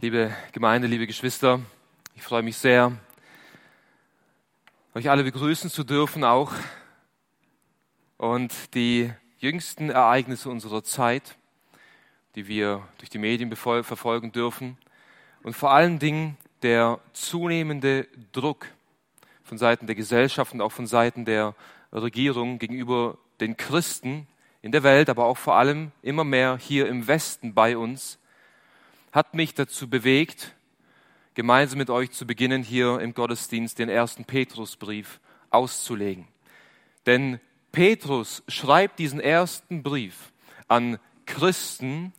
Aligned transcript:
Liebe 0.00 0.32
Gemeinde, 0.52 0.86
liebe 0.86 1.08
Geschwister, 1.08 1.60
ich 2.14 2.22
freue 2.22 2.44
mich 2.44 2.56
sehr, 2.56 2.92
euch 4.94 5.10
alle 5.10 5.24
begrüßen 5.24 5.70
zu 5.70 5.82
dürfen 5.82 6.22
auch 6.22 6.52
und 8.16 8.52
die 8.76 9.12
jüngsten 9.40 9.90
Ereignisse 9.90 10.50
unserer 10.50 10.84
Zeit, 10.84 11.36
die 12.36 12.46
wir 12.46 12.86
durch 12.98 13.10
die 13.10 13.18
Medien 13.18 13.52
verfolgen 13.56 14.30
dürfen 14.30 14.78
und 15.42 15.56
vor 15.56 15.72
allen 15.72 15.98
Dingen 15.98 16.36
der 16.62 17.00
zunehmende 17.12 18.06
Druck 18.30 18.66
von 19.42 19.58
Seiten 19.58 19.88
der 19.88 19.96
Gesellschaft 19.96 20.54
und 20.54 20.60
auch 20.60 20.70
von 20.70 20.86
Seiten 20.86 21.24
der 21.24 21.56
Regierung 21.92 22.60
gegenüber 22.60 23.18
den 23.40 23.56
Christen 23.56 24.28
in 24.62 24.70
der 24.70 24.84
Welt, 24.84 25.10
aber 25.10 25.24
auch 25.24 25.38
vor 25.38 25.56
allem 25.56 25.90
immer 26.02 26.22
mehr 26.22 26.56
hier 26.56 26.86
im 26.86 27.08
Westen 27.08 27.52
bei 27.52 27.76
uns, 27.76 28.17
hat 29.12 29.34
mich 29.34 29.54
dazu 29.54 29.88
bewegt, 29.88 30.54
gemeinsam 31.34 31.78
mit 31.78 31.90
euch 31.90 32.10
zu 32.10 32.26
beginnen, 32.26 32.62
hier 32.62 33.00
im 33.00 33.14
Gottesdienst 33.14 33.78
den 33.78 33.88
ersten 33.88 34.24
Petrusbrief 34.24 35.20
auszulegen. 35.50 36.26
Denn 37.06 37.40
Petrus 37.72 38.42
schreibt 38.48 38.98
diesen 38.98 39.20
ersten 39.20 39.82
Brief 39.82 40.32
an 40.66 40.98
Christen, 41.26 42.12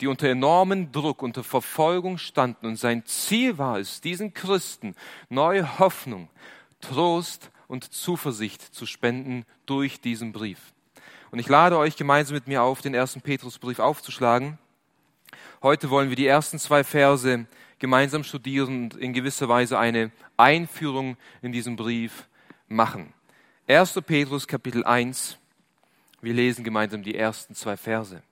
die 0.00 0.06
unter 0.06 0.28
enormen 0.28 0.92
Druck, 0.92 1.22
unter 1.22 1.42
Verfolgung 1.42 2.18
standen. 2.18 2.66
Und 2.66 2.76
sein 2.76 3.04
Ziel 3.06 3.58
war 3.58 3.78
es, 3.78 4.00
diesen 4.00 4.34
Christen 4.34 4.94
neue 5.28 5.78
Hoffnung, 5.78 6.28
Trost 6.80 7.50
und 7.68 7.92
Zuversicht 7.92 8.62
zu 8.62 8.86
spenden 8.86 9.44
durch 9.64 10.00
diesen 10.00 10.32
Brief. 10.32 10.74
Und 11.30 11.38
ich 11.38 11.48
lade 11.48 11.78
euch 11.78 11.96
gemeinsam 11.96 12.34
mit 12.34 12.46
mir 12.46 12.62
auf, 12.62 12.82
den 12.82 12.94
ersten 12.94 13.20
Petrusbrief 13.20 13.78
aufzuschlagen. 13.78 14.58
Heute 15.62 15.88
wollen 15.88 16.10
wir 16.10 16.16
die 16.16 16.26
ersten 16.26 16.58
zwei 16.58 16.84
Verse 16.84 17.46
gemeinsam 17.78 18.24
studieren 18.24 18.84
und 18.84 18.96
in 18.96 19.12
gewisser 19.12 19.48
Weise 19.48 19.78
eine 19.78 20.10
Einführung 20.36 21.16
in 21.40 21.52
diesen 21.52 21.76
Brief 21.76 22.28
machen. 22.68 23.14
1. 23.66 24.00
Petrus 24.06 24.46
Kapitel 24.46 24.84
1. 24.84 25.38
Wir 26.20 26.34
lesen 26.34 26.62
gemeinsam 26.62 27.02
die 27.02 27.14
ersten 27.14 27.54
zwei 27.54 27.76
Verse. 27.76 28.22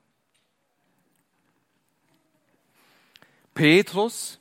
Petrus, 3.55 4.39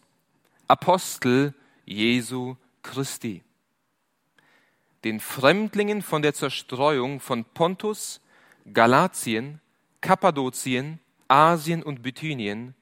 Apostel 0.69 1.55
Jesu 1.87 2.57
Christi, 2.83 3.43
den 5.05 5.21
Fremdlingen 5.21 6.03
von 6.03 6.21
der 6.21 6.35
Zerstreuung 6.35 7.21
von 7.21 7.45
Pontus, 7.45 8.21
Galatien, 8.73 9.61
Kappadokien, 10.01 10.99
Asien 11.29 11.83
und 11.83 12.03
Bithynien, 12.03 12.75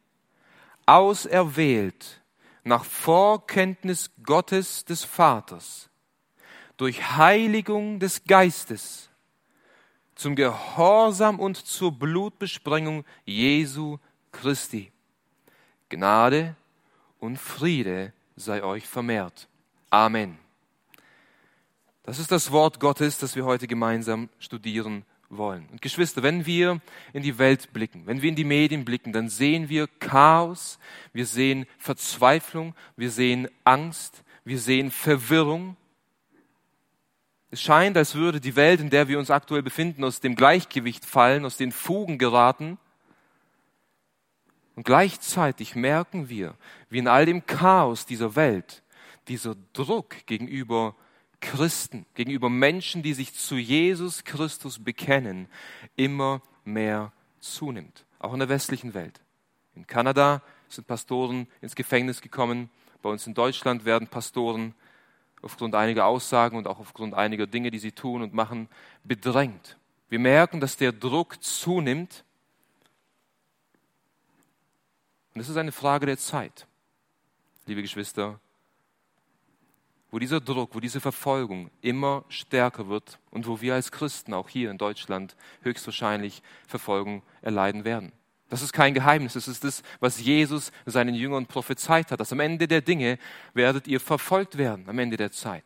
auserwählt 0.87 2.23
nach 2.65 2.85
Vorkenntnis 2.85 4.11
Gottes 4.23 4.85
des 4.85 5.05
Vaters, 5.05 5.91
durch 6.77 7.17
Heiligung 7.17 7.99
des 7.99 8.25
Geistes, 8.25 9.09
zum 10.15 10.37
Gehorsam 10.37 11.41
und 11.41 11.57
zur 11.57 11.93
Blutbesprengung 11.93 13.05
Jesu 13.25 13.99
Christi. 14.31 14.93
Gnade 15.89 16.55
und 17.19 17.39
Friede 17.39 18.13
sei 18.37 18.63
euch 18.63 18.87
vermehrt. 18.87 19.49
Amen. 19.91 20.39
Das 22.05 22.19
ist 22.19 22.33
das 22.33 22.51
Wort 22.51 22.81
Gottes, 22.81 23.19
das 23.19 23.37
wir 23.37 23.45
heute 23.45 23.67
gemeinsam 23.67 24.29
studieren 24.39 25.05
wollen. 25.37 25.67
Und 25.73 25.83
Geschwister, 25.83 26.23
wenn 26.23 26.47
wir 26.47 26.81
in 27.13 27.23
die 27.23 27.39
Welt 27.39 27.73
blicken, 27.73 28.07
wenn 28.07 28.23
wir 28.23 28.29
in 28.29 28.37
die 28.37 28.45
Medien 28.45 28.85
blicken, 28.85 29.13
dann 29.13 29.29
sehen 29.29 29.69
wir 29.69 29.89
Chaos, 29.99 30.79
wir 31.13 31.27
sehen 31.27 31.67
Verzweiflung, 31.79 32.75
wir 32.97 33.11
sehen 33.11 33.49
Angst, 33.65 34.23
wir 34.45 34.59
sehen 34.59 34.91
Verwirrung. 34.91 35.77
Es 37.51 37.61
scheint, 37.61 37.97
als 37.97 38.15
würde 38.15 38.41
die 38.41 38.57
Welt, 38.57 38.81
in 38.81 38.91
der 38.91 39.09
wir 39.09 39.19
uns 39.19 39.31
aktuell 39.31 39.63
befinden, 39.63 40.05
aus 40.05 40.21
dem 40.21 40.37
Gleichgewicht 40.37 41.05
fallen, 41.05 41.45
aus 41.45 41.57
den 41.57 41.73
Fugen 41.73 42.19
geraten. 42.19 42.79
Und 44.75 44.85
gleichzeitig 44.85 45.75
merken 45.75 46.29
wir, 46.29 46.55
wie 46.89 46.98
in 46.98 47.09
all 47.09 47.27
dem 47.27 47.47
Chaos 47.47 48.07
dieser 48.07 48.37
Welt 48.37 48.83
dieser 49.29 49.55
Druck 49.73 50.27
gegenüber 50.27 50.97
Christen, 51.42 52.07
gegenüber 52.14 52.48
Menschen, 52.48 53.03
die 53.03 53.13
sich 53.13 53.35
zu 53.35 53.57
Jesus 53.57 54.25
Christus 54.25 54.83
bekennen, 54.83 55.48
immer 55.97 56.41
mehr 56.64 57.13
zunimmt. 57.41 58.07
Auch 58.19 58.33
in 58.33 58.39
der 58.39 58.48
westlichen 58.48 58.95
Welt. 58.95 59.20
In 59.75 59.86
Kanada 59.86 60.41
sind 60.69 60.86
Pastoren 60.86 61.48
ins 61.61 61.75
Gefängnis 61.75 62.23
gekommen. 62.23 62.70
Bei 63.03 63.11
uns 63.11 63.27
in 63.27 63.35
Deutschland 63.35 63.85
werden 63.85 64.08
Pastoren 64.08 64.75
aufgrund 65.42 65.75
einiger 65.75 66.07
Aussagen 66.07 66.57
und 66.57 66.67
auch 66.67 66.79
aufgrund 66.79 67.14
einiger 67.14 67.47
Dinge, 67.47 67.70
die 67.70 67.80
sie 67.80 67.92
tun 67.92 68.23
und 68.23 68.33
machen, 68.33 68.69
bedrängt. 69.05 69.77
Wir 70.09 70.20
merken, 70.20 70.61
dass 70.61 70.77
der 70.77 70.92
Druck 70.92 71.42
zunimmt. 71.42 72.24
Und 75.35 75.41
es 75.41 75.48
ist 75.48 75.57
eine 75.57 75.73
Frage 75.73 76.07
der 76.07 76.19
Zeit, 76.19 76.67
liebe 77.67 77.83
Geschwister, 77.83 78.39
wo 80.12 80.18
dieser 80.18 80.40
Druck, 80.40 80.74
wo 80.74 80.80
diese 80.80 81.00
Verfolgung 81.00 81.70
immer 81.80 82.24
stärker 82.28 82.89
wird 82.89 83.18
und 83.30 83.46
wo 83.46 83.61
wir 83.62 83.74
als 83.74 83.90
Christen 83.90 84.34
auch 84.34 84.48
hier 84.48 84.70
in 84.70 84.77
Deutschland 84.78 85.34
höchstwahrscheinlich 85.62 86.42
Verfolgung 86.68 87.23
erleiden 87.40 87.84
werden. 87.84 88.12
Das 88.50 88.61
ist 88.61 88.74
kein 88.74 88.92
Geheimnis, 88.92 89.33
das 89.33 89.48
ist 89.48 89.64
das, 89.64 89.83
was 89.98 90.20
Jesus 90.20 90.70
seinen 90.84 91.14
Jüngern 91.14 91.46
prophezeit 91.46 92.12
hat, 92.12 92.20
dass 92.20 92.30
am 92.30 92.40
Ende 92.40 92.68
der 92.68 92.83
Dinge 92.83 93.18
werdet 93.55 93.89
ihr 93.89 93.98
verfolgt 93.98 94.58
werden, 94.58 94.86
am 94.86 94.98
Ende 94.98 95.17
der 95.17 95.33
Zeit. 95.33 95.64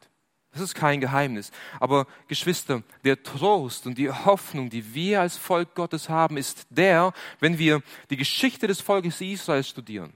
Das 0.53 0.63
ist 0.63 0.75
kein 0.75 1.01
Geheimnis. 1.01 1.51
Aber 1.81 2.07
Geschwister, 2.29 2.85
der 3.05 3.23
Trost 3.25 3.87
und 3.87 3.99
die 3.99 4.11
Hoffnung, 4.11 4.71
die 4.71 4.95
wir 4.95 5.23
als 5.23 5.37
Volk 5.37 5.75
Gottes 5.75 6.09
haben, 6.09 6.37
ist 6.37 6.69
der, 6.71 7.13
wenn 7.41 7.59
wir 7.59 7.83
die 8.11 8.17
Geschichte 8.17 8.69
des 8.69 8.81
Volkes 8.81 9.21
Israels 9.21 9.69
studieren, 9.69 10.15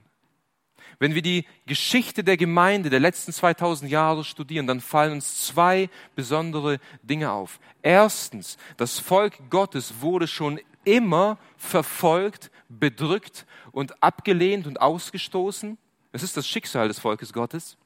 wenn 1.01 1.15
wir 1.15 1.23
die 1.23 1.45
Geschichte 1.65 2.23
der 2.23 2.37
Gemeinde 2.37 2.91
der 2.91 2.99
letzten 2.99 3.33
2000 3.33 3.89
Jahre 3.89 4.23
studieren, 4.23 4.67
dann 4.67 4.81
fallen 4.81 5.13
uns 5.13 5.47
zwei 5.47 5.89
besondere 6.15 6.79
Dinge 7.01 7.31
auf. 7.31 7.59
Erstens, 7.81 8.55
das 8.77 8.99
Volk 8.99 9.49
Gottes 9.49 10.01
wurde 10.01 10.27
schon 10.27 10.59
immer 10.83 11.39
verfolgt, 11.57 12.51
bedrückt 12.69 13.47
und 13.71 14.03
abgelehnt 14.03 14.67
und 14.67 14.79
ausgestoßen. 14.79 15.79
Das 16.11 16.21
ist 16.21 16.37
das 16.37 16.47
Schicksal 16.47 16.87
des 16.87 16.99
Volkes 16.99 17.33
Gottes. 17.33 17.77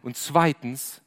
Und 0.00 0.16
zweitens, 0.16 1.02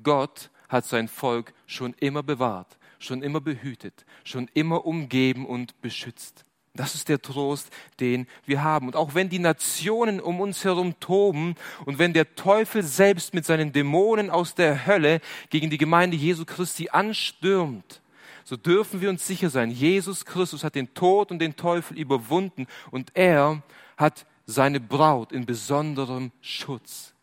Gott 0.00 0.48
hat 0.68 0.84
sein 0.84 1.08
Volk 1.08 1.54
schon 1.66 1.92
immer 1.94 2.22
bewahrt, 2.22 2.78
schon 3.00 3.24
immer 3.24 3.40
behütet, 3.40 4.06
schon 4.22 4.48
immer 4.54 4.86
umgeben 4.86 5.44
und 5.44 5.80
beschützt. 5.80 6.44
Das 6.74 6.94
ist 6.94 7.10
der 7.10 7.20
Trost, 7.20 7.68
den 8.00 8.26
wir 8.46 8.62
haben. 8.62 8.86
Und 8.86 8.96
auch 8.96 9.14
wenn 9.14 9.28
die 9.28 9.38
Nationen 9.38 10.20
um 10.20 10.40
uns 10.40 10.64
herum 10.64 10.98
toben 11.00 11.54
und 11.84 11.98
wenn 11.98 12.14
der 12.14 12.34
Teufel 12.34 12.82
selbst 12.82 13.34
mit 13.34 13.44
seinen 13.44 13.72
Dämonen 13.72 14.30
aus 14.30 14.54
der 14.54 14.86
Hölle 14.86 15.20
gegen 15.50 15.68
die 15.68 15.76
Gemeinde 15.76 16.16
Jesu 16.16 16.46
Christi 16.46 16.88
anstürmt, 16.88 18.00
so 18.44 18.56
dürfen 18.56 19.00
wir 19.00 19.10
uns 19.10 19.26
sicher 19.26 19.50
sein, 19.50 19.70
Jesus 19.70 20.24
Christus 20.24 20.64
hat 20.64 20.74
den 20.74 20.94
Tod 20.94 21.30
und 21.30 21.38
den 21.40 21.56
Teufel 21.56 21.98
überwunden 21.98 22.66
und 22.90 23.10
er 23.14 23.62
hat 23.96 24.26
seine 24.46 24.80
Braut 24.80 25.30
in 25.30 25.46
besonderem 25.46 26.32
Schutz. 26.40 27.14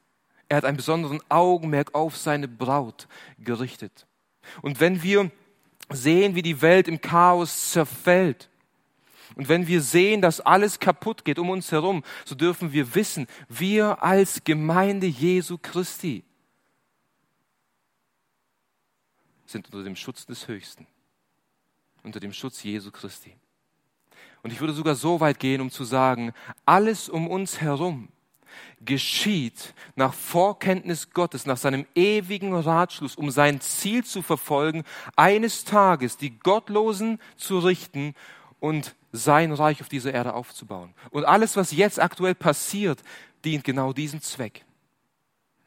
Er 0.48 0.58
hat 0.58 0.66
einen 0.66 0.78
besonderen 0.78 1.22
Augenmerk 1.28 1.94
auf 1.94 2.18
seine 2.18 2.48
Braut 2.48 3.08
gerichtet. 3.40 4.06
Und 4.62 4.80
wenn 4.80 5.04
wir 5.04 5.31
sehen, 5.92 6.36
wie 6.36 6.42
die 6.42 6.62
Welt 6.62 6.88
im 6.88 7.02
Chaos 7.02 7.72
zerfällt, 7.72 8.50
und 9.40 9.48
wenn 9.48 9.68
wir 9.68 9.82
sehen, 9.82 10.22
dass 10.22 10.42
alles 10.42 10.82
kaputt 10.82 11.24
geht 11.24 11.40
um 11.40 11.50
uns 11.50 11.72
herum, 11.72 12.04
so 12.26 12.36
dürfen 12.36 12.74
wir 12.74 12.94
wissen, 12.94 13.25
wir 13.48 14.04
als 14.04 14.44
Gemeinde 14.44 15.08
Jesu 15.08 15.58
Christi 15.58 16.25
sind 19.46 19.68
unter 19.68 19.86
dem 19.86 19.96
Schutz 19.96 20.25
des 20.25 20.50
Höchsten, 20.50 20.86
unter 22.04 22.19
dem 22.19 22.34
Schutz 22.34 22.62
Jesu 22.63 22.92
Christi. 22.92 23.34
Und 24.44 24.52
ich 24.52 24.60
würde 24.60 24.74
sogar 24.74 24.96
so 24.96 25.22
weit 25.22 25.40
gehen, 25.40 25.62
um 25.62 25.72
zu 25.72 25.86
sagen, 25.86 26.34
alles 26.66 27.08
um 27.08 27.30
uns 27.30 27.62
herum 27.62 28.10
geschieht 28.81 29.74
nach 29.96 30.13
Vorkenntnis 30.13 31.12
Gottes, 31.12 31.46
nach 31.46 31.56
seinem 31.56 31.86
ewigen 31.96 32.54
Ratschluss, 32.54 33.16
um 33.16 33.31
sein 33.31 33.62
Ziel 33.62 34.04
zu 34.04 34.22
verfolgen, 34.22 34.84
eines 35.16 35.63
Tages 35.63 36.18
die 36.18 36.38
Gottlosen 36.40 37.19
zu 37.38 37.60
richten 37.60 38.16
und 38.60 38.96
sein 39.12 39.52
Reich 39.52 39.82
auf 39.82 39.90
dieser 39.90 40.14
Erde 40.14 40.34
aufzubauen. 40.34 40.94
Und 41.12 41.26
alles, 41.26 41.56
was 41.56 41.72
jetzt 41.72 42.00
aktuell 42.00 42.36
passiert, 42.36 43.02
dient 43.44 43.64
genau 43.64 43.94
diesem 43.94 44.22
Zweck. 44.22 44.66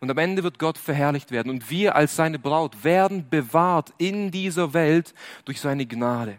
Und 0.00 0.11
am 0.11 0.19
Ende 0.19 0.43
wird 0.43 0.59
Gott 0.59 0.79
verherrlicht 0.79 1.31
werden. 1.31 1.50
Und 1.50 1.71
wir 1.71 1.94
als 1.94 2.17
seine 2.17 2.39
Braut 2.39 2.83
werden 2.83 3.29
bewahrt 3.29 3.93
in 3.99 4.31
dieser 4.31 4.75
Welt 4.75 5.15
durch 5.44 5.61
seine 5.61 5.87
Gnade. 5.87 6.39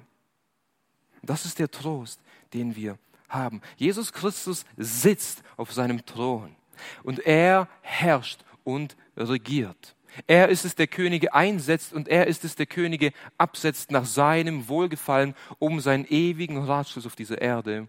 Das 1.21 1.45
ist 1.45 1.59
der 1.59 1.71
Trost, 1.71 2.19
den 2.53 2.75
wir 2.75 2.97
haben. 3.29 3.61
Jesus 3.77 4.11
Christus 4.11 4.65
sitzt 4.77 5.43
auf 5.55 5.71
seinem 5.71 6.05
Thron 6.05 6.55
und 7.03 7.19
er 7.19 7.69
herrscht 7.81 8.41
und 8.63 8.97
regiert. 9.15 9.95
Er 10.27 10.49
ist 10.49 10.65
es, 10.65 10.75
der 10.75 10.87
Könige 10.87 11.33
einsetzt 11.33 11.93
und 11.93 12.07
er 12.07 12.27
ist 12.27 12.43
es, 12.43 12.55
der 12.55 12.65
Könige 12.65 13.11
absetzt 13.37 13.91
nach 13.91 14.05
seinem 14.05 14.67
Wohlgefallen, 14.67 15.35
um 15.59 15.79
seinen 15.79 16.05
ewigen 16.05 16.57
Ratschluss 16.57 17.05
auf 17.05 17.15
dieser 17.15 17.41
Erde 17.41 17.87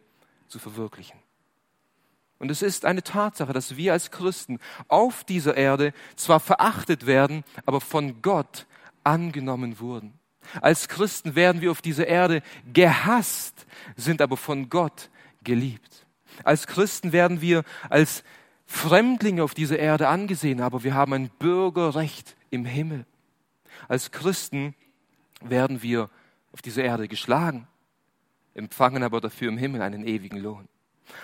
zu 0.49 0.59
verwirklichen. 0.59 1.19
Und 2.39 2.51
es 2.51 2.63
ist 2.63 2.85
eine 2.85 3.03
Tatsache, 3.03 3.53
dass 3.53 3.77
wir 3.77 3.93
als 3.93 4.11
Christen 4.11 4.59
auf 4.89 5.25
dieser 5.25 5.57
Erde 5.57 5.93
zwar 6.17 6.41
verachtet 6.41 7.07
werden, 7.07 7.45
aber 7.65 7.81
von 7.81 8.21
Gott 8.23 8.67
angenommen 9.03 9.81
wurden. 9.81 10.19
Als 10.61 10.89
Christen 10.89 11.35
werden 11.37 11.63
wir 11.63 11.71
auf 11.71 11.81
dieser 11.81 12.07
Erde 12.07 12.43
gehasst, 12.73 13.67
sind 13.97 14.21
aber 14.21 14.37
von 14.37 14.69
Gott 14.69 15.11
geliebt. 15.43 16.07
Als 16.43 16.67
Christen 16.67 17.13
werden 17.13 17.41
wir 17.41 17.65
als 17.89 18.25
Fremdlinge 18.67 19.43
auf 19.43 19.55
dieser 19.55 19.79
Erde 19.79 20.09
angesehen, 20.09 20.61
aber 20.61 20.85
wir 20.85 20.95
haben 20.95 21.13
ein 21.13 21.31
Bürgerrecht 21.39 22.37
im 22.51 22.65
Himmel. 22.65 23.07
Als 23.89 24.11
Christen 24.11 24.75
werden 25.41 25.83
wir 25.83 26.11
auf 26.53 26.63
dieser 26.63 26.85
Erde 26.85 27.09
geschlagen, 27.09 27.67
empfangen 28.55 29.03
aber 29.03 29.21
dafür 29.21 29.49
im 29.49 29.59
Himmel 29.59 29.83
einen 29.83 30.07
ewigen 30.07 30.39
Lohn. 30.39 30.69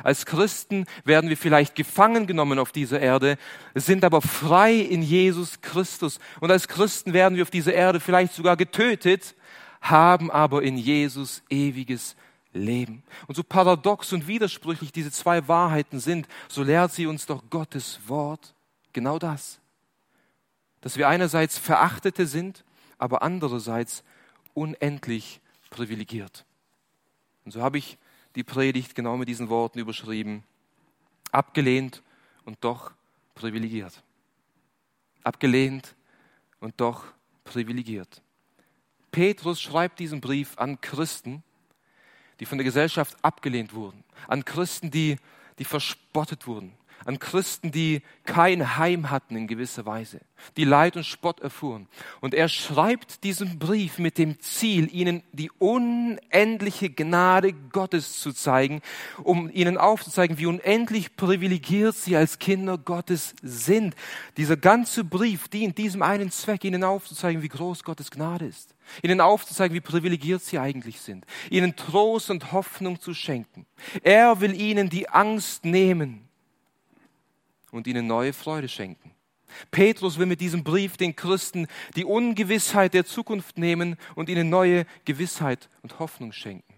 Als 0.03 0.27
Christen 0.27 0.85
werden 1.05 1.31
wir 1.31 1.39
vielleicht 1.39 1.75
gefangen 1.75 2.27
genommen 2.27 2.59
auf 2.59 2.71
dieser 2.71 3.01
Erde, 3.01 3.39
sind 3.75 4.05
aber 4.05 4.21
frei 4.21 4.75
in 4.75 5.03
Jesus 5.03 5.63
Christus. 5.63 6.19
Und 6.41 6.51
als 6.51 6.69
Christen 6.69 7.15
werden 7.15 7.37
wir 7.37 7.43
auf 7.43 7.51
dieser 7.51 7.73
Erde 7.73 7.99
vielleicht 7.99 8.35
sogar 8.35 8.57
getötet, 8.57 9.35
haben 9.81 10.31
aber 10.31 10.63
in 10.63 10.77
Jesus 10.77 11.43
ewiges 11.49 12.15
Leben. 12.15 12.30
Und 12.52 13.37
so 13.37 13.44
paradox 13.44 14.12
und 14.12 14.26
widersprüchlich 14.26 14.93
diese 14.93 15.12
zwei 15.12 15.47
Wahrheiten 15.47 16.00
sind, 16.00 16.26
so 16.49 16.62
lehrt 16.62 16.93
sie 16.93 17.06
uns 17.06 17.26
doch 17.26 17.43
Gottes 17.49 18.00
Wort 18.06 18.55
genau 18.93 19.19
das. 19.19 19.61
Dass 20.81 20.97
wir 20.97 21.08
einerseits 21.08 21.58
Verachtete 21.58 22.26
sind, 22.26 22.64
aber 22.99 23.23
andererseits 23.23 24.02
unendlich 24.55 25.41
privilegiert. 25.70 26.44
Und 27.44 27.52
so 27.52 27.62
habe 27.62 27.79
ich 27.79 27.99
die 28.35 28.44
Predigt 28.44 28.94
genau 28.94 29.17
mit 29.17 29.29
diesen 29.29 29.49
Worten 29.49 29.79
überschrieben. 29.79 30.44
Abgelehnt 31.32 32.03
und 32.44 32.58
doch 32.62 32.93
privilegiert. 33.35 34.03
Abgelehnt 35.23 35.94
und 36.58 36.81
doch 36.81 37.05
privilegiert. 37.44 38.23
Petrus 39.12 39.61
schreibt 39.61 39.99
diesen 39.99 40.20
Brief 40.20 40.58
an 40.58 40.81
Christen, 40.81 41.43
die 42.41 42.47
von 42.47 42.59
der 42.59 42.65
Gesellschaft 42.65 43.17
abgelehnt 43.23 43.75
wurden, 43.75 44.03
an 44.27 44.45
Christen, 44.45 44.91
die, 44.91 45.19
die 45.59 45.65
verspottet 45.65 46.47
wurden, 46.47 46.73
an 47.05 47.19
Christen, 47.19 47.70
die 47.70 48.02
kein 48.25 48.76
Heim 48.76 49.11
hatten 49.11 49.37
in 49.37 49.47
gewisser 49.47 49.87
Weise, 49.87 50.20
die 50.56 50.64
Leid 50.64 50.97
und 50.97 51.05
Spott 51.05 51.41
erfuhren. 51.41 51.88
Und 52.20 52.35
er 52.35 52.49
schreibt 52.49 53.25
diesen 53.25 53.58
Brief 53.58 53.99
mit 53.99 54.19
dem 54.19 54.38
Ziel, 54.41 54.93
ihnen 54.93 55.23
die 55.32 55.50
unendliche 55.58 56.91
Gnade 56.91 57.52
Gottes 57.52 58.20
zu 58.20 58.32
zeigen, 58.32 58.82
um 59.23 59.50
ihnen 59.52 59.79
aufzuzeigen, 59.79 60.38
wie 60.38 60.47
unendlich 60.47 61.17
privilegiert 61.17 61.97
sie 61.97 62.17
als 62.17 62.38
Kinder 62.38 62.79
Gottes 62.79 63.35
sind. 63.43 63.94
Dieser 64.37 64.56
ganze 64.56 65.05
Brief 65.05 65.49
dient 65.49 65.79
diesem 65.79 66.03
einen 66.03 66.31
Zweck, 66.31 66.64
ihnen 66.64 66.85
aufzuzeigen, 66.85 67.43
wie 67.43 67.49
groß 67.49 67.85
Gottes 67.85 68.11
Gnade 68.11 68.46
ist. 68.46 68.75
Ihnen 69.03 69.20
aufzuzeigen, 69.20 69.75
wie 69.75 69.81
privilegiert 69.81 70.43
sie 70.43 70.58
eigentlich 70.58 71.00
sind. 71.00 71.25
Ihnen 71.49 71.76
Trost 71.76 72.31
und 72.31 72.53
Hoffnung 72.53 73.00
zu 73.00 73.14
schenken. 73.14 73.67
Er 74.03 74.41
will 74.41 74.55
ihnen 74.61 74.91
die 74.91 75.08
Angst 75.08 75.64
nehmen 75.64 76.30
und 77.70 77.87
ihnen 77.87 78.06
neue 78.06 78.32
Freude 78.32 78.69
schenken. 78.69 79.12
Petrus 79.70 80.19
will 80.19 80.26
mit 80.26 80.40
diesem 80.40 80.64
Brief 80.64 80.96
den 80.96 81.17
Christen 81.17 81.67
die 81.96 82.05
Ungewissheit 82.05 82.94
der 82.94 83.05
Zukunft 83.05 83.58
nehmen 83.58 83.96
und 84.14 84.28
ihnen 84.28 84.49
neue 84.49 84.87
Gewissheit 85.05 85.69
und 85.82 85.99
Hoffnung 85.99 86.32
schenken. 86.32 86.75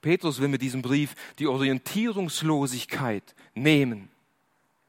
Petrus 0.00 0.40
will 0.40 0.48
mit 0.48 0.62
diesem 0.62 0.82
Brief 0.82 1.14
die 1.38 1.46
Orientierungslosigkeit 1.46 3.34
nehmen 3.54 4.10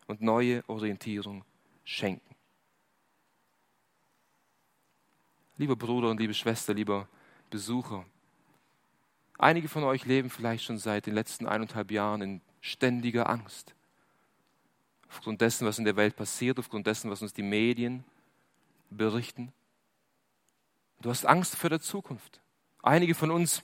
und 0.08 0.22
neue 0.22 0.64
Orientierung 0.68 1.44
schenken. 1.84 2.36
Lieber 5.58 5.76
Bruder 5.76 6.10
und 6.10 6.20
liebe 6.20 6.34
Schwester, 6.34 6.74
lieber 6.74 7.08
Besucher, 7.50 8.06
einige 9.38 9.70
von 9.70 9.84
euch 9.86 10.06
leben 10.06 10.30
vielleicht 10.30 10.66
schon 10.66 10.78
seit 10.78 11.06
den 11.06 11.14
letzten 11.14 11.48
eineinhalb 11.48 11.92
Jahren 11.92 12.22
in 12.22 12.42
ständiger 12.60 13.30
Angst 13.30 13.75
aufgrund 15.16 15.42
dessen, 15.42 15.66
was 15.66 15.80
in 15.80 15.86
der 15.86 15.96
Welt 15.96 16.16
passiert, 16.16 16.60
aufgrund 16.60 16.88
dessen, 16.88 17.10
was 17.10 17.22
uns 17.22 17.34
die 17.34 17.44
Medien 17.44 18.04
berichten. 18.90 19.54
Du 21.02 21.10
hast 21.10 21.26
Angst 21.26 21.56
vor 21.56 21.70
der 21.70 21.80
Zukunft. 21.80 22.42
Einige 22.82 23.16
von 23.16 23.32
uns 23.32 23.64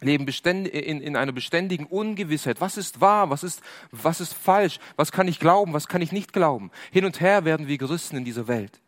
leben 0.00 0.26
in, 0.26 1.00
in 1.00 1.16
einer 1.16 1.32
beständigen 1.32 1.86
Ungewissheit. 1.86 2.60
Was 2.60 2.76
ist 2.76 3.00
wahr? 3.00 3.30
Was 3.30 3.44
ist, 3.44 3.62
was 3.90 4.20
ist 4.20 4.34
falsch? 4.34 4.78
Was 4.96 5.12
kann 5.12 5.28
ich 5.28 5.38
glauben? 5.38 5.72
Was 5.72 5.86
kann 5.86 6.02
ich 6.02 6.12
nicht 6.12 6.32
glauben? 6.32 6.70
Hin 6.90 7.04
und 7.04 7.20
her 7.20 7.44
werden 7.44 7.68
wir 7.68 7.78
gerissen 7.78 8.16
in 8.16 8.24
dieser 8.24 8.48
Welt. 8.48 8.80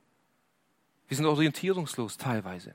Wir 1.09 1.17
sind 1.17 1.27
orientierungslos 1.27 2.17
teilweise. 2.17 2.75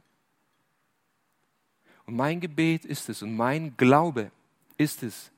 Und 2.05 2.15
mein 2.15 2.39
Gebet 2.39 2.85
ist 2.85 3.09
es 3.09 3.21
und 3.21 3.35
mein 3.35 3.75
Glaube 3.77 4.31
ist 4.77 5.03
es, 5.03 5.31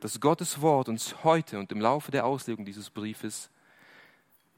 dass 0.00 0.20
Gottes 0.20 0.60
Wort 0.60 0.88
uns 0.88 1.22
heute 1.24 1.58
und 1.58 1.70
im 1.72 1.80
Laufe 1.80 2.10
der 2.10 2.24
Auslegung 2.26 2.64
dieses 2.64 2.90
Briefes 2.90 3.50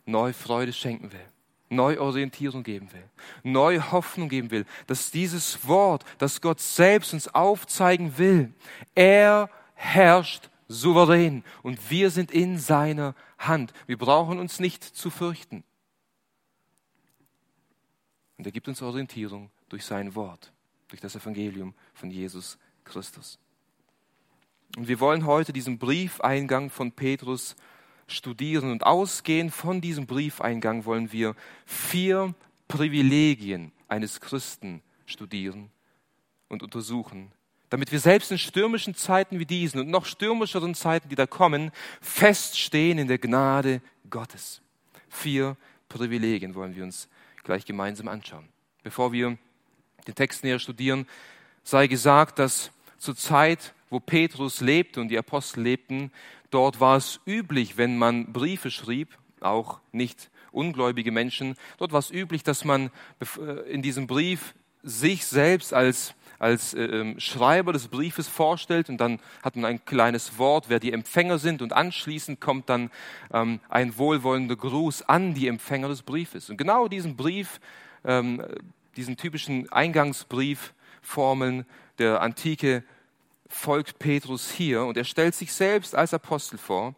neue 0.06 0.32
Freude 0.32 0.72
schenken 0.72 1.12
will, 1.12 1.28
neue 1.68 2.00
Orientierung 2.00 2.62
geben 2.62 2.92
will, 2.92 3.08
neue 3.42 3.92
Hoffnung 3.92 4.28
geben 4.28 4.50
will, 4.50 4.64
dass 4.86 5.10
dieses 5.10 5.66
Wort, 5.66 6.04
das 6.18 6.40
Gott 6.40 6.60
selbst 6.60 7.12
uns 7.12 7.28
aufzeigen 7.28 8.16
will, 8.18 8.52
er 8.94 9.50
herrscht 9.74 10.48
souverän 10.68 11.44
und 11.62 11.90
wir 11.90 12.10
sind 12.10 12.30
in 12.30 12.58
seiner 12.58 13.14
Hand. 13.38 13.72
Wir 13.86 13.98
brauchen 13.98 14.38
uns 14.38 14.60
nicht 14.60 14.82
zu 14.82 15.10
fürchten. 15.10 15.64
Und 18.38 18.46
er 18.46 18.52
gibt 18.52 18.68
uns 18.68 18.82
Orientierung 18.82 19.50
durch 19.68 19.84
sein 19.84 20.14
Wort, 20.14 20.52
durch 20.88 21.00
das 21.00 21.14
Evangelium 21.14 21.74
von 21.94 22.10
Jesus 22.10 22.58
Christus. 22.84 23.38
Und 24.76 24.88
wir 24.88 25.00
wollen 25.00 25.26
heute 25.26 25.52
diesen 25.52 25.78
Briefeingang 25.78 26.70
von 26.70 26.92
Petrus 26.92 27.56
studieren 28.06 28.70
und 28.70 28.84
ausgehend 28.84 29.52
von 29.52 29.80
diesem 29.80 30.06
Briefeingang 30.06 30.84
wollen 30.84 31.12
wir 31.12 31.34
vier 31.66 32.34
Privilegien 32.68 33.72
eines 33.88 34.20
Christen 34.20 34.82
studieren 35.04 35.70
und 36.48 36.62
untersuchen, 36.62 37.32
damit 37.68 37.92
wir 37.92 38.00
selbst 38.00 38.30
in 38.30 38.38
stürmischen 38.38 38.94
Zeiten 38.94 39.38
wie 39.38 39.46
diesen 39.46 39.80
und 39.80 39.88
noch 39.88 40.06
stürmischeren 40.06 40.74
Zeiten, 40.74 41.08
die 41.08 41.16
da 41.16 41.26
kommen, 41.26 41.70
feststehen 42.00 42.98
in 42.98 43.08
der 43.08 43.18
Gnade 43.18 43.82
Gottes. 44.08 44.62
Vier 45.08 45.56
Privilegien 45.88 46.54
wollen 46.54 46.74
wir 46.74 46.84
uns 46.84 47.08
gleich 47.44 47.66
gemeinsam 47.66 48.08
anschauen. 48.08 48.48
Bevor 48.82 49.12
wir 49.12 49.36
den 50.06 50.14
Text 50.14 50.44
näher 50.44 50.58
studieren, 50.58 51.06
sei 51.62 51.86
gesagt, 51.86 52.38
dass 52.38 52.70
zur 52.98 53.16
Zeit 53.16 53.74
wo 53.92 54.00
Petrus 54.00 54.60
lebte 54.60 55.00
und 55.00 55.08
die 55.08 55.18
Apostel 55.18 55.62
lebten, 55.62 56.10
dort 56.50 56.80
war 56.80 56.96
es 56.96 57.20
üblich, 57.26 57.76
wenn 57.76 57.98
man 57.98 58.32
Briefe 58.32 58.70
schrieb, 58.70 59.18
auch 59.40 59.80
nicht 59.92 60.30
ungläubige 60.50 61.12
Menschen, 61.12 61.56
dort 61.76 61.92
war 61.92 61.98
es 61.98 62.10
üblich, 62.10 62.42
dass 62.42 62.64
man 62.64 62.90
äh, 63.20 63.70
in 63.70 63.82
diesem 63.82 64.06
Brief 64.06 64.54
sich 64.82 65.26
selbst 65.26 65.72
als 65.74 66.14
als 66.38 66.74
äh, 66.74 66.82
ähm, 66.82 67.20
Schreiber 67.20 67.72
des 67.72 67.86
Briefes 67.86 68.26
vorstellt 68.26 68.88
und 68.88 68.96
dann 68.96 69.20
hat 69.44 69.54
man 69.54 69.64
ein 69.64 69.84
kleines 69.84 70.38
Wort, 70.38 70.64
wer 70.68 70.80
die 70.80 70.92
Empfänger 70.92 71.38
sind 71.38 71.62
und 71.62 71.72
anschließend 71.72 72.40
kommt 72.40 72.68
dann 72.68 72.90
ähm, 73.32 73.60
ein 73.68 73.96
wohlwollender 73.96 74.56
Gruß 74.56 75.02
an 75.02 75.34
die 75.34 75.46
Empfänger 75.46 75.86
des 75.86 76.02
Briefes. 76.02 76.50
Und 76.50 76.56
genau 76.56 76.88
diesen 76.88 77.14
Brief, 77.14 77.60
ähm, 78.04 78.44
diesen 78.96 79.16
typischen 79.16 79.70
Eingangsbriefformeln 79.70 81.64
der 81.98 82.20
Antike 82.22 82.82
folgt 83.52 83.98
Petrus 83.98 84.50
hier 84.50 84.84
und 84.84 84.96
er 84.96 85.04
stellt 85.04 85.34
sich 85.34 85.52
selbst 85.52 85.94
als 85.94 86.14
Apostel 86.14 86.58
vor. 86.58 86.94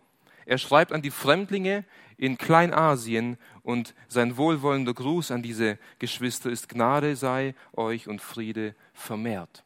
Er 0.46 0.58
schreibt 0.58 0.92
an 0.92 1.02
die 1.02 1.10
Fremdlinge 1.10 1.84
in 2.16 2.38
Kleinasien 2.38 3.38
und 3.62 3.94
sein 4.08 4.36
wohlwollender 4.36 4.94
Gruß 4.94 5.30
an 5.30 5.42
diese 5.42 5.78
Geschwister 5.98 6.50
ist 6.50 6.68
Gnade 6.68 7.16
sei 7.16 7.54
euch 7.72 8.08
und 8.08 8.20
Friede 8.20 8.74
vermehrt. 8.92 9.64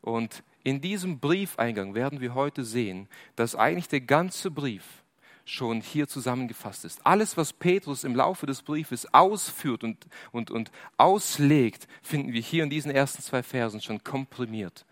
Und 0.00 0.42
in 0.64 0.80
diesem 0.80 1.20
Briefeingang 1.20 1.94
werden 1.94 2.20
wir 2.20 2.34
heute 2.34 2.64
sehen, 2.64 3.08
dass 3.36 3.54
eigentlich 3.54 3.88
der 3.88 4.00
ganze 4.00 4.50
Brief 4.50 4.84
schon 5.44 5.80
hier 5.80 6.06
zusammengefasst 6.08 6.84
ist. 6.84 7.04
Alles, 7.04 7.36
was 7.36 7.52
Petrus 7.52 8.04
im 8.04 8.14
Laufe 8.14 8.46
des 8.46 8.62
Briefes 8.62 9.12
ausführt 9.12 9.84
und, 9.84 10.06
und, 10.32 10.50
und 10.50 10.70
auslegt, 10.96 11.86
finden 12.02 12.32
wir 12.32 12.40
hier 12.40 12.64
in 12.64 12.70
diesen 12.70 12.90
ersten 12.90 13.22
zwei 13.22 13.42
Versen 13.42 13.80
schon 13.80 14.02
komprimiert. 14.04 14.84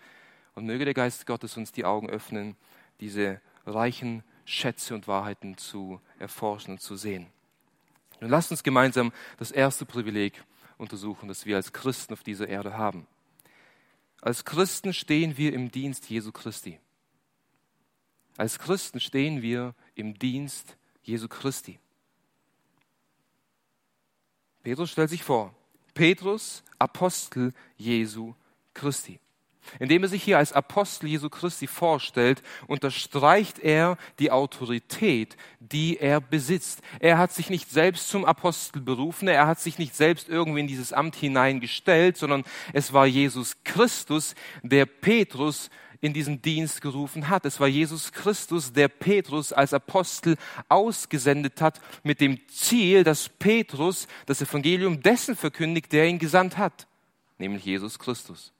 Und 0.58 0.66
möge 0.66 0.84
der 0.84 0.92
Geist 0.92 1.24
Gottes 1.24 1.56
uns 1.56 1.70
die 1.70 1.84
Augen 1.84 2.10
öffnen, 2.10 2.56
diese 2.98 3.40
reichen 3.64 4.24
Schätze 4.44 4.92
und 4.92 5.06
Wahrheiten 5.06 5.56
zu 5.56 6.00
erforschen 6.18 6.72
und 6.72 6.80
zu 6.80 6.96
sehen. 6.96 7.28
Nun 8.20 8.28
lasst 8.28 8.50
uns 8.50 8.64
gemeinsam 8.64 9.12
das 9.36 9.52
erste 9.52 9.86
Privileg 9.86 10.42
untersuchen, 10.76 11.28
das 11.28 11.46
wir 11.46 11.54
als 11.54 11.72
Christen 11.72 12.12
auf 12.12 12.24
dieser 12.24 12.48
Erde 12.48 12.76
haben. 12.76 13.06
Als 14.20 14.44
Christen 14.44 14.92
stehen 14.92 15.36
wir 15.36 15.52
im 15.52 15.70
Dienst 15.70 16.10
Jesu 16.10 16.32
Christi. 16.32 16.80
Als 18.36 18.58
Christen 18.58 18.98
stehen 18.98 19.42
wir 19.42 19.76
im 19.94 20.18
Dienst 20.18 20.76
Jesu 21.04 21.28
Christi. 21.28 21.78
Petrus 24.64 24.90
stellt 24.90 25.10
sich 25.10 25.22
vor, 25.22 25.54
Petrus, 25.94 26.64
Apostel 26.80 27.54
Jesu 27.76 28.34
Christi. 28.74 29.20
Indem 29.78 30.02
er 30.02 30.08
sich 30.08 30.22
hier 30.22 30.38
als 30.38 30.52
Apostel 30.52 31.08
Jesu 31.08 31.28
Christi 31.28 31.66
vorstellt, 31.66 32.42
unterstreicht 32.66 33.58
er 33.58 33.96
die 34.18 34.30
Autorität, 34.30 35.36
die 35.60 35.98
er 35.98 36.20
besitzt. 36.20 36.80
Er 37.00 37.18
hat 37.18 37.32
sich 37.32 37.50
nicht 37.50 37.70
selbst 37.70 38.08
zum 38.08 38.24
Apostel 38.24 38.80
berufen, 38.80 39.28
er 39.28 39.46
hat 39.46 39.60
sich 39.60 39.78
nicht 39.78 39.94
selbst 39.94 40.28
irgendwie 40.28 40.60
in 40.60 40.66
dieses 40.66 40.92
Amt 40.92 41.16
hineingestellt, 41.16 42.16
sondern 42.16 42.44
es 42.72 42.92
war 42.92 43.06
Jesus 43.06 43.56
Christus, 43.64 44.34
der 44.62 44.86
Petrus 44.86 45.70
in 46.00 46.12
diesen 46.12 46.40
Dienst 46.42 46.80
gerufen 46.80 47.28
hat. 47.28 47.44
Es 47.44 47.58
war 47.60 47.66
Jesus 47.66 48.12
Christus, 48.12 48.72
der 48.72 48.88
Petrus 48.88 49.52
als 49.52 49.74
Apostel 49.74 50.36
ausgesendet 50.68 51.60
hat, 51.60 51.80
mit 52.02 52.20
dem 52.20 52.38
Ziel, 52.48 53.04
dass 53.04 53.28
Petrus 53.28 54.06
das 54.26 54.40
Evangelium 54.40 55.02
dessen 55.02 55.36
verkündigt, 55.36 55.92
der 55.92 56.06
ihn 56.06 56.18
gesandt 56.18 56.56
hat, 56.56 56.86
nämlich 57.38 57.64
Jesus 57.64 57.98
Christus. 57.98 58.52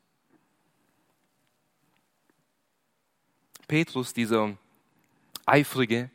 Petrus, 3.69 4.13
dieser 4.13 4.57
eifrige, 5.47 6.11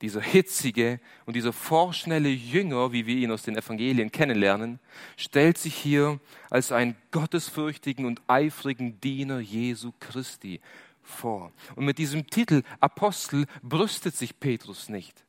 dieser 0.00 0.22
hitzige 0.22 0.98
und 1.26 1.36
dieser 1.36 1.52
vorschnelle 1.52 2.30
Jünger, 2.30 2.92
wie 2.92 3.06
wir 3.06 3.16
ihn 3.16 3.30
aus 3.30 3.42
den 3.42 3.56
Evangelien 3.56 4.10
kennenlernen, 4.10 4.80
stellt 5.16 5.58
sich 5.58 5.74
hier 5.74 6.20
als 6.48 6.72
einen 6.72 6.96
gottesfürchtigen 7.10 8.06
und 8.06 8.22
eifrigen 8.26 8.98
Diener 9.00 9.40
Jesu 9.40 9.92
Christi 10.00 10.60
vor. 11.02 11.52
Und 11.74 11.84
mit 11.84 11.98
diesem 11.98 12.26
Titel 12.26 12.62
Apostel 12.80 13.46
brüstet 13.62 14.16
sich 14.16 14.38
Petrus 14.40 14.88
nicht. 14.88 15.24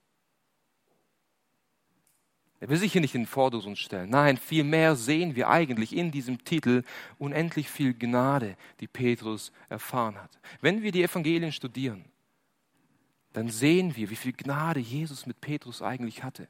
Er 2.61 2.69
will 2.69 2.77
sich 2.77 2.91
hier 2.91 3.01
nicht 3.01 3.15
in 3.15 3.21
den 3.21 3.27
Vordergrund 3.27 3.79
stellen. 3.79 4.11
Nein, 4.11 4.37
vielmehr 4.37 4.95
sehen 4.95 5.35
wir 5.35 5.49
eigentlich 5.49 5.95
in 5.95 6.11
diesem 6.11 6.43
Titel 6.45 6.83
unendlich 7.17 7.67
viel 7.67 7.95
Gnade, 7.95 8.55
die 8.79 8.87
Petrus 8.87 9.51
erfahren 9.67 10.15
hat. 10.21 10.39
Wenn 10.61 10.83
wir 10.83 10.91
die 10.91 11.01
Evangelien 11.01 11.51
studieren, 11.51 12.05
dann 13.33 13.49
sehen 13.49 13.95
wir, 13.95 14.11
wie 14.11 14.15
viel 14.15 14.33
Gnade 14.33 14.79
Jesus 14.79 15.25
mit 15.25 15.41
Petrus 15.41 15.81
eigentlich 15.81 16.23
hatte. 16.23 16.47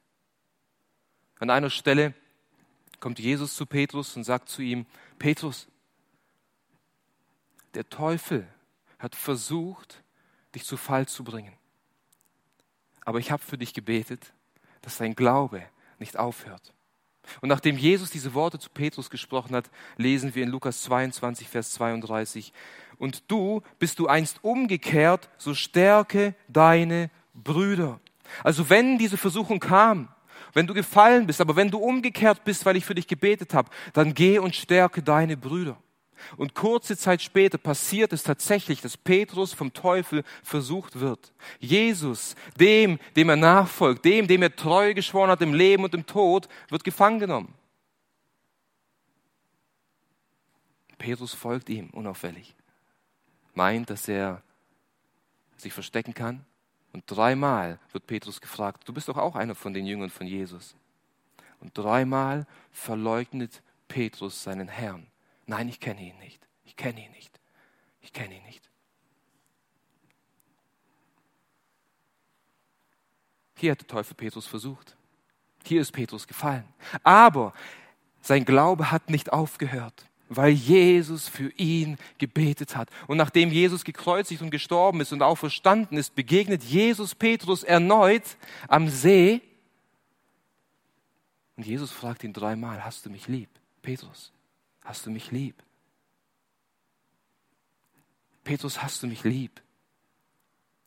An 1.40 1.50
einer 1.50 1.70
Stelle 1.70 2.14
kommt 3.00 3.18
Jesus 3.18 3.56
zu 3.56 3.66
Petrus 3.66 4.18
und 4.18 4.26
sagt 4.26 4.50
zu 4.50 4.62
ihm, 4.62 4.86
Petrus, 5.18 5.70
der 7.74 7.90
Teufel 7.90 8.46
hat 9.00 9.16
versucht, 9.16 10.04
dich 10.56 10.66
zu 10.66 10.76
Fall 10.76 11.08
zu 11.08 11.24
bringen. 11.24 11.54
Aber 13.06 13.20
ich 13.20 13.32
habe 13.32 13.42
für 13.42 13.58
dich 13.58 13.74
gebetet, 13.74 14.34
dass 14.82 14.98
dein 14.98 15.16
Glaube 15.16 15.64
nicht 16.02 16.18
aufhört. 16.18 16.74
Und 17.40 17.50
nachdem 17.50 17.78
Jesus 17.78 18.10
diese 18.10 18.34
Worte 18.34 18.60
zu 18.60 18.70
Petrus 18.70 19.10
gesprochen 19.10 19.56
hat, 19.56 19.70
lesen 19.96 20.36
wir 20.36 20.44
in 20.44 20.50
Lukas 20.50 20.82
22, 20.84 21.48
Vers 21.48 21.72
32, 21.72 22.52
und 22.98 23.32
du 23.32 23.62
bist 23.80 24.00
du 24.00 24.08
einst 24.08 24.44
umgekehrt, 24.44 25.30
so 25.38 25.54
stärke 25.54 26.36
deine 26.48 27.10
Brüder. 27.34 28.00
Also 28.44 28.70
wenn 28.70 28.98
diese 28.98 29.18
Versuchung 29.18 29.60
kam, 29.60 30.10
wenn 30.54 30.68
du 30.68 30.74
gefallen 30.74 31.28
bist, 31.28 31.42
aber 31.42 31.56
wenn 31.56 31.72
du 31.72 31.78
umgekehrt 31.78 32.44
bist, 32.44 32.66
weil 32.66 32.76
ich 32.76 32.86
für 32.86 32.96
dich 32.96 33.08
gebetet 33.08 33.54
habe, 33.54 33.70
dann 33.94 34.14
geh 34.14 34.40
und 34.40 34.56
stärke 34.56 35.02
deine 35.02 35.38
Brüder. 35.38 35.78
Und 36.38 36.56
kurze 36.56 36.98
Zeit 36.98 37.22
später 37.22 37.58
passiert 37.58 38.14
es 38.14 38.24
tatsächlich, 38.24 38.82
dass 38.82 38.98
Petrus 38.98 39.54
vom 39.54 39.74
Teufel 39.74 40.24
versucht 40.44 41.00
wird. 41.00 41.34
Jesus, 41.60 42.36
dem, 42.60 43.00
dem 43.16 43.30
er 43.30 43.36
nachfolgt, 43.36 44.06
dem, 44.06 44.28
dem 44.28 44.42
er 44.42 44.56
treu 44.56 44.94
geschworen 44.94 45.30
hat 45.30 45.42
im 45.42 45.54
Leben 45.54 45.84
und 45.84 45.94
im 45.94 46.06
Tod, 46.06 46.48
wird 46.70 46.84
gefangen 46.84 47.20
genommen. 47.20 47.54
Petrus 50.98 51.34
folgt 51.34 51.70
ihm 51.70 51.90
unauffällig, 51.90 52.56
meint, 53.56 53.90
dass 53.90 54.08
er 54.08 54.44
sich 55.58 55.74
verstecken 55.74 56.14
kann. 56.14 56.46
Und 56.94 57.04
dreimal 57.08 57.80
wird 57.92 58.06
Petrus 58.06 58.42
gefragt, 58.42 58.88
du 58.88 58.94
bist 58.94 59.08
doch 59.08 59.18
auch 59.18 59.36
einer 59.36 59.56
von 59.56 59.74
den 59.74 59.86
Jüngern 59.86 60.10
von 60.10 60.28
Jesus. 60.28 60.76
Und 61.60 61.78
dreimal 61.78 62.46
verleugnet 62.72 63.62
Petrus 63.88 64.44
seinen 64.44 64.68
Herrn. 64.68 65.08
Nein, 65.52 65.68
ich 65.68 65.82
kenne 65.82 66.02
ihn 66.02 66.18
nicht. 66.20 66.48
Ich 66.64 66.78
kenne 66.78 67.04
ihn 67.04 67.12
nicht. 67.12 67.38
Ich 68.00 68.14
kenne 68.14 68.36
ihn 68.36 68.44
nicht. 68.44 68.70
Hier 73.58 73.72
hat 73.72 73.82
der 73.82 73.88
Teufel 73.88 74.16
Petrus 74.16 74.48
versucht. 74.48 74.96
Hier 75.66 75.82
ist 75.82 75.92
Petrus 75.92 76.26
gefallen. 76.26 76.64
Aber 77.04 77.54
sein 78.22 78.46
Glaube 78.46 78.92
hat 78.92 79.10
nicht 79.10 79.34
aufgehört, 79.34 80.06
weil 80.30 80.52
Jesus 80.54 81.28
für 81.28 81.50
ihn 81.58 81.98
gebetet 82.18 82.78
hat. 82.78 82.90
Und 83.08 83.18
nachdem 83.18 83.52
Jesus 83.52 83.84
gekreuzigt 83.84 84.42
und 84.42 84.52
gestorben 84.52 85.02
ist 85.02 85.12
und 85.12 85.22
auferstanden 85.22 85.98
ist, 85.98 86.16
begegnet 86.16 86.64
Jesus 86.64 87.14
Petrus 87.14 87.64
erneut 87.64 88.38
am 88.70 88.88
See. 88.88 89.42
Und 91.58 91.66
Jesus 91.66 91.92
fragt 91.92 92.24
ihn 92.24 92.32
dreimal, 92.32 92.86
hast 92.86 93.06
du 93.06 93.10
mich 93.10 93.28
lieb, 93.28 93.50
Petrus? 93.82 94.32
Hast 94.82 95.06
du 95.06 95.12
mich 95.12 95.32
lieb? 95.32 95.62
Petrus, 98.44 98.82
hast 98.82 99.04
du 99.04 99.08
mich 99.08 99.24
lieb? 99.24 99.62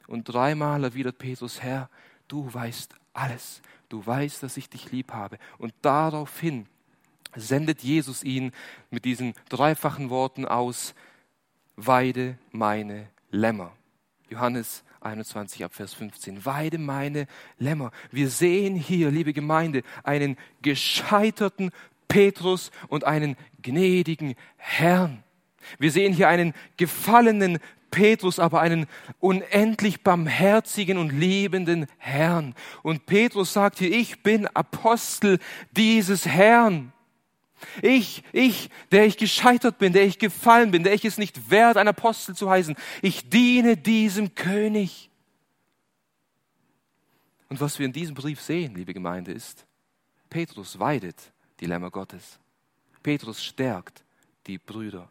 Und 0.07 0.25
dreimal 0.25 0.85
erwidert 0.85 1.19
Petrus, 1.19 1.63
Herr, 1.63 1.89
du 2.29 2.53
weißt 2.53 2.95
alles. 3.13 3.63
Du 3.89 4.05
weißt, 4.05 4.43
dass 4.43 4.57
ich 4.57 4.69
dich 4.69 4.91
lieb 4.91 5.13
habe. 5.13 5.39
Und 5.59 5.73
daraufhin 5.83 6.67
sendet 7.37 7.83
Jesus 7.83 8.23
ihn 8.23 8.53
mit 8.91 9.05
diesen 9.05 9.35
dreifachen 9.49 10.11
Worten 10.11 10.45
aus, 10.45 10.95
weide 11.77 12.39
meine 12.51 13.09
Lämmer. 13.31 13.73
Johannes 14.29 14.85
21 15.01 15.65
ab 15.65 15.75
Vers 15.75 15.95
15. 15.95 16.45
Weide 16.45 16.79
meine 16.79 17.27
Lämmer. 17.59 17.93
Wir 18.11 18.31
sehen 18.31 18.75
hier, 18.75 19.11
liebe 19.11 19.33
Gemeinde, 19.33 19.83
einen 20.03 20.37
gescheiterten 20.63 21.71
Petrus 22.09 22.71
und 22.89 23.05
einen 23.05 23.37
gnädigen 23.63 24.35
Herrn. 24.57 25.23
Wir 25.79 25.91
sehen 25.91 26.13
hier 26.13 26.29
einen 26.29 26.55
gefallenen 26.77 27.59
Petrus, 27.91 28.39
aber 28.39 28.61
einen 28.61 28.87
unendlich 29.21 30.03
barmherzigen 30.03 30.99
und 30.99 31.11
liebenden 31.11 31.87
Herrn. 31.99 32.55
Und 32.83 33.07
Petrus 33.07 33.53
sagt 33.53 33.79
hier, 33.79 33.91
ich 33.91 34.23
bin 34.23 34.49
Apostel 34.49 35.39
dieses 35.73 36.27
Herrn. 36.27 36.93
Ich, 37.83 38.25
ich, 38.33 38.69
der 38.91 39.07
ich 39.07 39.17
gescheitert 39.17 39.79
bin, 39.79 39.93
der 39.93 40.05
ich 40.05 40.19
gefallen 40.19 40.71
bin, 40.73 40.83
der 40.83 40.93
ich 40.93 41.05
es 41.05 41.19
nicht 41.19 41.51
wert, 41.51 41.77
ein 41.77 41.89
Apostel 41.89 42.35
zu 42.35 42.51
heißen. 42.51 42.75
Ich 43.01 43.31
diene 43.31 43.77
diesem 43.77 44.35
König. 44.35 45.09
Und 47.49 47.61
was 47.61 47.79
wir 47.79 47.87
in 47.87 47.93
diesem 47.93 48.17
Brief 48.17 48.41
sehen, 48.41 48.75
liebe 48.75 48.93
Gemeinde, 48.93 49.31
ist, 49.31 49.67
Petrus 50.29 50.79
weidet 50.81 51.33
die 51.61 51.67
Lämmer 51.67 51.91
Gottes. 51.91 52.39
Petrus 53.03 53.43
stärkt 53.43 54.05
die 54.47 54.59
Brüder. 54.59 55.11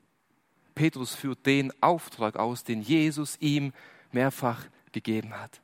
Petrus 0.75 1.13
führt 1.13 1.45
den 1.45 1.71
Auftrag 1.81 2.35
aus, 2.35 2.63
den 2.63 2.81
Jesus 2.81 3.37
ihm 3.39 3.73
mehrfach 4.11 4.65
gegeben 4.91 5.37
hat. 5.37 5.61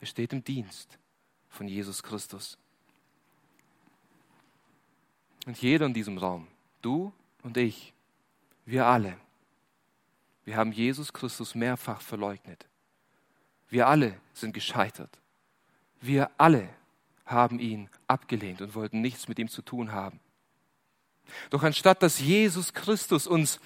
Er 0.00 0.06
steht 0.06 0.32
im 0.32 0.42
Dienst 0.42 0.98
von 1.48 1.68
Jesus 1.68 2.02
Christus. 2.02 2.58
Und 5.46 5.60
jeder 5.60 5.86
in 5.86 5.94
diesem 5.94 6.18
Raum, 6.18 6.48
du 6.82 7.12
und 7.42 7.56
ich, 7.56 7.94
wir 8.64 8.86
alle, 8.86 9.16
wir 10.44 10.56
haben 10.56 10.72
Jesus 10.72 11.12
Christus 11.12 11.54
mehrfach 11.54 12.00
verleugnet. 12.00 12.66
Wir 13.68 13.86
alle 13.88 14.20
sind 14.32 14.52
gescheitert. 14.52 15.18
Wir 16.00 16.30
alle 16.38 16.68
haben 17.26 17.58
ihn 17.58 17.90
abgelehnt 18.06 18.62
und 18.62 18.74
wollten 18.74 19.00
nichts 19.00 19.28
mit 19.28 19.38
ihm 19.38 19.48
zu 19.48 19.62
tun 19.62 19.92
haben. 19.92 20.20
Doch 21.50 21.64
anstatt 21.64 22.02
dass 22.02 22.20
Jesus 22.20 22.72
Christus 22.72 23.26
uns 23.26 23.60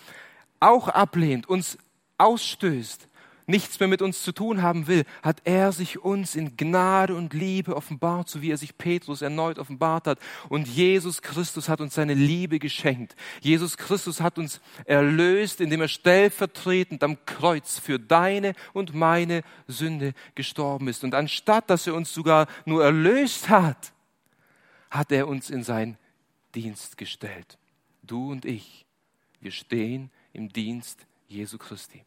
auch 0.61 0.89
ablehnt, 0.89 1.49
uns 1.49 1.79
ausstößt, 2.19 3.09
nichts 3.51 3.79
mehr 3.81 3.89
mit 3.89 4.01
uns 4.01 4.23
zu 4.23 4.33
tun 4.33 4.63
haben 4.63 4.87
will, 4.87 5.05
hat 5.23 5.43
er 5.45 5.73
sich 5.73 5.99
uns 5.99 6.35
in 6.35 6.57
Gnade 6.57 7.15
und 7.15 7.35
Liebe 7.35 7.77
offenbart, 7.77 8.29
so 8.29 8.41
wie 8.43 8.51
er 8.51 8.57
sich 8.57 8.79
Petrus 8.79 9.23
erneut 9.23 9.59
offenbart 9.59 10.07
hat. 10.07 10.19
Und 10.49 10.69
Jesus 10.69 11.21
Christus 11.23 11.69
hat 11.69 11.81
uns 11.81 11.95
seine 11.95 12.15
Liebe 12.15 12.59
geschenkt. 12.59 13.17
Jesus 13.41 13.77
Christus 13.77 14.21
hat 14.21 14.39
uns 14.39 14.61
erlöst, 14.85 15.61
indem 15.61 15.83
er 15.83 15.89
stellvertretend 15.89 17.03
am 17.03 17.25
Kreuz 17.27 17.79
für 17.79 17.99
deine 17.99 18.55
und 18.73 18.95
meine 18.95 19.43
Sünde 19.67 20.15
gestorben 20.35 20.89
ist. 20.89 21.05
Und 21.05 21.15
anstatt, 21.15 21.69
dass 21.69 21.87
er 21.87 21.95
uns 21.95 22.15
sogar 22.15 22.47
nur 22.65 22.85
erlöst 22.85 23.49
hat, 23.49 23.93
hat 24.91 25.13
er 25.13 25.29
uns 25.29 25.51
in 25.51 25.63
sein 25.63 25.99
Dienst 26.55 26.97
gestellt. 26.97 27.59
Du 28.03 28.31
und 28.31 28.45
ich, 28.45 28.87
wir 29.41 29.53
stehen 29.53 30.11
im 30.33 30.53
Dienst 30.53 31.07
Jesu 31.29 31.59
Christi. 31.59 32.05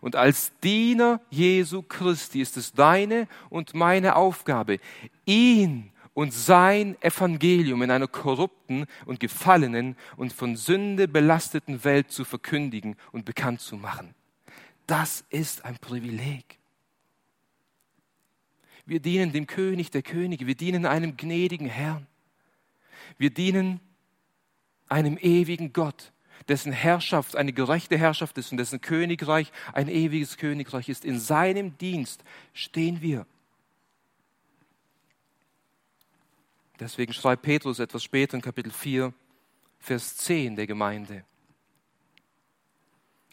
Und 0.00 0.16
als 0.16 0.52
Diener 0.62 1.20
Jesu 1.30 1.82
Christi 1.82 2.40
ist 2.40 2.56
es 2.56 2.72
deine 2.72 3.28
und 3.48 3.74
meine 3.74 4.16
Aufgabe, 4.16 4.78
ihn 5.26 5.90
und 6.14 6.32
sein 6.32 7.00
Evangelium 7.02 7.82
in 7.82 7.90
einer 7.90 8.08
korrupten 8.08 8.86
und 9.06 9.20
gefallenen 9.20 9.96
und 10.16 10.32
von 10.32 10.56
Sünde 10.56 11.08
belasteten 11.08 11.84
Welt 11.84 12.10
zu 12.10 12.24
verkündigen 12.24 12.96
und 13.12 13.24
bekannt 13.24 13.60
zu 13.60 13.76
machen. 13.76 14.14
Das 14.86 15.24
ist 15.30 15.64
ein 15.64 15.78
Privileg. 15.78 16.58
Wir 18.86 19.00
dienen 19.00 19.32
dem 19.32 19.46
König 19.46 19.90
der 19.90 20.02
Könige, 20.02 20.46
wir 20.46 20.56
dienen 20.56 20.84
einem 20.84 21.16
gnädigen 21.16 21.68
Herrn. 21.68 22.06
Wir 23.18 23.30
dienen 23.30 23.80
einem 24.88 25.16
ewigen 25.18 25.72
Gott, 25.72 26.12
dessen 26.48 26.72
Herrschaft 26.72 27.36
eine 27.36 27.52
gerechte 27.52 27.96
Herrschaft 27.96 28.38
ist 28.38 28.50
und 28.50 28.58
dessen 28.58 28.80
Königreich 28.80 29.52
ein 29.72 29.88
ewiges 29.88 30.36
Königreich 30.36 30.88
ist. 30.88 31.04
In 31.04 31.18
seinem 31.18 31.76
Dienst 31.78 32.24
stehen 32.52 33.02
wir. 33.02 33.26
Deswegen 36.78 37.12
schreibt 37.12 37.42
Petrus 37.42 37.78
etwas 37.78 38.02
später 38.02 38.34
in 38.34 38.42
Kapitel 38.42 38.72
4, 38.72 39.12
Vers 39.78 40.16
10 40.16 40.56
der 40.56 40.66
Gemeinde. 40.66 41.24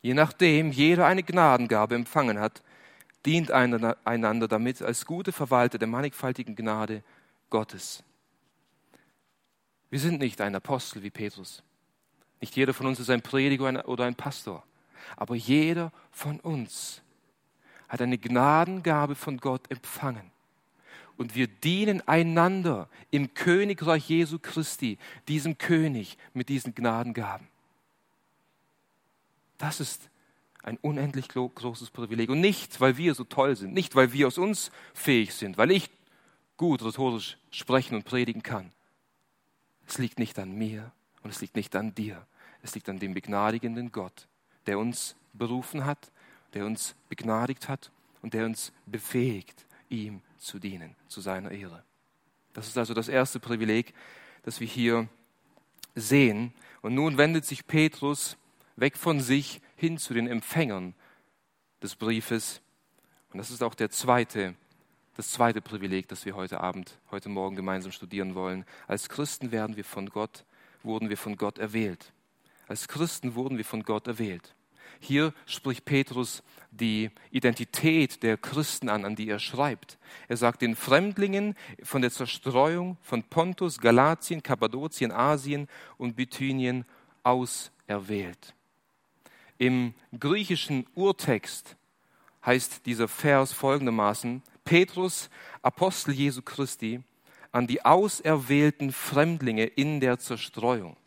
Je 0.02 0.14
nachdem 0.14 0.72
jeder 0.72 1.06
eine 1.06 1.24
Gnadengabe 1.24 1.96
empfangen 1.96 2.40
hat, 2.40 2.62
dient 3.26 3.52
einander 3.52 4.48
damit 4.48 4.82
als 4.82 5.06
gute 5.06 5.32
Verwalter 5.32 5.78
der 5.78 5.88
mannigfaltigen 5.88 6.56
Gnade 6.56 7.04
Gottes. 7.50 8.04
Wir 9.90 10.00
sind 10.00 10.20
nicht 10.20 10.40
ein 10.42 10.56
Apostel 10.56 11.04
wie 11.04 11.10
Petrus. 11.10 11.64
Nicht 12.39 12.56
jeder 12.56 12.74
von 12.74 12.88
uns 12.88 13.00
ist 13.00 13.10
ein 13.10 13.22
Prediger 13.22 13.88
oder 13.88 14.06
ein 14.06 14.15
Pastor. 14.15 14.63
Aber 15.15 15.36
jeder 15.36 15.91
von 16.12 16.39
uns 16.39 17.01
hat 17.88 18.01
eine 18.01 18.17
Gnadengabe 18.17 19.15
von 19.15 19.38
Gott 19.38 19.70
empfangen. 19.72 20.32
Und 21.15 21.34
wir 21.34 21.48
dienen 21.48 22.08
einander 22.08 22.89
im 23.10 23.34
Königreich 23.34 24.08
Jesu 24.08 24.38
Christi, 24.39 25.00
diesem 25.27 25.58
König 25.58 26.17
mit 26.34 26.50
diesen 26.50 26.75
Gnadengaben. 26.75 27.48
Das 29.58 29.79
ist 29.79 30.10
ein 30.62 30.77
unendlich 30.77 31.29
großes 31.29 31.89
Privileg. 31.89 32.29
Und 32.29 32.41
nicht, 32.41 32.79
weil 32.79 32.98
wir 32.98 33.15
so 33.15 33.24
toll 33.24 33.56
sind, 33.56 33.74
nicht, 33.74 33.96
weil 33.96 34.13
wir 34.13 34.27
aus 34.27 34.38
uns 34.38 34.70
fähig 34.94 35.34
sind, 35.34 35.58
weil 35.58 35.72
ich 35.72 35.89
gut 36.58 36.84
rhetorisch 36.84 37.38
sprechen 37.50 37.96
und 37.96 38.03
predigen 38.03 38.44
kann, 38.44 38.72
es 39.88 39.98
liegt 39.98 40.20
nicht 40.20 40.38
an 40.38 40.51
mir 40.56 40.91
und 41.24 41.30
es 41.30 41.42
liegt 41.42 41.56
nicht 41.56 41.76
an 41.76 41.94
dir. 41.96 42.26
Es 42.62 42.76
liegt 42.76 42.90
an 42.90 43.00
dem 43.00 43.14
begnadigenden 43.14 43.92
Gott, 43.92 44.28
der 44.66 44.80
uns 44.80 45.16
berufen 45.34 45.86
hat, 45.86 46.12
der 46.54 46.66
uns 46.66 46.96
begnadigt 47.10 47.70
hat 47.70 47.92
und 48.22 48.34
der 48.34 48.46
uns 48.46 48.72
befähigt, 48.86 49.66
ihm 49.90 50.22
zu 50.38 50.60
dienen, 50.60 50.96
zu 51.08 51.22
seiner 51.22 51.52
Ehre. 51.52 51.84
Das 52.54 52.68
ist 52.68 52.78
also 52.78 52.94
das 52.94 53.08
erste 53.08 53.40
Privileg, 53.40 53.94
das 54.44 54.60
wir 54.60 54.68
hier 54.68 55.08
sehen. 55.96 56.54
Und 56.82 56.96
nun 56.96 57.18
wendet 57.18 57.46
sich 57.46 57.68
Petrus 57.68 58.38
weg 58.76 58.98
von 58.98 59.22
sich 59.22 59.62
hin 59.76 59.98
zu 59.98 60.14
den 60.14 60.28
Empfängern 60.28 60.96
des 61.82 61.96
Briefes. 61.96 62.62
Und 63.32 63.38
das 63.38 63.52
ist 63.52 63.62
auch 63.62 63.76
der 63.76 63.90
zweite 63.90 64.56
das 65.18 65.32
zweite 65.32 65.62
Privileg, 65.62 66.08
das 66.08 66.26
wir 66.28 66.36
heute 66.36 66.62
Abend, 66.62 67.00
heute 67.10 67.28
Morgen 67.28 67.56
gemeinsam 67.56 67.92
studieren 67.92 68.36
wollen. 68.36 68.66
Als 68.86 69.10
Christen 69.10 69.51
werden 69.51 69.75
wir 69.75 69.84
von 69.84 70.12
Gott, 70.12 70.46
wurden 70.83 71.09
wir 71.09 71.18
von 71.18 71.35
Gott 71.35 71.57
erwählt. 71.57 72.13
Als 72.68 72.87
Christen 72.87 73.35
wurden 73.35 73.57
wir 73.57 73.66
von 73.66 73.83
Gott 73.83 74.07
erwählt. 74.07 74.55
Hier 75.00 75.33
spricht 75.46 75.85
Petrus 75.85 76.44
die 76.72 77.11
Identität 77.31 78.24
der 78.24 78.37
Christen 78.37 78.90
an, 78.90 79.05
an 79.05 79.16
die 79.16 79.29
er 79.29 79.40
schreibt. 79.40 79.98
Er 80.27 80.37
sagt 80.37 80.61
den 80.61 80.75
Fremdlingen 80.75 81.55
von 81.83 82.01
der 82.01 82.11
Zerstreuung 82.11 82.98
von 83.01 83.24
Pontus, 83.24 83.79
Galatien, 83.79 84.44
Kappadokien, 84.44 85.11
Asien 85.11 85.68
und 85.98 86.16
Bithynien 86.16 86.85
auserwählt. 87.24 88.55
Im 89.57 89.94
griechischen 90.18 90.85
Urtext 90.94 91.75
heißt 92.46 92.85
dieser 92.85 93.07
Vers 93.07 93.53
folgendermaßen, 93.53 94.44
Petrus, 94.63 95.29
Apostel 95.61 96.13
Jesu 96.13 96.42
Christi, 96.42 97.01
an 97.51 97.68
die 97.68 97.83
auserwählten 97.83 98.92
Fremdlinge 98.92 99.66
in 99.66 100.00
der 100.00 100.20
Zerstreuung. 100.20 100.98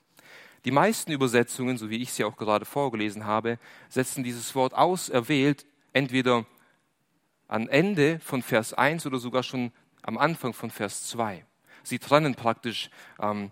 Die 0.65 0.71
meisten 0.71 1.13
Übersetzungen, 1.13 1.79
so 1.79 1.89
wie 1.89 2.03
ich 2.03 2.13
sie 2.13 2.25
auch 2.25 2.37
gerade 2.37 2.65
vorgelesen 2.65 3.25
habe, 3.25 3.59
setzen 3.89 4.23
dieses 4.23 4.55
Wort 4.55 4.75
auserwählt 4.75 5.65
entweder 5.93 6.45
am 7.49 7.69
Ende 7.69 8.21
von 8.21 8.43
Vers 8.43 8.75
1 8.75 9.07
oder 9.07 9.19
sogar 9.19 9.43
schon 9.43 9.73
am 10.03 10.19
Anfang 10.19 10.53
von 10.53 10.71
Vers 10.71 11.07
2. 11.09 11.45
Sie 11.83 11.99
trennen 11.99 12.35
praktisch 12.35 12.91
ähm, 13.21 13.51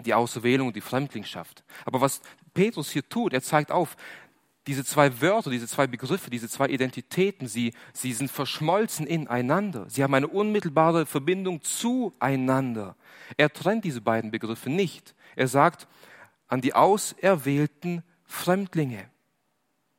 die 0.00 0.14
Auserwählung 0.14 0.68
und 0.68 0.76
die 0.76 0.80
Fremdlingschaft. 0.80 1.64
Aber 1.84 2.00
was 2.00 2.20
Petrus 2.54 2.90
hier 2.90 3.08
tut, 3.08 3.32
er 3.32 3.42
zeigt 3.42 3.72
auf, 3.72 3.96
diese 4.66 4.84
zwei 4.84 5.20
Wörter, 5.20 5.50
diese 5.50 5.68
zwei 5.68 5.86
Begriffe, 5.86 6.30
diese 6.30 6.48
zwei 6.48 6.68
Identitäten, 6.68 7.46
sie, 7.46 7.72
sie 7.92 8.12
sind 8.12 8.30
verschmolzen 8.30 9.06
ineinander. 9.06 9.88
Sie 9.88 10.02
haben 10.02 10.14
eine 10.14 10.26
unmittelbare 10.28 11.06
Verbindung 11.06 11.62
zueinander. 11.62 12.96
Er 13.36 13.52
trennt 13.52 13.84
diese 13.84 14.00
beiden 14.00 14.30
Begriffe 14.30 14.68
nicht. 14.70 15.14
Er 15.36 15.48
sagt 15.48 15.86
an 16.48 16.60
die 16.60 16.74
auserwählten 16.74 18.02
Fremdlinge. 18.24 19.08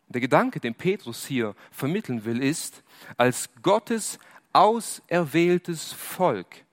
Der 0.10 0.22
Gedanke, 0.22 0.60
den 0.60 0.76
Petrus 0.76 1.26
hier 1.26 1.56
vermitteln 1.72 2.26
will, 2.26 2.42
ist, 2.42 2.84
als 3.18 3.50
Gottes 3.62 4.20
auserwähltes 4.54 5.92
Volk 5.94 6.66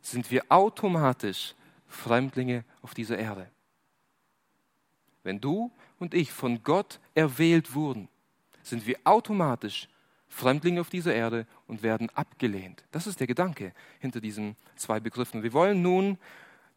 sind 0.00 0.30
wir 0.30 0.44
automatisch 0.48 1.54
Fremdlinge 1.88 2.64
auf 2.82 2.94
dieser 2.94 3.18
Erde. 3.18 3.50
Wenn 5.22 5.40
du 5.40 5.72
und 6.04 6.12
ich 6.12 6.32
von 6.32 6.62
Gott 6.62 7.00
erwählt 7.14 7.74
wurden, 7.74 8.08
sind 8.62 8.86
wir 8.86 8.98
automatisch 9.04 9.88
Fremdlinge 10.28 10.82
auf 10.82 10.90
dieser 10.90 11.14
Erde 11.14 11.46
und 11.66 11.82
werden 11.82 12.10
abgelehnt. 12.10 12.84
Das 12.90 13.06
ist 13.06 13.20
der 13.20 13.26
Gedanke 13.26 13.72
hinter 14.00 14.20
diesen 14.20 14.54
zwei 14.76 15.00
Begriffen. 15.00 15.42
Wir 15.42 15.54
wollen 15.54 15.80
nun 15.80 16.18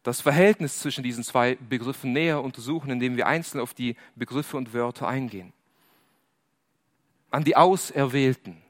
das 0.02 0.22
Verhältnis 0.22 0.78
zwischen 0.78 1.04
diesen 1.04 1.24
zwei 1.24 1.56
Begriffen 1.56 2.12
näher 2.12 2.42
untersuchen, 2.42 2.90
indem 2.90 3.18
wir 3.18 3.26
einzeln 3.26 3.60
auf 3.60 3.74
die 3.74 3.96
Begriffe 4.16 4.56
und 4.56 4.72
Wörter 4.72 5.06
eingehen. 5.06 5.52
An 7.30 7.44
die 7.44 7.56
Auserwählten, 7.56 8.62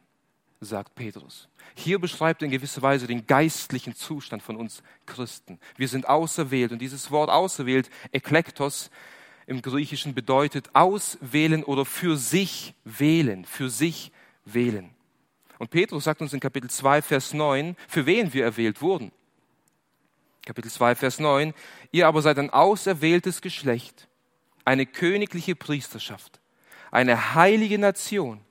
sagt 0.60 0.96
Petrus. 0.96 1.48
Hier 1.76 2.00
beschreibt 2.00 2.42
er 2.42 2.46
in 2.46 2.50
gewisser 2.50 2.82
Weise 2.82 3.06
den 3.06 3.28
geistlichen 3.28 3.94
Zustand 3.94 4.42
von 4.42 4.56
uns 4.56 4.82
Christen. 5.06 5.60
Wir 5.76 5.86
sind 5.86 6.08
auserwählt 6.08 6.72
und 6.72 6.80
dieses 6.80 7.12
Wort 7.12 7.30
auserwählt, 7.30 7.90
Eklektos, 8.10 8.90
im 9.48 9.62
Griechischen 9.62 10.14
bedeutet 10.14 10.68
auswählen 10.74 11.64
oder 11.64 11.86
für 11.86 12.18
sich 12.18 12.74
wählen, 12.84 13.46
für 13.46 13.70
sich 13.70 14.12
wählen. 14.44 14.90
Und 15.58 15.70
Petrus 15.70 16.04
sagt 16.04 16.20
uns 16.20 16.34
in 16.34 16.40
Kapitel 16.40 16.68
2, 16.68 17.00
Vers 17.00 17.32
9, 17.32 17.74
für 17.88 18.04
wen 18.04 18.34
wir 18.34 18.44
erwählt 18.44 18.82
wurden. 18.82 19.10
Kapitel 20.44 20.70
2, 20.70 20.94
Vers 20.94 21.18
9, 21.18 21.54
ihr 21.92 22.06
aber 22.06 22.20
seid 22.20 22.38
ein 22.38 22.50
auserwähltes 22.50 23.40
Geschlecht, 23.40 24.08
eine 24.66 24.84
königliche 24.84 25.56
Priesterschaft, 25.56 26.40
eine 26.90 27.34
heilige 27.34 27.78
Nation, 27.78 28.42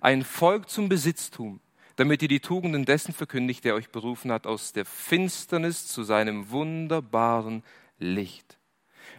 ein 0.00 0.22
Volk 0.22 0.70
zum 0.70 0.88
Besitztum, 0.88 1.58
damit 1.96 2.22
ihr 2.22 2.28
die 2.28 2.40
Tugenden 2.40 2.84
dessen 2.84 3.12
verkündigt, 3.12 3.64
der 3.64 3.74
euch 3.74 3.90
berufen 3.90 4.30
hat 4.30 4.46
aus 4.46 4.72
der 4.72 4.84
Finsternis 4.84 5.88
zu 5.88 6.04
seinem 6.04 6.50
wunderbaren 6.50 7.64
Licht. 7.98 8.56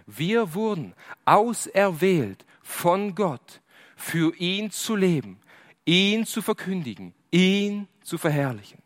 Wir 0.06 0.54
wurden 0.54 0.94
auserwählt 1.26 2.46
von 2.62 3.16
Gott, 3.16 3.62
für 3.96 4.36
ihn 4.36 4.72
zu 4.72 4.96
leben, 4.96 5.40
ihn 5.86 6.26
zu 6.26 6.42
verkündigen, 6.42 7.14
ihn 7.32 7.88
zu 8.04 8.18
verherrlichen. 8.18 8.82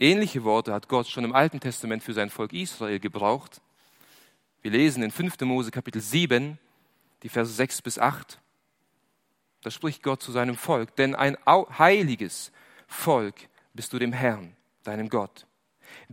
Ähnliche 0.00 0.42
Worte 0.42 0.72
hat 0.72 0.88
Gott 0.88 1.06
schon 1.06 1.24
im 1.24 1.34
Alten 1.34 1.60
Testament 1.60 2.02
für 2.02 2.14
sein 2.14 2.30
Volk 2.30 2.52
Israel 2.52 2.98
gebraucht. 2.98 3.60
Wir 4.62 4.72
lesen 4.72 5.02
in 5.02 5.10
5. 5.10 5.40
Mose 5.42 5.70
Kapitel 5.70 6.00
7, 6.00 6.58
die 7.22 7.28
Verse 7.28 7.52
6 7.52 7.82
bis 7.82 7.98
8. 7.98 8.40
Da 9.60 9.70
spricht 9.70 10.02
Gott 10.02 10.22
zu 10.22 10.32
seinem 10.32 10.56
Volk, 10.56 10.96
denn 10.96 11.14
ein 11.14 11.36
heiliges 11.46 12.50
Volk 12.88 13.36
bist 13.74 13.92
du 13.92 14.00
dem 14.00 14.12
Herrn, 14.12 14.56
deinem 14.82 15.08
Gott. 15.08 15.46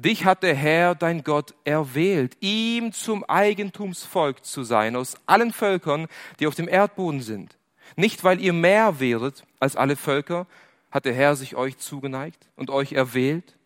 Dich 0.02 0.24
hat 0.24 0.44
der 0.44 0.56
Herr, 0.56 0.96
dein 0.96 1.26
Gott, 1.26 1.54
erwählt, 1.66 2.38
ihm 2.40 2.94
zum 2.94 3.26
Eigentumsvolk 3.26 4.46
zu 4.46 4.64
sein 4.64 4.96
aus 4.96 5.18
allen 5.26 5.52
Völkern, 5.52 6.08
die 6.40 6.48
auf 6.48 6.56
dem 6.56 6.70
Erdboden 6.70 7.20
sind. 7.20 7.58
Nicht, 7.98 8.24
weil 8.24 8.40
ihr 8.40 8.54
mehr 8.54 9.02
wäret 9.02 9.44
als 9.60 9.76
alle 9.76 9.98
Völker, 9.98 10.48
hat 10.90 11.04
der 11.04 11.14
Herr 11.14 11.36
sich 11.36 11.58
euch 11.58 11.80
zugeneigt 11.80 12.48
und 12.56 12.70
euch 12.70 12.94
erwählt, 12.94 13.58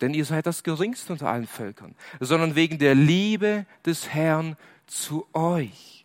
denn 0.00 0.12
ihr 0.12 0.24
seid 0.24 0.44
das 0.46 0.64
geringste 0.64 1.12
unter 1.12 1.28
allen 1.28 1.46
Völkern, 1.46 1.94
sondern 2.18 2.56
wegen 2.56 2.78
der 2.78 2.96
Liebe 2.96 3.64
des 3.86 4.08
Herrn 4.08 4.56
zu 4.88 5.24
euch. 5.34 6.04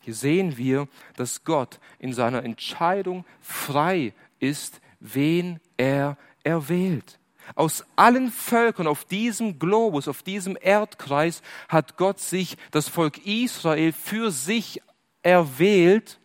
Hier 0.00 0.14
sehen 0.14 0.56
wir, 0.56 0.88
dass 1.14 1.44
Gott 1.44 1.78
in 2.00 2.12
seiner 2.12 2.42
Entscheidung 2.42 3.24
frei 3.40 4.14
ist, 4.40 4.80
wen 4.98 5.60
er 5.76 6.16
erwählt. 6.42 7.20
Aus 7.54 7.84
allen 7.96 8.30
Völkern 8.30 8.86
auf 8.86 9.04
diesem 9.04 9.58
Globus, 9.58 10.08
auf 10.08 10.22
diesem 10.22 10.56
Erdkreis 10.60 11.42
hat 11.68 11.96
Gott 11.96 12.20
sich 12.20 12.56
das 12.70 12.88
Volk 12.88 13.26
Israel 13.26 13.92
für 13.92 14.30
sich 14.30 14.82
erwählt, 15.22 16.18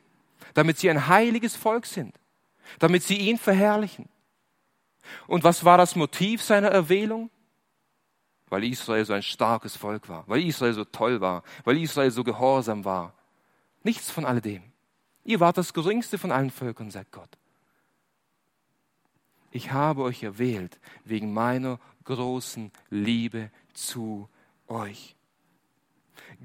damit 0.53 0.79
sie 0.79 0.89
ein 0.89 1.07
heiliges 1.07 1.55
Volk 1.55 1.85
sind, 1.85 2.13
damit 2.79 3.03
sie 3.03 3.17
ihn 3.17 3.37
verherrlichen. 3.37 4.07
Und 5.27 5.43
was 5.43 5.65
war 5.65 5.77
das 5.77 5.95
Motiv 5.95 6.41
seiner 6.41 6.69
Erwählung? 6.69 7.29
Weil 8.49 8.65
Israel 8.65 9.03
so 9.05 9.13
ein 9.13 9.23
starkes 9.23 9.75
Volk 9.75 10.09
war, 10.09 10.23
weil 10.27 10.43
Israel 10.43 10.73
so 10.73 10.85
toll 10.85 11.21
war, 11.21 11.43
weil 11.63 11.77
Israel 11.77 12.11
so 12.11 12.23
gehorsam 12.23 12.85
war. 12.85 13.13
Nichts 13.83 14.11
von 14.11 14.25
alledem. 14.25 14.63
Ihr 15.25 15.39
wart 15.39 15.57
das 15.57 15.73
geringste 15.73 16.17
von 16.17 16.31
allen 16.31 16.51
Völkern, 16.51 16.91
sagt 16.91 17.11
Gott. 17.11 17.37
Ich 19.55 19.71
habe 19.71 20.01
euch 20.01 20.23
erwählt 20.23 20.79
wegen 21.05 21.31
meiner 21.31 21.79
großen 22.05 22.71
Liebe 22.89 23.51
zu 23.73 24.27
euch. 24.67 25.15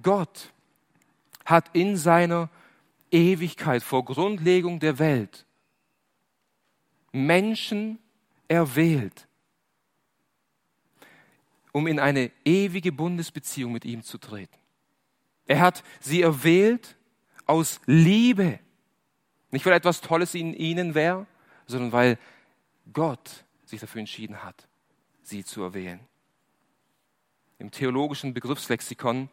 Gott 0.03 0.53
hat 1.47 1.71
in 1.73 1.97
seiner 1.97 2.51
Ewigkeit 3.11 3.83
vor 3.83 4.05
Grundlegung 4.05 4.79
der 4.79 4.99
Welt 4.99 5.47
Menschen 7.11 7.99
erwählt, 8.47 9.27
um 11.73 11.87
in 11.87 12.01
eine 12.01 12.31
ewige 12.45 12.93
Bundesbeziehung 12.93 13.73
mit 13.73 13.87
ihm 13.87 14.03
zu 14.03 14.19
treten. 14.19 14.59
Er 15.47 15.61
hat 15.61 15.83
sie 16.01 16.21
erwählt 16.21 16.99
aus 17.47 17.81
Liebe. 17.87 18.61
Nicht 19.51 19.65
weil 19.65 19.73
etwas 19.73 20.03
Tolles 20.03 20.35
in 20.35 20.53
ihnen 20.53 20.95
wäre, 20.95 21.27
sondern 21.67 21.93
weil 21.93 22.19
Gott 22.93 23.45
sich 23.65 23.81
dafür 23.81 24.01
entschieden 24.01 24.43
hat, 24.43 24.69
sie 25.23 25.45
zu 25.45 25.63
erwählen. 25.63 26.01
Im 27.59 27.71
theologischen 27.71 28.35
Begriffslexikon 28.35 29.29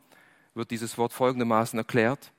wird 0.53 0.71
dieses 0.71 0.97
Wort 0.97 1.13
folgendermaßen 1.13 1.77
erklärt, 1.77 2.31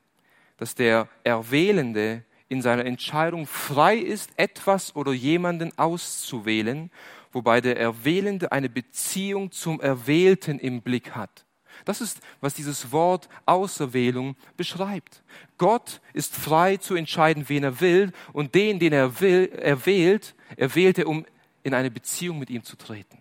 dass 0.56 0.74
der 0.74 1.08
Erwählende 1.22 2.24
in 2.48 2.62
seiner 2.62 2.84
Entscheidung 2.84 3.46
frei 3.46 3.96
ist, 3.96 4.30
etwas 4.36 4.94
oder 4.94 5.12
jemanden 5.12 5.76
auszuwählen, 5.78 6.90
wobei 7.32 7.60
der 7.60 7.78
Erwählende 7.78 8.52
eine 8.52 8.68
Beziehung 8.68 9.50
zum 9.50 9.80
Erwählten 9.80 10.58
im 10.58 10.82
Blick 10.82 11.14
hat. 11.14 11.45
Das 11.84 12.00
ist, 12.00 12.20
was 12.40 12.54
dieses 12.54 12.92
Wort 12.92 13.28
Auserwählung 13.44 14.36
beschreibt. 14.56 15.22
Gott 15.58 16.00
ist 16.12 16.34
frei 16.34 16.76
zu 16.76 16.94
entscheiden, 16.94 17.48
wen 17.48 17.64
er 17.64 17.80
will, 17.80 18.12
und 18.32 18.54
den, 18.54 18.78
den 18.78 18.92
er 18.92 19.20
will, 19.20 19.50
erwählt, 19.52 20.34
erwählt 20.56 20.98
er, 20.98 21.06
um 21.06 21.24
in 21.62 21.74
eine 21.74 21.90
Beziehung 21.90 22.38
mit 22.38 22.50
ihm 22.50 22.62
zu 22.62 22.76
treten. 22.76 23.20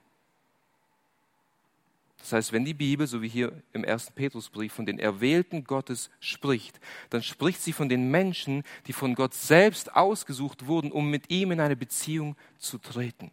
Das 2.26 2.34
heißt, 2.34 2.54
wenn 2.54 2.66
die 2.66 2.74
Bibel, 2.74 3.06
so 3.06 3.22
wie 3.22 3.28
hier 3.28 3.52
im 3.72 3.84
ersten 3.84 4.12
Petrusbrief, 4.14 4.74
von 4.74 4.88
den 4.88 4.98
Erwählten 4.98 5.64
Gottes 5.64 6.10
spricht, 6.20 6.80
dann 7.12 7.22
spricht 7.22 7.62
sie 7.62 7.72
von 7.72 7.88
den 7.88 8.10
Menschen, 8.10 8.64
die 8.88 8.94
von 8.94 9.14
Gott 9.14 9.36
selbst 9.36 9.96
ausgesucht 9.96 10.66
wurden, 10.66 10.92
um 10.92 11.12
mit 11.12 11.30
ihm 11.30 11.52
in 11.52 11.60
eine 11.60 11.76
Beziehung 11.76 12.36
zu 12.58 12.80
treten. 12.80 13.30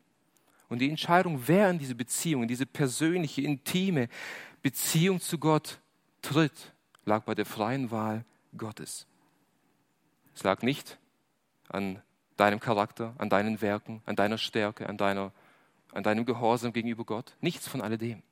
Und 0.68 0.80
die 0.80 0.90
Entscheidung, 0.90 1.42
wer 1.46 1.70
in 1.70 1.78
diese 1.78 1.94
Beziehung, 1.94 2.42
in 2.42 2.48
diese 2.48 2.66
persönliche, 2.66 3.40
intime 3.40 4.08
Beziehung 4.62 5.20
zu 5.20 5.38
Gott 5.38 5.80
tritt, 6.22 6.72
lag 7.04 7.24
bei 7.24 7.34
der 7.34 7.46
freien 7.46 7.90
Wahl 7.90 8.24
Gottes. 8.56 9.06
Es 10.34 10.42
lag 10.44 10.62
nicht 10.62 10.98
an 11.68 12.00
deinem 12.36 12.60
Charakter, 12.60 13.14
an 13.18 13.28
deinen 13.28 13.60
Werken, 13.60 14.02
an 14.06 14.16
deiner 14.16 14.38
Stärke, 14.38 14.88
an, 14.88 14.96
deiner, 14.96 15.32
an 15.92 16.02
deinem 16.02 16.24
Gehorsam 16.24 16.72
gegenüber 16.72 17.04
Gott. 17.04 17.36
Nichts 17.40 17.68
von 17.68 17.80
alledem. 17.80 18.22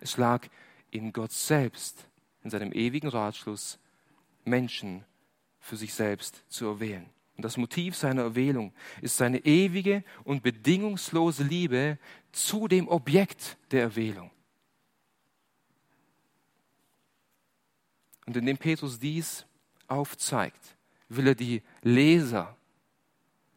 Es 0.00 0.16
lag 0.16 0.46
in 0.90 1.12
Gott 1.12 1.32
selbst, 1.32 2.08
in 2.42 2.50
seinem 2.50 2.72
ewigen 2.72 3.08
Ratschluss, 3.08 3.78
Menschen 4.44 5.04
für 5.60 5.76
sich 5.76 5.94
selbst 5.94 6.44
zu 6.48 6.66
erwählen. 6.66 7.08
Und 7.36 7.44
das 7.44 7.56
Motiv 7.56 7.96
seiner 7.96 8.22
Erwählung 8.22 8.72
ist 9.00 9.16
seine 9.16 9.44
ewige 9.44 10.04
und 10.24 10.42
bedingungslose 10.42 11.42
Liebe 11.42 11.98
zu 12.32 12.68
dem 12.68 12.86
Objekt 12.86 13.56
der 13.70 13.82
Erwählung. 13.82 14.30
Und 18.26 18.36
indem 18.36 18.56
Petrus 18.56 18.98
dies 18.98 19.46
aufzeigt, 19.86 20.76
will 21.08 21.28
er 21.28 21.34
die 21.34 21.62
Leser 21.82 22.56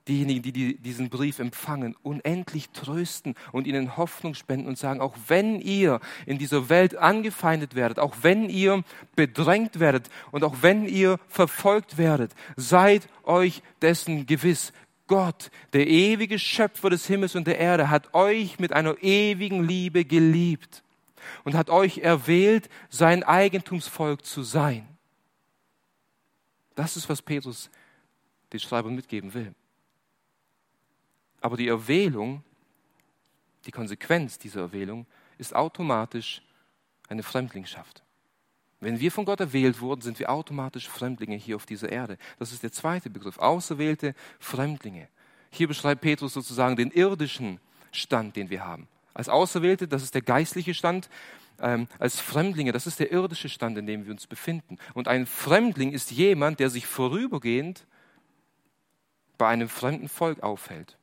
diejenigen, 0.08 0.42
die 0.42 0.78
diesen 0.78 1.10
Brief 1.10 1.40
empfangen, 1.40 1.96
unendlich 2.02 2.70
trösten 2.70 3.36
und 3.52 3.68
ihnen 3.68 3.98
Hoffnung 3.98 4.34
spenden 4.34 4.68
und 4.68 4.78
sagen, 4.78 5.02
auch 5.02 5.16
wenn 5.28 5.60
ihr 5.60 6.00
in 6.26 6.38
dieser 6.38 6.70
Welt 6.70 6.96
angefeindet 6.96 7.76
werdet, 7.76 8.00
auch 8.00 8.16
wenn 8.22 8.50
ihr 8.50 8.84
bedrängt 9.16 9.80
werdet 9.80 10.10
und 10.32 10.44
auch 10.44 10.58
wenn 10.62 10.88
ihr 10.88 11.20
verfolgt 11.28 11.98
werdet, 11.98 12.34
seid 12.56 13.08
euch 13.24 13.62
dessen 13.82 14.26
gewiss. 14.26 14.74
Gott, 15.08 15.52
der 15.74 15.88
ewige 15.88 16.38
Schöpfer 16.38 16.90
des 16.90 17.08
Himmels 17.08 17.36
und 17.36 17.48
der 17.48 17.60
Erde, 17.60 17.90
hat 17.90 18.14
euch 18.14 18.60
mit 18.60 18.74
einer 18.74 19.02
ewigen 19.02 19.64
Liebe 19.64 20.04
geliebt 20.04 20.84
und 21.44 21.56
hat 21.56 21.70
euch 21.70 22.00
erwählt, 22.00 22.70
sein 22.90 23.24
Eigentumsvolk 23.24 24.26
zu 24.26 24.44
sein. 24.44 24.88
Das 26.76 26.96
ist, 26.96 27.10
was 27.10 27.22
Petrus 27.22 27.70
den 28.54 28.60
Schreiber 28.60 28.90
mitgeben 28.90 29.34
will. 29.34 29.54
Aber 31.42 31.58
die 31.58 31.68
Erwählung, 31.68 32.44
die 33.66 33.72
Konsequenz 33.72 34.38
dieser 34.38 34.62
Erwählung 34.62 35.06
ist 35.38 35.56
automatisch 35.56 36.42
eine 37.08 37.24
Fremdlingschaft. 37.24 38.04
Wenn 38.80 39.00
wir 39.00 39.12
von 39.12 39.26
Gott 39.26 39.40
erwählt 39.40 39.82
wurden, 39.82 40.02
sind 40.02 40.20
wir 40.20 40.30
automatisch 40.30 40.88
Fremdlinge 40.88 41.36
hier 41.36 41.56
auf 41.56 41.66
dieser 41.66 41.90
Erde. 41.90 42.18
Das 42.38 42.52
ist 42.52 42.62
der 42.62 42.72
zweite 42.72 43.10
Begriff, 43.10 43.40
auserwählte 43.40 44.14
Fremdlinge. 44.40 45.10
Hier 45.50 45.68
beschreibt 45.68 46.02
Petrus 46.02 46.34
sozusagen 46.34 46.76
den 46.76 46.92
irdischen 46.92 47.60
Stand, 47.92 48.36
den 48.36 48.50
wir 48.50 48.64
haben. 48.64 48.88
Als 49.18 49.30
Auserwählte, 49.30 49.88
das 49.88 50.04
ist 50.04 50.14
der 50.14 50.22
geistliche 50.22 50.76
Stand. 50.76 51.10
Ähm, 51.60 51.88
als 51.98 52.20
Fremdlinge, 52.20 52.72
das 52.72 52.86
ist 52.86 53.00
der 53.00 53.12
irdische 53.12 53.50
Stand, 53.50 53.76
in 53.76 53.88
dem 53.88 54.06
wir 54.06 54.12
uns 54.12 54.28
befinden. 54.28 54.78
Und 54.94 55.08
ein 55.08 55.26
Fremdling 55.26 55.92
ist 55.92 56.12
jemand, 56.12 56.60
der 56.60 56.70
sich 56.70 56.86
vorübergehend 56.86 57.88
bei 59.40 59.48
einem 59.48 59.70
fremden 59.70 60.08
Volk 60.08 60.44
aufhält. 60.44 61.00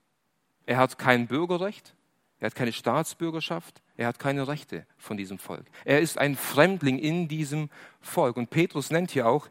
Er 0.64 0.77
hat 0.77 0.96
kein 0.96 1.27
Bürgerrecht, 1.27 1.96
er 2.38 2.46
hat 2.46 2.55
keine 2.55 2.72
Staatsbürgerschaft, 2.72 3.83
er 3.96 4.07
hat 4.07 4.20
keine 4.20 4.46
Rechte 4.46 4.87
von 4.96 5.16
diesem 5.16 5.40
Volk. 5.40 5.66
Er 5.85 5.98
ist 5.98 6.16
ein 6.16 6.37
Fremdling 6.37 7.00
in 7.00 7.27
diesem 7.27 7.68
Volk. 8.00 8.37
Und 8.37 8.48
Petrus 8.48 8.90
nennt 8.90 9.11
hier 9.11 9.27
auch 9.27 9.48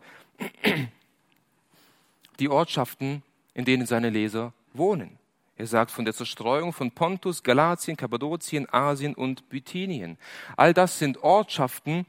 die 2.40 2.48
Ortschaften, 2.48 3.24
in 3.54 3.66
denen 3.66 3.86
seine 3.88 4.10
Leser 4.10 4.54
wohnen. 4.72 5.20
Er 5.56 5.68
sagt 5.68 5.92
von 5.92 6.06
der 6.06 6.14
Zerstreuung 6.14 6.74
von 6.74 6.92
Pontus, 6.92 7.44
Galatien, 7.44 7.96
Kappadokien, 7.96 8.68
Asien 8.72 9.14
und 9.14 9.50
Bithynien. 9.50 10.18
All 10.58 10.74
das 10.74 10.98
sind 10.98 11.22
Ortschaften, 11.24 12.06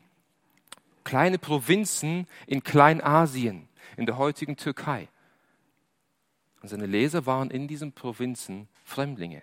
kleine 1.05 1.39
Provinzen 1.39 2.27
in 2.47 2.63
Kleinasien, 2.63 3.69
in 3.97 4.07
der 4.07 4.17
heutigen 4.17 4.57
Türkei. 4.57 5.09
Und 6.63 6.69
seine 6.69 6.87
Leser 6.87 7.27
waren 7.27 7.51
in 7.51 7.69
diesen 7.69 7.93
Provinzen 7.93 8.69
Fremdlinge. 8.85 9.43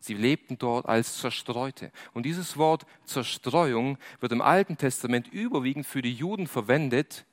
Sie 0.00 0.14
lebten 0.14 0.58
dort 0.58 0.86
als 0.86 1.18
Zerstreute. 1.18 1.92
Und 2.12 2.24
dieses 2.26 2.56
Wort 2.56 2.86
Zerstreuung 3.04 3.98
wird 4.20 4.32
im 4.32 4.42
Alten 4.42 4.76
Testament 4.76 5.28
überwiegend 5.28 5.86
für 5.86 6.02
die 6.02 6.12
Juden 6.12 6.48
verwendet, 6.48 7.24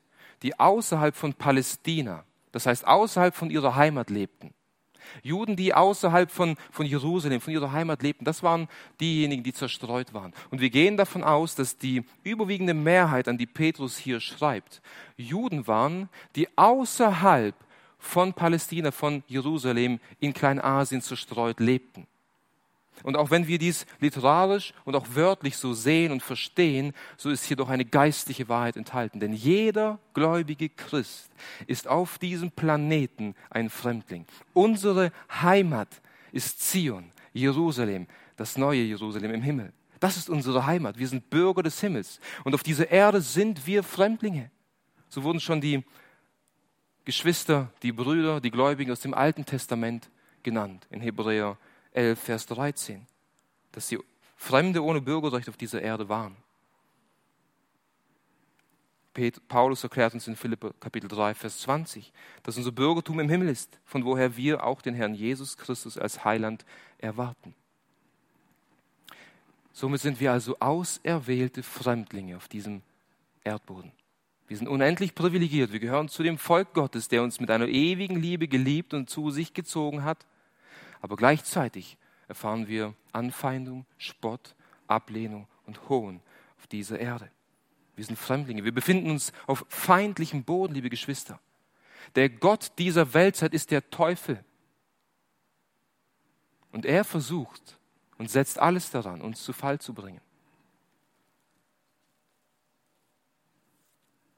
die 0.43 0.59
außerhalb 0.59 1.15
von 1.15 1.33
Palästina, 1.33 2.25
das 2.51 2.65
heißt 2.65 2.85
außerhalb 2.85 3.35
von 3.35 3.49
ihrer 3.49 3.75
Heimat 3.75 4.09
lebten. 4.09 4.53
Juden, 5.21 5.55
die 5.55 5.73
außerhalb 5.73 6.31
von, 6.31 6.55
von 6.71 6.85
Jerusalem, 6.85 7.41
von 7.41 7.53
ihrer 7.53 7.71
Heimat 7.71 8.03
lebten, 8.03 8.25
das 8.25 8.43
waren 8.43 8.67
diejenigen, 8.99 9.43
die 9.43 9.53
zerstreut 9.53 10.13
waren. 10.13 10.33
Und 10.51 10.61
wir 10.61 10.69
gehen 10.69 10.97
davon 10.97 11.23
aus, 11.23 11.55
dass 11.55 11.77
die 11.77 12.03
überwiegende 12.23 12.73
Mehrheit, 12.73 13.27
an 13.27 13.37
die 13.37 13.45
Petrus 13.45 13.97
hier 13.97 14.19
schreibt, 14.19 14.81
Juden 15.17 15.67
waren, 15.67 16.09
die 16.35 16.47
außerhalb 16.57 17.55
von 17.99 18.33
Palästina, 18.33 18.91
von 18.91 19.23
Jerusalem 19.27 19.99
in 20.19 20.33
Kleinasien 20.33 21.01
zerstreut 21.01 21.59
lebten. 21.59 22.07
Und 23.03 23.17
auch 23.17 23.29
wenn 23.29 23.47
wir 23.47 23.59
dies 23.59 23.85
literarisch 23.99 24.73
und 24.85 24.95
auch 24.95 25.05
wörtlich 25.13 25.57
so 25.57 25.73
sehen 25.73 26.11
und 26.11 26.23
verstehen, 26.23 26.93
so 27.17 27.29
ist 27.29 27.43
hier 27.43 27.57
doch 27.57 27.69
eine 27.69 27.85
geistliche 27.85 28.49
Wahrheit 28.49 28.77
enthalten. 28.77 29.19
Denn 29.19 29.33
jeder 29.33 29.99
gläubige 30.13 30.69
Christ 30.69 31.29
ist 31.67 31.87
auf 31.87 32.17
diesem 32.17 32.49
Planeten 32.51 33.35
ein 33.49 33.69
Fremdling. 33.69 34.25
Unsere 34.53 35.11
Heimat 35.41 36.01
ist 36.31 36.61
Zion, 36.61 37.11
Jerusalem, 37.33 38.07
das 38.37 38.57
neue 38.57 38.81
Jerusalem 38.81 39.33
im 39.33 39.41
Himmel. 39.41 39.73
Das 39.99 40.17
ist 40.17 40.29
unsere 40.29 40.65
Heimat. 40.65 40.97
Wir 40.97 41.07
sind 41.07 41.29
Bürger 41.29 41.63
des 41.63 41.79
Himmels. 41.79 42.19
Und 42.43 42.55
auf 42.55 42.63
dieser 42.63 42.89
Erde 42.89 43.21
sind 43.21 43.65
wir 43.67 43.83
Fremdlinge. 43.83 44.49
So 45.09 45.23
wurden 45.23 45.39
schon 45.39 45.61
die 45.61 45.83
Geschwister, 47.05 47.71
die 47.83 47.91
Brüder, 47.91 48.39
die 48.39 48.51
Gläubigen 48.51 48.91
aus 48.91 49.01
dem 49.01 49.13
Alten 49.13 49.45
Testament 49.45 50.09
genannt 50.41 50.87
in 50.89 51.01
Hebräer 51.01 51.57
11, 51.93 52.19
Vers 52.19 52.45
13, 52.47 53.05
dass 53.71 53.87
sie 53.87 53.99
Fremde 54.35 54.83
ohne 54.83 54.99
Bürgerrecht 54.99 55.47
auf 55.47 55.57
dieser 55.57 55.81
Erde 55.81 56.09
waren. 56.09 56.35
Paulus 59.47 59.83
erklärt 59.83 60.15
uns 60.15 60.27
in 60.27 60.35
Philippe 60.35 60.73
Kapitel 60.79 61.07
3, 61.07 61.35
Vers 61.35 61.59
20, 61.59 62.11
dass 62.41 62.57
unser 62.57 62.71
Bürgertum 62.71 63.19
im 63.19 63.29
Himmel 63.29 63.47
ist, 63.47 63.79
von 63.85 64.03
woher 64.05 64.35
wir 64.35 64.65
auch 64.65 64.81
den 64.81 64.95
Herrn 64.95 65.13
Jesus 65.13 65.55
Christus 65.55 65.97
als 65.97 66.25
Heiland 66.25 66.65
erwarten. 66.97 67.53
Somit 69.71 70.01
sind 70.01 70.19
wir 70.19 70.31
also 70.31 70.57
auserwählte 70.59 71.63
Fremdlinge 71.63 72.37
auf 72.37 72.47
diesem 72.47 72.81
Erdboden. 73.43 73.91
Wir 74.47 74.57
sind 74.57 74.67
unendlich 74.67 75.15
privilegiert. 75.15 75.71
Wir 75.71 75.79
gehören 75.79 76.09
zu 76.09 76.21
dem 76.21 76.37
Volk 76.37 76.73
Gottes, 76.73 77.07
der 77.07 77.23
uns 77.23 77.39
mit 77.39 77.49
einer 77.49 77.67
ewigen 77.67 78.19
Liebe 78.19 78.47
geliebt 78.47 78.93
und 78.93 79.09
zu 79.09 79.31
sich 79.31 79.53
gezogen 79.53 80.03
hat 80.03 80.25
aber 81.03 81.17
gleichzeitig 81.17 81.97
erfahren 82.29 82.69
wir 82.69 82.95
Anfeindung, 83.11 83.85
Spott, 83.97 84.55
Ablehnung 84.87 85.49
und 85.65 85.89
Hohn 85.89 86.21
auf 86.57 86.67
dieser 86.67 86.97
Erde. 86.97 87.29
Wir 87.97 88.05
sind 88.05 88.15
Fremdlinge. 88.15 88.63
Wir 88.63 88.73
befinden 88.73 89.11
uns 89.11 89.33
auf 89.45 89.65
feindlichem 89.67 90.45
Boden, 90.45 90.73
liebe 90.73 90.89
Geschwister. 90.89 91.41
Der 92.15 92.29
Gott 92.29 92.71
dieser 92.77 93.13
Weltzeit 93.13 93.53
ist 93.53 93.69
der 93.69 93.89
Teufel. 93.89 94.45
Und 96.71 96.85
er 96.85 97.03
versucht 97.03 97.77
und 98.17 98.31
setzt 98.31 98.57
alles 98.57 98.89
daran, 98.89 99.21
uns 99.21 99.43
zu 99.43 99.51
Fall 99.51 99.79
zu 99.79 99.93
bringen. 99.93 100.21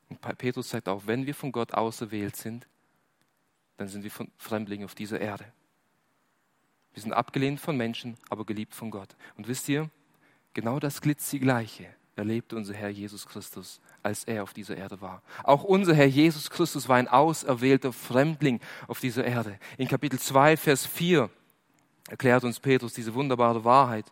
Und 0.09 0.19
Petrus 0.19 0.71
sagt 0.71 0.89
auch, 0.89 1.05
wenn 1.05 1.27
wir 1.27 1.35
von 1.35 1.51
Gott 1.51 1.75
auserwählt 1.75 2.35
sind, 2.35 2.67
dann 3.77 3.87
sind 3.87 4.03
wir 4.03 4.11
Fremdlinge 4.39 4.85
auf 4.85 4.95
dieser 4.95 5.21
Erde. 5.21 5.53
Wir 6.95 7.01
sind 7.01 7.11
abgelehnt 7.11 7.59
von 7.59 7.75
Menschen, 7.75 8.15
aber 8.29 8.45
geliebt 8.45 8.73
von 8.73 8.89
Gott. 8.89 9.09
Und 9.35 9.49
wisst 9.49 9.67
ihr, 9.67 9.89
genau 10.53 10.79
das 10.79 11.01
Glitzigleiche 11.01 11.87
erlebte 12.15 12.55
unser 12.55 12.73
Herr 12.73 12.87
Jesus 12.87 13.27
Christus, 13.27 13.81
als 14.01 14.23
er 14.23 14.43
auf 14.43 14.53
dieser 14.53 14.77
Erde 14.77 15.01
war. 15.01 15.21
Auch 15.43 15.65
unser 15.65 15.93
Herr 15.93 16.05
Jesus 16.05 16.49
Christus 16.49 16.87
war 16.87 16.95
ein 16.95 17.09
auserwählter 17.09 17.91
Fremdling 17.91 18.61
auf 18.87 19.01
dieser 19.01 19.25
Erde. 19.25 19.59
In 19.77 19.89
Kapitel 19.89 20.17
2, 20.17 20.55
Vers 20.55 20.85
4 20.85 21.29
erklärt 22.09 22.45
uns 22.45 22.61
Petrus 22.61 22.93
diese 22.93 23.13
wunderbare 23.13 23.65
Wahrheit. 23.65 24.05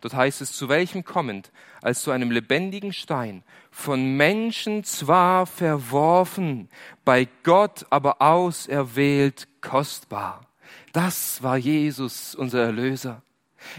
Dort 0.00 0.14
heißt 0.14 0.42
es, 0.42 0.52
zu 0.52 0.68
welchem 0.68 1.04
kommend, 1.04 1.50
als 1.82 2.02
zu 2.02 2.12
einem 2.12 2.30
lebendigen 2.30 2.92
Stein, 2.92 3.42
von 3.72 4.16
Menschen 4.16 4.84
zwar 4.84 5.46
verworfen, 5.46 6.68
bei 7.04 7.26
Gott 7.42 7.84
aber 7.90 8.22
auserwählt 8.22 9.48
kostbar. 9.60 10.45
Das 10.92 11.42
war 11.42 11.56
Jesus, 11.56 12.34
unser 12.34 12.62
Erlöser. 12.62 13.22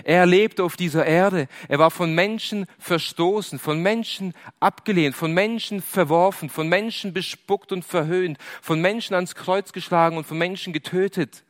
Er 0.04 0.26
lebte 0.26 0.64
auf 0.64 0.76
dieser 0.76 1.06
Erde. 1.06 1.48
Er 1.68 1.80
war 1.80 1.92
von 1.92 2.14
Menschen 2.14 2.66
verstoßen, 2.80 3.60
von 3.60 3.82
Menschen 3.82 4.34
abgelehnt, 4.60 5.16
von 5.16 5.34
Menschen 5.34 5.82
verworfen, 5.82 6.50
von 6.50 6.68
Menschen 6.68 7.14
bespuckt 7.14 7.72
und 7.72 7.84
verhöhnt, 7.84 8.38
von 8.62 8.82
Menschen 8.82 9.14
ans 9.14 9.36
Kreuz 9.36 9.72
geschlagen 9.72 10.18
und 10.18 10.26
von 10.26 10.38
Menschen 10.38 10.74
getötet. 10.74 11.44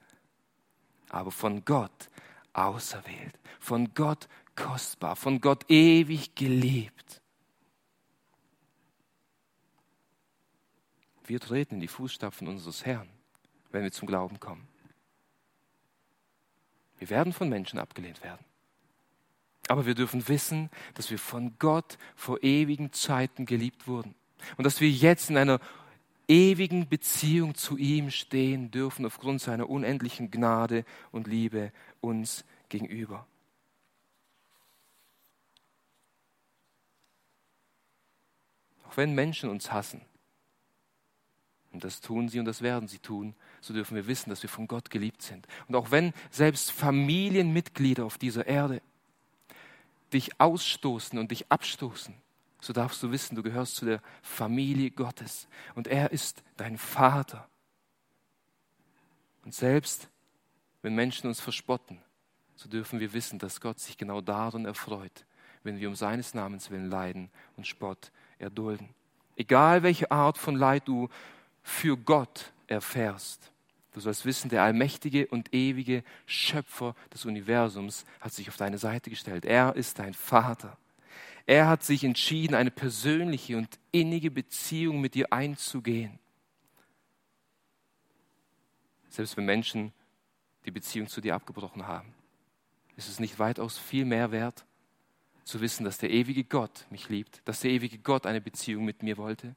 Aber 1.10 1.32
von 1.32 1.64
Gott 1.66 2.10
auserwählt, 2.54 3.40
von 3.60 3.94
Gott 3.94 4.28
kostbar, 4.56 5.16
von 5.16 5.40
Gott 5.42 5.70
ewig 5.70 6.36
geliebt. 6.36 7.22
Wir 11.26 11.40
treten 11.40 11.76
in 11.76 11.82
die 11.82 11.88
Fußstapfen 11.88 12.48
unseres 12.48 12.86
Herrn, 12.86 13.10
wenn 13.72 13.84
wir 13.84 13.92
zum 13.92 14.08
Glauben 14.08 14.40
kommen. 14.40 14.67
Wir 17.00 17.10
werden 17.10 17.34
von 17.34 17.50
Menschen 17.50 17.80
abgelehnt 17.80 18.24
werden. 18.24 18.44
Aber 19.68 19.86
wir 19.86 19.96
dürfen 19.96 20.28
wissen, 20.28 20.70
dass 20.94 21.12
wir 21.12 21.20
von 21.20 21.58
Gott 21.60 21.98
vor 22.16 22.42
ewigen 22.44 22.94
Zeiten 22.94 23.46
geliebt 23.46 23.88
wurden. 23.88 24.16
Und 24.56 24.64
dass 24.64 24.82
wir 24.82 24.90
jetzt 24.90 25.30
in 25.30 25.38
einer 25.38 25.60
ewigen 26.28 26.88
Beziehung 26.88 27.56
zu 27.56 27.78
ihm 27.78 28.12
stehen 28.12 28.72
dürfen 28.72 29.06
aufgrund 29.06 29.42
seiner 29.42 29.70
unendlichen 29.70 30.32
Gnade 30.32 30.86
und 31.12 31.28
Liebe 31.28 31.72
uns 32.02 32.46
gegenüber. 32.70 33.26
Auch 38.88 38.98
wenn 38.98 39.16
Menschen 39.16 39.50
uns 39.50 39.72
hassen, 39.72 40.02
und 41.72 41.84
das 41.84 42.02
tun 42.02 42.30
sie 42.30 42.40
und 42.40 42.46
das 42.46 42.62
werden 42.62 42.88
sie 42.88 43.00
tun, 43.00 43.36
so 43.68 43.74
dürfen 43.74 43.96
wir 43.96 44.08
wissen, 44.08 44.30
dass 44.30 44.42
wir 44.42 44.50
von 44.50 44.68
Gott 44.68 44.90
geliebt 44.90 45.22
sind. 45.22 45.46
Und 45.68 45.76
auch 45.76 45.92
wenn 45.92 46.14
selbst 46.32 46.72
Familienmitglieder 46.72 48.06
auf 48.06 48.18
dieser 48.18 48.48
Erde 48.48 48.82
dich 50.14 50.40
ausstoßen 50.40 51.20
und 51.20 51.32
dich 51.32 51.52
abstoßen, 51.52 52.16
so 52.62 52.74
darfst 52.74 53.04
du 53.04 53.12
wissen, 53.12 53.36
du 53.36 53.44
gehörst 53.44 53.76
zu 53.76 53.86
der 53.86 54.02
Familie 54.22 54.90
Gottes 54.90 55.48
und 55.76 55.88
er 55.88 56.12
ist 56.12 56.44
dein 56.56 56.78
Vater. 56.78 57.48
Und 59.44 59.54
selbst 59.54 60.10
wenn 60.82 60.96
Menschen 60.96 61.28
uns 61.28 61.42
verspotten, 61.42 62.00
so 62.56 62.70
dürfen 62.70 63.00
wir 63.00 63.14
wissen, 63.14 63.38
dass 63.38 63.62
Gott 63.62 63.80
sich 63.80 63.98
genau 63.98 64.22
daran 64.22 64.66
erfreut, 64.66 65.26
wenn 65.64 65.80
wir 65.80 65.90
um 65.90 65.96
seines 65.96 66.34
Namens 66.34 66.72
willen 66.72 66.90
leiden 66.90 67.30
und 67.58 67.68
Spott 67.68 68.12
erdulden. 68.40 68.90
Egal 69.36 69.84
welche 69.84 70.10
Art 70.10 70.38
von 70.38 70.56
Leid 70.56 70.88
du 70.88 71.10
für 71.62 71.98
Gott 71.98 72.54
erfährst. 72.68 73.52
Du 73.98 74.02
sollst 74.02 74.26
wissen, 74.26 74.50
der 74.50 74.62
allmächtige 74.62 75.26
und 75.26 75.56
ewige 75.56 76.04
Schöpfer 76.28 76.94
des 77.12 77.26
Universums 77.26 78.06
hat 78.22 78.32
sich 78.32 78.48
auf 78.48 78.56
deine 78.56 78.78
Seite 78.78 79.10
gestellt. 79.10 79.44
Er 79.44 79.76
ist 79.76 79.98
dein 79.98 80.14
Vater. 80.14 80.78
Er 81.48 81.68
hat 81.68 81.82
sich 81.82 82.04
entschieden, 82.04 82.54
eine 82.54 82.70
persönliche 82.70 83.58
und 83.58 83.80
innige 83.92 84.30
Beziehung 84.30 85.02
mit 85.02 85.16
dir 85.16 85.34
einzugehen. 85.34 86.20
Selbst 89.10 89.36
wenn 89.36 89.46
Menschen 89.46 89.92
die 90.68 90.72
Beziehung 90.72 91.08
zu 91.08 91.20
dir 91.20 91.34
abgebrochen 91.34 91.88
haben, 91.88 92.14
ist 92.98 93.10
es 93.10 93.20
nicht 93.20 93.40
weitaus 93.40 93.80
viel 93.80 94.06
mehr 94.06 94.32
wert, 94.32 94.64
zu 95.44 95.60
wissen, 95.60 95.86
dass 95.86 95.98
der 95.98 96.12
ewige 96.12 96.44
Gott 96.44 96.86
mich 96.92 97.10
liebt, 97.10 97.42
dass 97.46 97.62
der 97.62 97.72
ewige 97.72 97.98
Gott 97.98 98.28
eine 98.28 98.42
Beziehung 98.42 98.86
mit 98.86 99.02
mir 99.02 99.18
wollte 99.18 99.56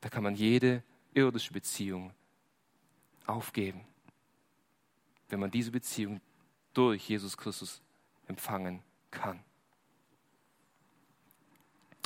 da 0.00 0.08
kann 0.08 0.22
man 0.22 0.34
jede 0.34 0.82
irdische 1.14 1.52
Beziehung 1.52 2.12
aufgeben, 3.26 3.82
wenn 5.28 5.40
man 5.40 5.50
diese 5.50 5.70
Beziehung 5.70 6.20
durch 6.74 7.08
Jesus 7.08 7.36
Christus 7.36 7.80
empfangen 8.26 8.82
kann. 9.10 9.40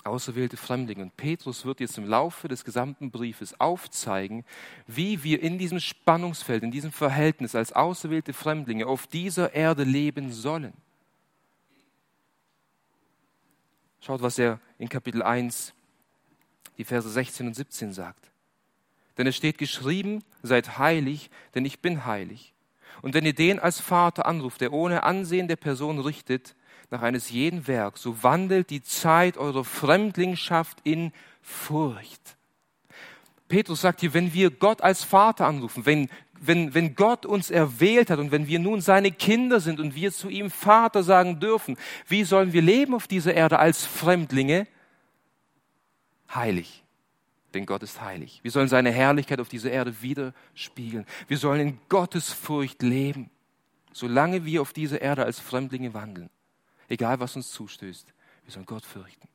Auserwählte 0.05 0.59
Fremdlinge. 0.59 1.03
Und 1.03 1.17
Petrus 1.17 1.65
wird 1.65 1.81
jetzt 1.81 1.97
im 1.97 2.07
Laufe 2.07 2.47
des 2.47 2.65
gesamten 2.65 3.11
Briefes 3.11 3.59
aufzeigen, 3.59 4.45
wie 4.87 5.25
wir 5.25 5.43
in 5.43 5.57
diesem 5.57 5.81
Spannungsfeld, 5.81 6.63
in 6.63 6.71
diesem 6.71 6.93
Verhältnis 6.93 7.55
als 7.55 7.73
auserwählte 7.73 8.35
Fremdlinge 8.35 8.87
auf 8.87 9.07
dieser 9.07 9.55
Erde 9.55 9.85
leben 9.85 10.31
sollen. 10.31 10.75
Schaut, 14.03 14.21
was 14.21 14.39
er 14.39 14.61
in 14.79 14.91
Kapitel 14.91 15.23
1 15.23 15.73
die 16.77 16.85
Verse 16.85 17.09
16 17.09 17.47
und 17.47 17.55
17 17.55 17.95
sagt. 17.95 18.34
Denn 19.17 19.27
es 19.27 19.37
steht 19.37 19.59
geschrieben, 19.59 20.25
seid 20.43 20.79
heilig, 20.79 21.31
denn 21.55 21.65
ich 21.65 21.81
bin 21.81 22.05
heilig. 22.05 22.53
Und 23.03 23.15
wenn 23.15 23.25
ihr 23.27 23.35
den 23.35 23.59
als 23.59 23.81
Vater 23.81 24.27
anruft, 24.27 24.61
der 24.61 24.73
ohne 24.73 25.03
Ansehen 25.03 25.49
der 25.49 25.57
Person 25.57 25.99
richtet, 25.99 26.55
nach 26.91 27.03
eines 27.03 27.31
jeden 27.31 27.67
Werk, 27.67 27.99
so 27.99 28.23
wandelt 28.23 28.71
die 28.71 28.83
Zeit 28.83 29.37
eurer 29.37 29.65
Fremdlingschaft 29.65 30.79
in 30.85 31.13
Furcht. 31.43 32.37
Petrus 33.49 33.81
sagt 33.81 34.01
hier, 34.01 34.15
wenn 34.15 34.33
wir 34.33 34.51
Gott 34.51 34.81
als 34.81 35.05
Vater 35.05 35.47
anrufen, 35.47 35.87
wenn, 35.87 36.09
wenn, 36.41 36.73
wenn 36.73 36.95
Gott 36.95 37.27
uns 37.27 37.51
erwählt 37.51 38.11
hat 38.11 38.19
und 38.19 38.31
wenn 38.31 38.47
wir 38.47 38.59
nun 38.59 38.81
seine 38.81 39.13
Kinder 39.13 39.61
sind 39.61 39.81
und 39.81 39.95
wir 39.95 40.13
zu 40.13 40.29
ihm 40.29 40.51
Vater 40.51 41.03
sagen 41.03 41.41
dürfen, 41.41 41.77
wie 42.07 42.25
sollen 42.25 42.53
wir 42.53 42.63
leben 42.63 42.95
auf 42.95 43.07
dieser 43.07 43.35
Erde 43.35 43.59
als 43.59 43.85
Fremdlinge? 43.85 44.67
Heilig. 46.35 46.84
Denn 47.55 47.67
Gott 47.67 47.85
ist 47.85 48.01
heilig. 48.01 48.41
Wir 48.43 48.51
sollen 48.51 48.69
seine 48.69 48.91
Herrlichkeit 48.91 49.41
auf 49.41 49.49
dieser 49.49 49.71
Erde 49.71 50.03
widerspiegeln. 50.03 51.07
Wir 51.29 51.39
sollen 51.39 51.61
in 51.61 51.79
Gottes 51.89 52.33
Furcht 52.33 52.83
leben, 52.83 53.31
solange 53.93 54.45
wir 54.45 54.61
auf 54.61 54.73
dieser 54.73 55.01
Erde 55.01 55.25
als 55.25 55.39
Fremdlinge 55.39 55.95
wandeln. 55.95 56.31
Egal 56.89 57.21
was 57.21 57.37
uns 57.37 57.51
zustößt, 57.53 58.13
wir 58.45 58.53
sollen 58.53 58.67
Gott 58.67 58.85
fürchten. 58.85 59.29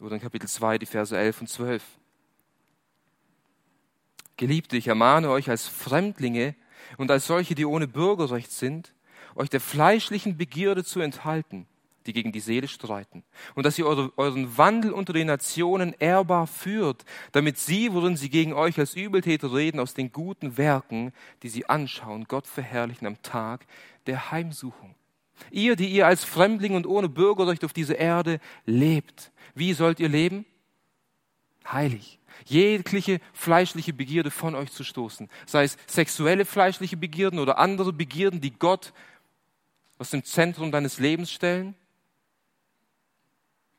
Oder 0.00 0.16
in 0.16 0.20
Kapitel 0.20 0.48
2, 0.48 0.78
die 0.78 0.86
Verse 0.86 1.16
11 1.16 1.42
und 1.42 1.46
12. 1.46 1.84
Geliebte, 4.36 4.76
ich 4.76 4.88
ermahne 4.88 5.30
euch 5.30 5.48
als 5.48 5.68
Fremdlinge 5.68 6.56
und 6.96 7.12
als 7.12 7.28
solche, 7.28 7.54
die 7.54 7.64
ohne 7.64 7.86
Bürgerrecht 7.86 8.50
sind, 8.50 8.92
euch 9.36 9.48
der 9.48 9.60
fleischlichen 9.60 10.36
Begierde 10.36 10.82
zu 10.82 10.98
enthalten, 10.98 11.68
die 12.06 12.12
gegen 12.12 12.32
die 12.32 12.40
Seele 12.40 12.68
streiten, 12.68 13.24
und 13.54 13.64
dass 13.64 13.78
ihr 13.78 13.86
eure, 13.86 14.12
euren 14.16 14.56
Wandel 14.58 14.92
unter 14.92 15.12
den 15.12 15.26
Nationen 15.26 15.94
ehrbar 15.98 16.46
führt, 16.46 17.04
damit 17.32 17.58
sie, 17.58 17.92
worin 17.92 18.16
sie 18.16 18.30
gegen 18.30 18.52
euch 18.52 18.78
als 18.78 18.94
Übeltäter 18.94 19.52
reden, 19.52 19.80
aus 19.80 19.94
den 19.94 20.12
guten 20.12 20.56
Werken, 20.56 21.12
die 21.42 21.48
sie 21.48 21.66
anschauen, 21.66 22.24
Gott 22.24 22.46
verherrlichen 22.46 23.06
am 23.06 23.22
Tag 23.22 23.66
der 24.06 24.30
Heimsuchung. 24.30 24.94
Ihr, 25.50 25.76
die 25.76 25.88
ihr 25.88 26.06
als 26.06 26.24
Fremdling 26.24 26.74
und 26.74 26.86
ohne 26.86 27.08
Bürgerrecht 27.08 27.64
auf 27.64 27.72
dieser 27.72 27.98
Erde 27.98 28.40
lebt, 28.64 29.32
wie 29.54 29.72
sollt 29.72 30.00
ihr 30.00 30.08
leben? 30.08 30.46
Heilig, 31.70 32.18
jegliche 32.44 33.20
fleischliche 33.32 33.92
Begierde 33.92 34.30
von 34.30 34.54
euch 34.54 34.72
zu 34.72 34.84
stoßen, 34.84 35.28
sei 35.46 35.64
es 35.64 35.76
sexuelle 35.86 36.44
fleischliche 36.44 36.96
Begierden 36.96 37.38
oder 37.38 37.58
andere 37.58 37.92
Begierden, 37.92 38.40
die 38.40 38.50
Gott 38.52 38.92
aus 39.98 40.10
dem 40.10 40.24
Zentrum 40.24 40.72
deines 40.72 40.98
Lebens 40.98 41.30
stellen. 41.30 41.76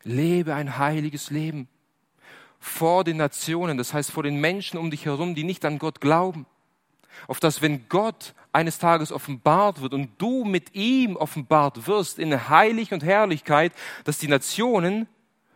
Lebe 0.03 0.53
ein 0.53 0.77
heiliges 0.77 1.29
Leben 1.29 1.67
vor 2.59 3.03
den 3.03 3.17
Nationen, 3.17 3.77
das 3.77 3.93
heißt 3.93 4.11
vor 4.11 4.23
den 4.23 4.39
Menschen 4.39 4.77
um 4.77 4.89
dich 4.89 5.05
herum, 5.05 5.35
die 5.35 5.43
nicht 5.43 5.65
an 5.65 5.79
Gott 5.79 6.01
glauben. 6.01 6.45
Auf 7.27 7.39
das, 7.39 7.61
wenn 7.61 7.87
Gott 7.89 8.33
eines 8.51 8.79
Tages 8.79 9.11
offenbart 9.11 9.81
wird 9.81 9.93
und 9.93 10.09
du 10.17 10.45
mit 10.45 10.73
ihm 10.75 11.15
offenbart 11.15 11.87
wirst 11.87 12.19
in 12.19 12.49
Heilig 12.49 12.93
und 12.93 13.03
Herrlichkeit, 13.03 13.73
dass 14.03 14.17
die 14.17 14.27
Nationen 14.27 15.07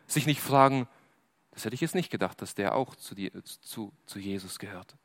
sich 0.06 0.26
nicht 0.26 0.42
fragen, 0.42 0.88
das 1.52 1.66
hätte 1.66 1.76
ich 1.76 1.82
jetzt 1.82 1.96
nicht 1.96 2.12
gedacht, 2.12 2.42
dass 2.42 2.56
der 2.56 2.76
auch 2.76 2.96
zu, 2.96 3.16
dir, 3.16 3.32
zu, 3.44 3.92
zu 4.06 4.20
Jesus 4.20 4.60
gehört. 4.60 4.96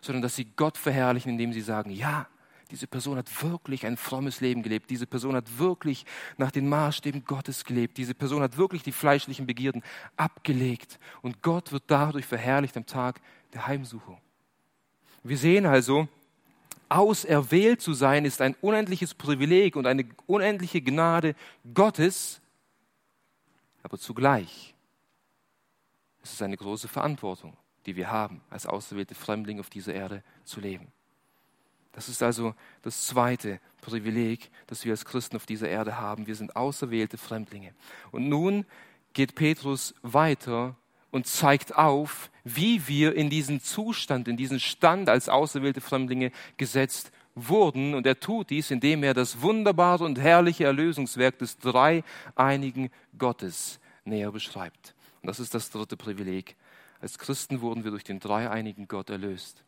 Sondern 0.00 0.22
dass 0.22 0.36
sie 0.36 0.46
Gott 0.56 0.76
verherrlichen, 0.76 1.32
indem 1.32 1.52
sie 1.52 1.60
sagen, 1.60 1.90
ja, 1.90 2.26
diese 2.74 2.88
Person 2.88 3.16
hat 3.16 3.30
wirklich 3.40 3.86
ein 3.86 3.96
frommes 3.96 4.40
Leben 4.40 4.64
gelebt. 4.64 4.90
Diese 4.90 5.06
Person 5.06 5.36
hat 5.36 5.58
wirklich 5.58 6.04
nach 6.38 6.50
den 6.50 6.68
Maßstäben 6.68 7.24
Gottes 7.24 7.64
gelebt. 7.64 7.96
Diese 7.98 8.14
Person 8.14 8.42
hat 8.42 8.56
wirklich 8.56 8.82
die 8.82 8.90
fleischlichen 8.90 9.46
Begierden 9.46 9.84
abgelegt. 10.16 10.98
Und 11.22 11.40
Gott 11.40 11.70
wird 11.70 11.84
dadurch 11.86 12.26
verherrlicht 12.26 12.76
am 12.76 12.84
Tag 12.84 13.20
der 13.52 13.68
Heimsuchung. 13.68 14.18
Wir 15.22 15.38
sehen 15.38 15.66
also, 15.66 16.08
auserwählt 16.88 17.80
zu 17.80 17.94
sein 17.94 18.24
ist 18.24 18.40
ein 18.40 18.56
unendliches 18.60 19.14
Privileg 19.14 19.76
und 19.76 19.86
eine 19.86 20.04
unendliche 20.26 20.82
Gnade 20.82 21.36
Gottes, 21.72 22.40
aber 23.84 23.98
zugleich 23.98 24.74
es 26.24 26.32
ist 26.32 26.42
eine 26.42 26.56
große 26.56 26.88
Verantwortung, 26.88 27.56
die 27.86 27.94
wir 27.94 28.10
haben, 28.10 28.40
als 28.50 28.66
auserwählte 28.66 29.14
Fremdlinge 29.14 29.60
auf 29.60 29.70
dieser 29.70 29.94
Erde 29.94 30.24
zu 30.42 30.58
leben. 30.58 30.88
Das 31.94 32.08
ist 32.08 32.22
also 32.22 32.54
das 32.82 33.06
zweite 33.06 33.60
Privileg, 33.80 34.50
das 34.66 34.84
wir 34.84 34.92
als 34.92 35.04
Christen 35.04 35.36
auf 35.36 35.46
dieser 35.46 35.68
Erde 35.68 35.98
haben. 35.98 36.26
Wir 36.26 36.34
sind 36.34 36.56
auserwählte 36.56 37.18
Fremdlinge. 37.18 37.72
Und 38.10 38.28
nun 38.28 38.66
geht 39.12 39.34
Petrus 39.36 39.94
weiter 40.02 40.76
und 41.12 41.28
zeigt 41.28 41.76
auf, 41.76 42.30
wie 42.42 42.88
wir 42.88 43.14
in 43.14 43.30
diesen 43.30 43.60
Zustand, 43.60 44.26
in 44.26 44.36
diesen 44.36 44.58
Stand 44.58 45.08
als 45.08 45.28
auserwählte 45.28 45.80
Fremdlinge 45.80 46.32
gesetzt 46.56 47.12
wurden. 47.36 47.94
Und 47.94 48.06
er 48.06 48.18
tut 48.18 48.50
dies, 48.50 48.72
indem 48.72 49.04
er 49.04 49.14
das 49.14 49.40
wunderbare 49.40 50.04
und 50.04 50.18
herrliche 50.18 50.64
Erlösungswerk 50.64 51.38
des 51.38 51.58
dreieinigen 51.58 52.90
Gottes 53.16 53.78
näher 54.04 54.32
beschreibt. 54.32 54.94
Und 55.22 55.28
das 55.28 55.38
ist 55.38 55.54
das 55.54 55.70
dritte 55.70 55.96
Privileg. 55.96 56.56
Als 57.00 57.18
Christen 57.18 57.60
wurden 57.60 57.84
wir 57.84 57.92
durch 57.92 58.04
den 58.04 58.18
dreieinigen 58.18 58.88
Gott 58.88 59.10
erlöst. 59.10 59.64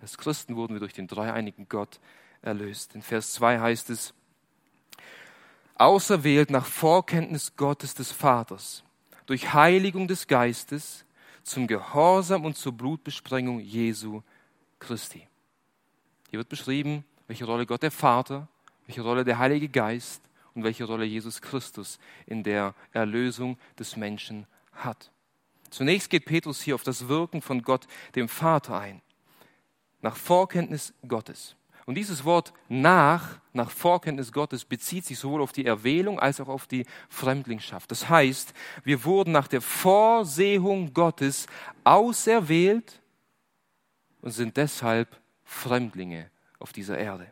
Als 0.00 0.16
Christen 0.16 0.56
wurden 0.56 0.74
wir 0.74 0.80
durch 0.80 0.94
den 0.94 1.06
dreieinigen 1.06 1.68
Gott 1.68 2.00
erlöst. 2.42 2.94
In 2.94 3.02
Vers 3.02 3.32
2 3.34 3.60
heißt 3.60 3.90
es, 3.90 4.14
auserwählt 5.74 6.50
nach 6.50 6.66
Vorkenntnis 6.66 7.56
Gottes 7.56 7.94
des 7.94 8.12
Vaters, 8.12 8.84
durch 9.26 9.52
Heiligung 9.52 10.08
des 10.08 10.26
Geistes, 10.26 11.04
zum 11.42 11.66
Gehorsam 11.66 12.44
und 12.44 12.56
zur 12.56 12.72
Blutbesprengung 12.72 13.60
Jesu 13.60 14.22
Christi. 14.78 15.26
Hier 16.30 16.38
wird 16.38 16.48
beschrieben, 16.48 17.04
welche 17.26 17.44
Rolle 17.44 17.66
Gott 17.66 17.82
der 17.82 17.90
Vater, 17.90 18.48
welche 18.86 19.02
Rolle 19.02 19.24
der 19.24 19.38
Heilige 19.38 19.68
Geist 19.68 20.22
und 20.54 20.64
welche 20.64 20.84
Rolle 20.84 21.04
Jesus 21.04 21.40
Christus 21.40 21.98
in 22.26 22.42
der 22.42 22.74
Erlösung 22.92 23.58
des 23.78 23.96
Menschen 23.96 24.46
hat. 24.72 25.10
Zunächst 25.70 26.10
geht 26.10 26.24
Petrus 26.24 26.60
hier 26.60 26.74
auf 26.74 26.82
das 26.82 27.08
Wirken 27.08 27.40
von 27.40 27.62
Gott, 27.62 27.86
dem 28.16 28.28
Vater, 28.28 28.78
ein, 28.78 29.00
nach 30.02 30.16
Vorkenntnis 30.16 30.94
Gottes. 31.06 31.56
Und 31.86 31.94
dieses 31.96 32.24
Wort 32.24 32.52
nach, 32.68 33.40
nach 33.52 33.70
Vorkenntnis 33.70 34.32
Gottes, 34.32 34.64
bezieht 34.64 35.04
sich 35.04 35.18
sowohl 35.18 35.42
auf 35.42 35.52
die 35.52 35.66
Erwählung 35.66 36.20
als 36.20 36.40
auch 36.40 36.48
auf 36.48 36.66
die 36.66 36.86
Fremdlingschaft. 37.08 37.90
Das 37.90 38.08
heißt, 38.08 38.54
wir 38.84 39.04
wurden 39.04 39.32
nach 39.32 39.48
der 39.48 39.60
Vorsehung 39.60 40.94
Gottes 40.94 41.46
auserwählt 41.82 43.00
und 44.20 44.30
sind 44.30 44.56
deshalb 44.56 45.20
Fremdlinge 45.42 46.30
auf 46.58 46.72
dieser 46.72 46.96
Erde. 46.96 47.26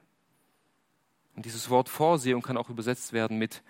Und 1.36 1.44
dieses 1.44 1.70
Wort 1.70 1.88
Vorsehung 1.88 2.42
kann 2.42 2.56
auch 2.56 2.68
übersetzt 2.68 3.12
werden 3.12 3.38
mit 3.38 3.62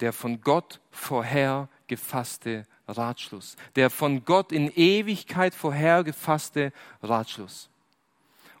der 0.00 0.12
von 0.12 0.40
Gott 0.40 0.80
vorher 0.90 1.68
gefasste 1.86 2.62
Ratschluss. 2.86 3.56
Der 3.76 3.90
von 3.90 4.24
Gott 4.24 4.52
in 4.52 4.70
Ewigkeit 4.74 5.54
vorher 5.54 6.04
gefasste 6.04 6.72
Ratschluss. 7.02 7.68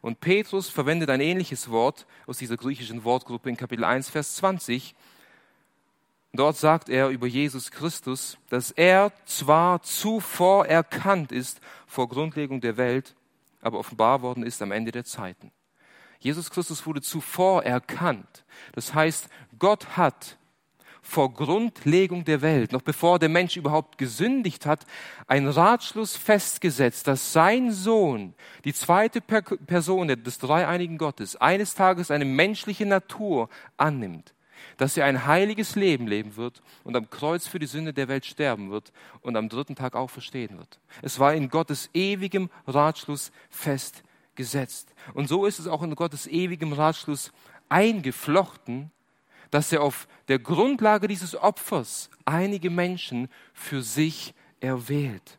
Und 0.08 0.20
Petrus 0.20 0.70
verwendet 0.70 1.10
ein 1.10 1.20
ähnliches 1.20 1.68
Wort 1.68 2.06
aus 2.26 2.38
dieser 2.38 2.56
griechischen 2.56 3.04
Wortgruppe 3.04 3.50
in 3.50 3.58
Kapitel 3.58 3.84
1, 3.84 4.08
Vers 4.08 4.36
20. 4.36 4.94
Dort 6.32 6.56
sagt 6.56 6.88
er 6.88 7.10
über 7.10 7.26
Jesus 7.26 7.70
Christus, 7.70 8.38
dass 8.48 8.70
er 8.70 9.12
zwar 9.26 9.82
zuvor 9.82 10.64
erkannt 10.64 11.30
ist 11.30 11.60
vor 11.86 12.08
Grundlegung 12.08 12.62
der 12.62 12.78
Welt, 12.78 13.14
aber 13.60 13.78
offenbar 13.78 14.22
worden 14.22 14.44
ist 14.44 14.62
am 14.62 14.72
Ende 14.72 14.92
der 14.92 15.04
Zeiten. 15.04 15.52
Jesus 16.20 16.48
Christus 16.48 16.86
wurde 16.86 17.02
zuvor 17.02 17.64
erkannt. 17.64 18.46
Das 18.72 18.94
heißt, 18.94 19.28
Gott 19.58 19.98
hat 19.98 20.37
vor 21.02 21.32
Grundlegung 21.32 22.24
der 22.24 22.42
Welt, 22.42 22.72
noch 22.72 22.82
bevor 22.82 23.18
der 23.18 23.28
Mensch 23.28 23.56
überhaupt 23.56 23.98
gesündigt 23.98 24.66
hat, 24.66 24.86
einen 25.26 25.48
Ratschluss 25.48 26.16
festgesetzt, 26.16 27.06
dass 27.06 27.32
sein 27.32 27.72
Sohn, 27.72 28.34
die 28.64 28.74
zweite 28.74 29.20
Person 29.20 30.08
des 30.08 30.38
dreieinigen 30.38 30.98
Gottes, 30.98 31.36
eines 31.36 31.74
Tages 31.74 32.10
eine 32.10 32.24
menschliche 32.24 32.86
Natur 32.86 33.48
annimmt, 33.76 34.34
dass 34.76 34.96
er 34.96 35.06
ein 35.06 35.26
heiliges 35.26 35.76
Leben 35.76 36.06
leben 36.06 36.36
wird 36.36 36.62
und 36.84 36.96
am 36.96 37.10
Kreuz 37.10 37.46
für 37.46 37.58
die 37.58 37.66
Sünde 37.66 37.92
der 37.92 38.08
Welt 38.08 38.26
sterben 38.26 38.70
wird 38.70 38.92
und 39.20 39.36
am 39.36 39.48
dritten 39.48 39.76
Tag 39.76 39.94
auferstehen 39.94 40.58
wird. 40.58 40.80
Es 41.02 41.18
war 41.18 41.34
in 41.34 41.48
Gottes 41.48 41.90
ewigem 41.94 42.50
Ratschluss 42.66 43.32
festgesetzt 43.50 44.04
gesetzt. 44.38 44.94
Und 45.12 45.28
so 45.28 45.44
ist 45.44 45.58
es 45.58 45.66
auch 45.66 45.82
in 45.82 45.94
Gottes 45.94 46.26
ewigem 46.26 46.72
Ratschluss 46.72 47.32
eingeflochten, 47.68 48.90
dass 49.50 49.72
er 49.72 49.82
auf 49.82 50.08
der 50.28 50.38
Grundlage 50.38 51.08
dieses 51.08 51.34
Opfers 51.34 52.10
einige 52.24 52.70
Menschen 52.70 53.28
für 53.52 53.82
sich 53.82 54.34
erwählt. 54.60 55.38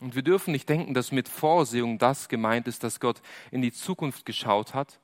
Und 0.00 0.14
wir 0.14 0.22
dürfen 0.22 0.52
nicht 0.52 0.68
denken, 0.68 0.94
dass 0.94 1.12
mit 1.12 1.28
Vorsehung 1.28 1.98
das 1.98 2.28
gemeint 2.28 2.66
ist, 2.68 2.82
dass 2.82 3.00
Gott 3.00 3.22
in 3.50 3.62
die 3.62 3.72
Zukunft 3.72 4.26
geschaut 4.26 4.74
hat, 4.74 4.98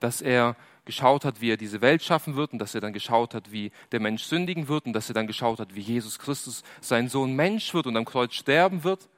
dass 0.00 0.20
er 0.20 0.54
geschaut 0.84 1.24
hat, 1.24 1.40
wie 1.40 1.50
er 1.50 1.56
diese 1.56 1.80
Welt 1.80 2.02
schaffen 2.02 2.36
wird 2.36 2.52
und 2.52 2.58
dass 2.58 2.74
er 2.74 2.80
dann 2.80 2.92
geschaut 2.92 3.34
hat, 3.34 3.50
wie 3.50 3.72
der 3.90 4.00
Mensch 4.00 4.24
sündigen 4.24 4.68
wird 4.68 4.86
und 4.86 4.92
dass 4.92 5.08
er 5.10 5.14
dann 5.14 5.26
geschaut 5.26 5.60
hat, 5.60 5.74
wie 5.74 5.80
Jesus 5.80 6.18
Christus, 6.18 6.62
sein 6.80 7.08
Sohn 7.08 7.34
Mensch 7.34 7.74
wird 7.74 7.86
und 7.86 7.96
am 7.96 8.04
Kreuz 8.04 8.34
sterben 8.34 8.84
wird 8.84 9.08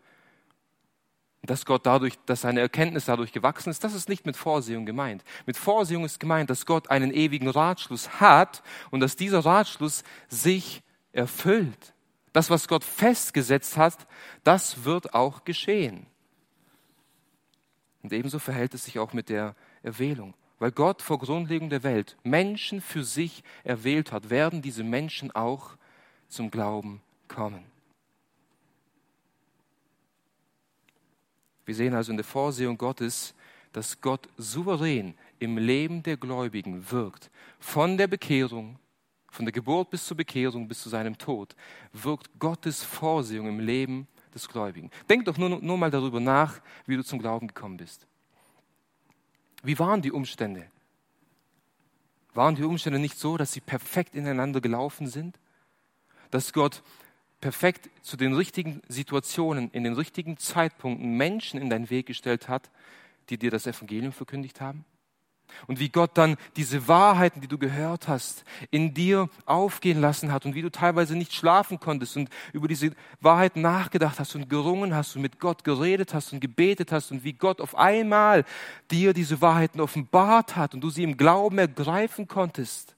dass 1.43 1.65
Gott 1.65 1.87
dadurch, 1.87 2.19
dass 2.27 2.43
seine 2.43 2.61
Erkenntnis 2.61 3.07
dadurch 3.07 3.33
gewachsen 3.33 3.71
ist, 3.71 3.83
das 3.83 3.95
ist 3.95 4.09
nicht 4.09 4.27
mit 4.27 4.37
Vorsehung 4.37 4.85
gemeint. 4.85 5.25
Mit 5.47 5.57
Vorsehung 5.57 6.05
ist 6.05 6.21
gemeint, 6.21 6.51
dass 6.51 6.67
Gott 6.67 6.91
einen 6.91 7.13
ewigen 7.13 7.49
Ratschluss 7.49 8.21
hat 8.21 8.63
und 8.91 9.01
dass 9.01 9.17
dieser 9.17 9.45
Ratschluss 9.45 10.05
sich 10.29 10.83
erfüllt. 11.13 11.95
Das, 12.33 12.51
was 12.51 12.69
Gott 12.69 12.85
festgesetzt 12.85 13.77
hat, 13.77 14.07
das 14.45 14.85
wird 14.85 15.15
auch 15.15 15.45
geschehen. 15.45 16.07
Und 18.03 18.13
ebenso 18.13 18.39
verhält 18.39 18.75
es 18.75 18.85
sich 18.85 18.99
auch 18.99 19.13
mit 19.13 19.29
der 19.29 19.55
Erwählung. 19.83 20.35
Weil 20.59 20.73
Gott 20.73 21.01
vor 21.01 21.19
Grundlegung 21.19 21.71
der 21.71 21.83
Welt 21.83 22.19
Menschen 22.23 22.83
für 22.83 23.03
sich 23.03 23.43
erwählt 23.65 24.13
hat, 24.13 24.29
werden 24.29 24.61
diese 24.61 24.85
Menschen 24.85 25.31
auch 25.31 25.77
zum 26.29 26.51
Glauben 26.51 27.01
kommen. 27.29 27.70
Wir 31.71 31.77
sehen 31.77 31.95
also 31.95 32.11
in 32.11 32.17
der 32.17 32.25
Vorsehung 32.25 32.77
Gottes, 32.77 33.33
dass 33.71 34.01
Gott 34.01 34.29
souverän 34.37 35.15
im 35.39 35.57
Leben 35.57 36.03
der 36.03 36.17
Gläubigen 36.17 36.91
wirkt. 36.91 37.31
Von 37.61 37.97
der 37.97 38.09
Bekehrung, 38.09 38.81
von 39.29 39.45
der 39.45 39.53
Geburt 39.53 39.89
bis 39.89 40.05
zur 40.05 40.17
Bekehrung, 40.17 40.67
bis 40.67 40.83
zu 40.83 40.89
seinem 40.89 41.17
Tod, 41.17 41.55
wirkt 41.93 42.29
Gottes 42.41 42.83
Vorsehung 42.83 43.47
im 43.47 43.61
Leben 43.61 44.09
des 44.35 44.49
Gläubigen. 44.49 44.91
Denk 45.09 45.27
doch 45.27 45.39
nur, 45.39 45.61
nur 45.61 45.79
mal 45.79 45.93
darüber 45.93 46.19
nach, 46.19 46.61
wie 46.87 46.97
du 46.97 47.05
zum 47.05 47.21
Glauben 47.21 47.47
gekommen 47.47 47.77
bist. 47.77 48.05
Wie 49.63 49.79
waren 49.79 50.03
die 50.03 50.11
Umstände? 50.11 50.67
Waren 52.35 52.57
die 52.57 52.65
Umstände 52.65 52.99
nicht 52.99 53.17
so, 53.17 53.37
dass 53.37 53.53
sie 53.53 53.61
perfekt 53.61 54.17
ineinander 54.17 54.61
gelaufen 54.61 55.07
sind? 55.07 55.39
Dass 56.33 56.53
Gott 56.53 56.83
perfekt 57.41 57.91
zu 58.03 58.17
den 58.17 58.35
richtigen 58.35 58.83
Situationen, 58.89 59.71
in 59.71 59.85
den 59.85 59.95
richtigen 59.95 60.37
Zeitpunkten 60.37 61.17
Menschen 61.17 61.61
in 61.61 61.71
deinen 61.71 61.91
Weg 61.91 62.07
gestellt 62.07 62.49
hat, 62.49 62.71
die 63.29 63.39
dir 63.39 63.51
das 63.51 63.67
Evangelium 63.67 64.13
verkündigt 64.13 64.61
haben? 64.61 64.85
Und 65.67 65.81
wie 65.81 65.89
Gott 65.89 66.13
dann 66.15 66.37
diese 66.57 66.87
Wahrheiten, 66.89 67.41
die 67.41 67.49
du 67.49 67.59
gehört 67.59 68.09
hast, 68.09 68.45
in 68.71 68.95
dir 68.95 69.29
aufgehen 69.47 70.01
lassen 70.01 70.33
hat 70.33 70.47
und 70.47 70.55
wie 70.55 70.63
du 70.63 70.71
teilweise 70.71 71.17
nicht 71.17 71.33
schlafen 71.33 71.81
konntest 71.81 72.17
und 72.17 72.29
über 72.53 72.69
diese 72.69 72.93
Wahrheiten 73.21 73.61
nachgedacht 73.61 74.21
hast 74.21 74.35
und 74.37 74.49
gerungen 74.49 74.95
hast 74.95 75.17
und 75.17 75.23
mit 75.23 75.41
Gott 75.41 75.65
geredet 75.65 76.15
hast 76.15 76.33
und 76.33 76.41
gebetet 76.41 76.93
hast 76.93 77.11
und 77.11 77.25
wie 77.25 77.33
Gott 77.33 77.61
auf 77.61 77.75
einmal 77.75 78.45
dir 78.91 79.13
diese 79.13 79.41
Wahrheiten 79.41 79.81
offenbart 79.81 80.57
hat 80.57 80.75
und 80.75 80.83
du 80.83 80.91
sie 80.91 81.03
im 81.03 81.17
Glauben 81.17 81.59
ergreifen 81.59 82.29
konntest. 82.29 82.95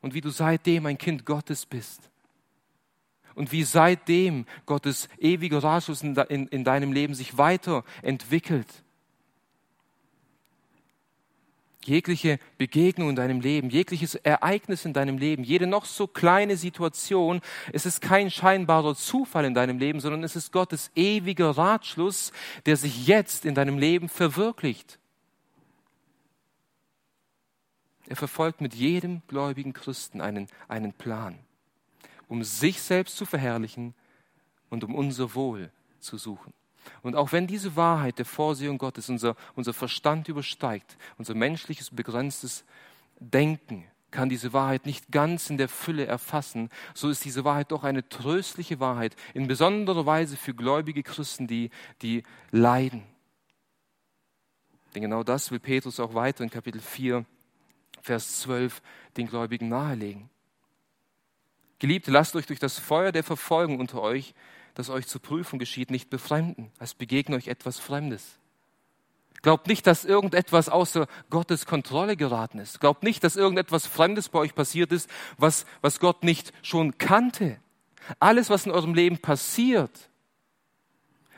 Und 0.00 0.14
wie 0.14 0.20
du 0.20 0.30
seitdem 0.30 0.86
ein 0.86 0.98
Kind 0.98 1.24
Gottes 1.24 1.66
bist 1.66 2.10
und 3.38 3.52
wie 3.52 3.62
seitdem 3.62 4.46
Gottes 4.66 5.08
ewiger 5.18 5.62
Ratschluss 5.62 6.02
in, 6.02 6.16
in, 6.16 6.48
in 6.48 6.64
deinem 6.64 6.92
Leben 6.92 7.14
sich 7.14 7.38
weiterentwickelt. 7.38 8.66
Jegliche 11.84 12.38
Begegnung 12.58 13.10
in 13.10 13.16
deinem 13.16 13.40
Leben, 13.40 13.70
jegliches 13.70 14.16
Ereignis 14.16 14.84
in 14.84 14.92
deinem 14.92 15.16
Leben, 15.16 15.44
jede 15.44 15.66
noch 15.66 15.86
so 15.86 16.06
kleine 16.06 16.56
Situation, 16.56 17.40
es 17.72 17.86
ist 17.86 18.02
kein 18.02 18.30
scheinbarer 18.30 18.94
Zufall 18.94 19.46
in 19.46 19.54
deinem 19.54 19.78
Leben, 19.78 20.00
sondern 20.00 20.24
es 20.24 20.36
ist 20.36 20.52
Gottes 20.52 20.90
ewiger 20.96 21.50
Ratschluss, 21.50 22.32
der 22.66 22.76
sich 22.76 23.06
jetzt 23.06 23.46
in 23.46 23.54
deinem 23.54 23.78
Leben 23.78 24.08
verwirklicht. 24.10 24.98
Er 28.06 28.16
verfolgt 28.16 28.60
mit 28.60 28.74
jedem 28.74 29.22
gläubigen 29.28 29.72
Christen 29.72 30.20
einen, 30.20 30.48
einen 30.66 30.92
Plan 30.92 31.38
um 32.28 32.44
sich 32.44 32.80
selbst 32.80 33.16
zu 33.16 33.26
verherrlichen 33.26 33.94
und 34.70 34.84
um 34.84 34.94
unser 34.94 35.34
Wohl 35.34 35.70
zu 35.98 36.18
suchen. 36.18 36.52
Und 37.02 37.16
auch 37.16 37.32
wenn 37.32 37.46
diese 37.46 37.76
Wahrheit 37.76 38.18
der 38.18 38.24
Vorsehung 38.24 38.78
Gottes 38.78 39.08
unser, 39.08 39.36
unser 39.54 39.74
Verstand 39.74 40.28
übersteigt, 40.28 40.96
unser 41.18 41.34
menschliches 41.34 41.90
begrenztes 41.90 42.64
Denken 43.18 43.84
kann 44.10 44.28
diese 44.28 44.52
Wahrheit 44.52 44.86
nicht 44.86 45.10
ganz 45.10 45.50
in 45.50 45.58
der 45.58 45.68
Fülle 45.68 46.06
erfassen, 46.06 46.70
so 46.94 47.10
ist 47.10 47.24
diese 47.24 47.44
Wahrheit 47.44 47.72
doch 47.72 47.84
eine 47.84 48.08
tröstliche 48.08 48.80
Wahrheit, 48.80 49.16
in 49.34 49.48
besonderer 49.48 50.06
Weise 50.06 50.36
für 50.36 50.54
gläubige 50.54 51.02
Christen, 51.02 51.46
die, 51.46 51.70
die 52.00 52.22
leiden. 52.50 53.02
Denn 54.94 55.02
genau 55.02 55.22
das 55.22 55.50
will 55.50 55.60
Petrus 55.60 56.00
auch 56.00 56.14
weiter 56.14 56.42
in 56.42 56.50
Kapitel 56.50 56.80
4, 56.80 57.26
Vers 58.00 58.40
12 58.40 58.80
den 59.16 59.26
Gläubigen 59.26 59.68
nahelegen. 59.68 60.30
Geliebte, 61.78 62.10
lasst 62.10 62.34
euch 62.36 62.46
durch 62.46 62.58
das 62.58 62.78
Feuer 62.78 63.12
der 63.12 63.24
Verfolgung 63.24 63.78
unter 63.78 64.00
euch, 64.00 64.34
das 64.74 64.90
euch 64.90 65.06
zur 65.06 65.22
Prüfung 65.22 65.58
geschieht, 65.58 65.90
nicht 65.90 66.10
befremden, 66.10 66.70
als 66.78 66.94
begegne 66.94 67.36
euch 67.36 67.48
etwas 67.48 67.78
Fremdes. 67.78 68.38
Glaubt 69.42 69.68
nicht, 69.68 69.86
dass 69.86 70.04
irgendetwas 70.04 70.68
außer 70.68 71.06
Gottes 71.30 71.66
Kontrolle 71.66 72.16
geraten 72.16 72.58
ist. 72.58 72.80
Glaubt 72.80 73.04
nicht, 73.04 73.22
dass 73.22 73.36
irgendetwas 73.36 73.86
Fremdes 73.86 74.28
bei 74.28 74.40
euch 74.40 74.54
passiert 74.54 74.90
ist, 74.90 75.08
was, 75.36 75.64
was 75.80 76.00
Gott 76.00 76.24
nicht 76.24 76.52
schon 76.62 76.98
kannte. 76.98 77.58
Alles, 78.18 78.50
was 78.50 78.66
in 78.66 78.72
eurem 78.72 78.94
Leben 78.94 79.18
passiert, 79.18 80.10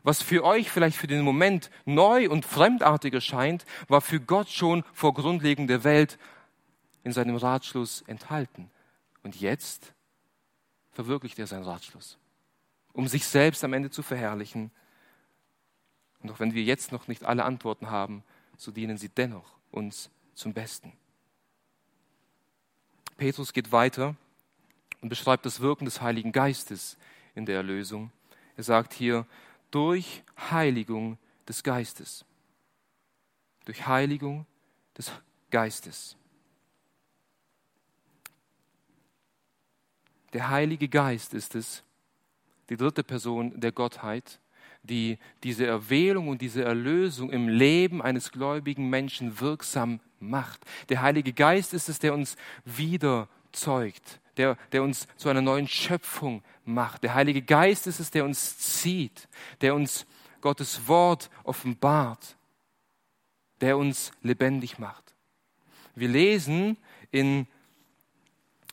was 0.03 0.23
für 0.23 0.45
euch 0.45 0.71
vielleicht 0.71 0.97
für 0.97 1.07
den 1.07 1.21
Moment 1.21 1.71
neu 1.85 2.31
und 2.31 2.47
fremdartig 2.47 3.13
erscheint, 3.13 3.67
war 3.89 4.01
für 4.01 4.21
Gott 4.21 4.49
schon 4.49 4.83
vor 4.95 5.13
Grundlegung 5.13 5.67
der 5.67 5.85
Welt 5.85 6.19
in 7.05 7.13
seinem 7.13 7.37
Ratschluss 7.37 8.03
enthalten. 8.07 8.71
Und 9.23 9.37
jetzt 9.37 9.93
verwirklicht 10.93 11.39
er 11.39 11.47
seinen 11.47 11.65
Ratschluss, 11.65 12.19
um 12.93 13.09
sich 13.09 13.27
selbst 13.27 13.63
am 13.65 13.73
Ende 13.73 13.91
zu 13.91 14.03
verherrlichen. 14.03 14.71
Und 16.23 16.31
auch 16.31 16.41
wenn 16.41 16.55
wir 16.55 16.63
jetzt 16.63 16.93
noch 16.93 17.09
nicht 17.09 17.25
alle 17.25 17.45
Antworten 17.45 17.91
haben, 17.91 18.23
so 18.57 18.71
dienen 18.71 18.99
sie 18.99 19.09
dennoch 19.09 19.57
uns 19.71 20.11
zum 20.35 20.53
Besten. 20.53 20.93
Petrus 23.17 23.53
geht 23.53 23.73
weiter 23.73 24.17
und 25.01 25.09
beschreibt 25.09 25.47
das 25.47 25.61
Wirken 25.61 25.85
des 25.85 26.01
Heiligen 26.01 26.33
Geistes 26.33 26.97
in 27.35 27.47
der 27.47 27.57
Erlösung. 27.57 28.11
Er 28.57 28.65
sagt 28.65 28.93
hier, 28.93 29.27
durch 29.71 30.23
Heiligung 30.51 31.19
des 31.47 31.63
Geistes. 31.63 32.25
Durch 33.65 33.87
Heiligung 33.87 34.47
des 34.97 35.13
Geistes. 35.51 36.17
Der 40.33 40.51
Heilige 40.51 40.89
Geist 40.89 41.35
ist 41.35 41.55
es, 41.55 41.83
die 42.69 42.77
dritte 42.77 43.03
Person 43.03 43.59
der 43.59 43.73
Gottheit, 43.73 44.41
die 44.83 45.19
diese 45.43 45.67
Erwählung 45.67 46.29
und 46.29 46.41
diese 46.41 46.65
Erlösung 46.65 47.31
im 47.31 47.49
Leben 47.49 48.01
eines 48.01 48.31
gläubigen 48.31 48.89
Menschen 48.89 49.41
wirksam 49.41 50.01
macht. 50.21 50.65
Der 50.89 51.03
Heilige 51.03 51.33
Geist 51.33 51.75
ist 51.75 51.89
es, 51.89 51.99
der 51.99 52.15
uns 52.15 52.37
wieder 52.65 53.29
zeugt, 53.53 54.21
der, 54.37 54.57
der 54.73 54.83
uns 54.83 55.07
zu 55.17 55.29
einer 55.29 55.43
neuen 55.43 55.69
Schöpfung 55.69 56.43
macht. 56.65 57.03
Der 57.03 57.15
Heilige 57.15 57.43
Geist 57.43 57.87
ist 57.87 58.01
es, 58.01 58.11
der 58.11 58.25
uns 58.25 58.57
zieht, 58.59 59.29
der 59.61 59.75
uns 59.75 60.07
Gottes 60.41 60.87
Wort 60.87 61.29
offenbart, 61.45 62.37
der 63.61 63.77
uns 63.77 64.13
lebendig 64.23 64.79
macht. 64.79 65.15
Wir 65.95 66.09
lesen 66.09 66.79
in 67.11 67.47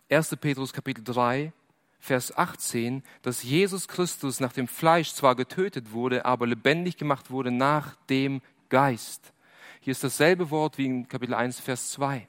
1. 0.10 0.38
Petrus 0.38 0.72
Kapitel 0.72 1.04
3, 1.04 1.52
Vers 2.00 2.38
18, 2.38 3.04
dass 3.24 3.44
Jesus 3.44 3.88
Christus 3.90 4.40
nach 4.40 4.54
dem 4.54 4.68
Fleisch 4.68 5.12
zwar 5.12 5.36
getötet 5.36 5.92
wurde, 5.92 6.24
aber 6.24 6.48
lebendig 6.48 6.96
gemacht 6.96 7.30
wurde 7.30 7.52
nach 7.52 7.96
dem 8.10 8.42
Geist. 8.70 9.34
Hier 9.82 9.92
ist 9.92 10.04
dasselbe 10.04 10.50
Wort 10.50 10.78
wie 10.78 10.86
in 10.86 11.08
Kapitel 11.10 11.34
1, 11.34 11.60
Vers 11.60 11.92
2. 11.92 12.28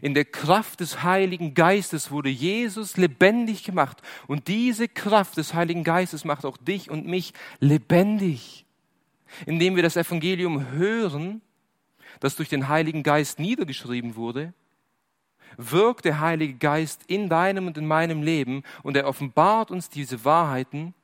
In 0.00 0.14
der 0.14 0.24
Kraft 0.24 0.80
des 0.80 1.02
Heiligen 1.02 1.52
Geistes 1.52 2.10
wurde 2.10 2.30
Jesus 2.30 2.96
lebendig 2.96 3.64
gemacht. 3.64 4.00
Und 4.26 4.48
diese 4.48 4.88
Kraft 4.88 5.36
des 5.36 5.52
Heiligen 5.52 5.84
Geistes 5.84 6.24
macht 6.24 6.44
auch 6.44 6.56
dich 6.56 6.90
und 6.90 7.06
mich 7.06 7.32
lebendig. 7.60 8.64
Indem 9.46 9.76
wir 9.76 9.82
das 9.82 9.96
Evangelium 9.96 10.70
hören, 10.70 11.42
das 12.20 12.36
durch 12.36 12.48
den 12.48 12.68
Heiligen 12.68 13.02
Geist 13.02 13.38
niedergeschrieben 13.38 14.16
wurde, 14.16 14.54
wirkt 15.56 16.04
der 16.04 16.20
Heilige 16.20 16.54
Geist 16.54 17.02
in 17.06 17.28
deinem 17.28 17.66
und 17.66 17.78
in 17.78 17.86
meinem 17.86 18.22
Leben 18.22 18.62
und 18.82 18.96
er 18.96 19.06
offenbart 19.06 19.70
uns 19.70 19.88
diese 19.88 20.24
Wahrheiten 20.24 20.94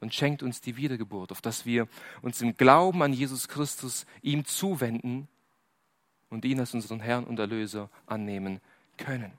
und 0.00 0.14
schenkt 0.14 0.42
uns 0.42 0.60
die 0.60 0.76
Wiedergeburt, 0.76 1.30
auf 1.32 1.40
dass 1.40 1.66
wir 1.66 1.88
uns 2.22 2.40
im 2.40 2.56
Glauben 2.56 3.02
an 3.02 3.12
Jesus 3.12 3.48
Christus 3.48 4.06
ihm 4.22 4.44
zuwenden 4.44 5.28
und 6.30 6.44
ihn 6.44 6.60
als 6.60 6.74
unseren 6.74 7.00
Herrn 7.00 7.24
und 7.24 7.38
Erlöser 7.38 7.90
annehmen 8.06 8.60
können. 8.96 9.32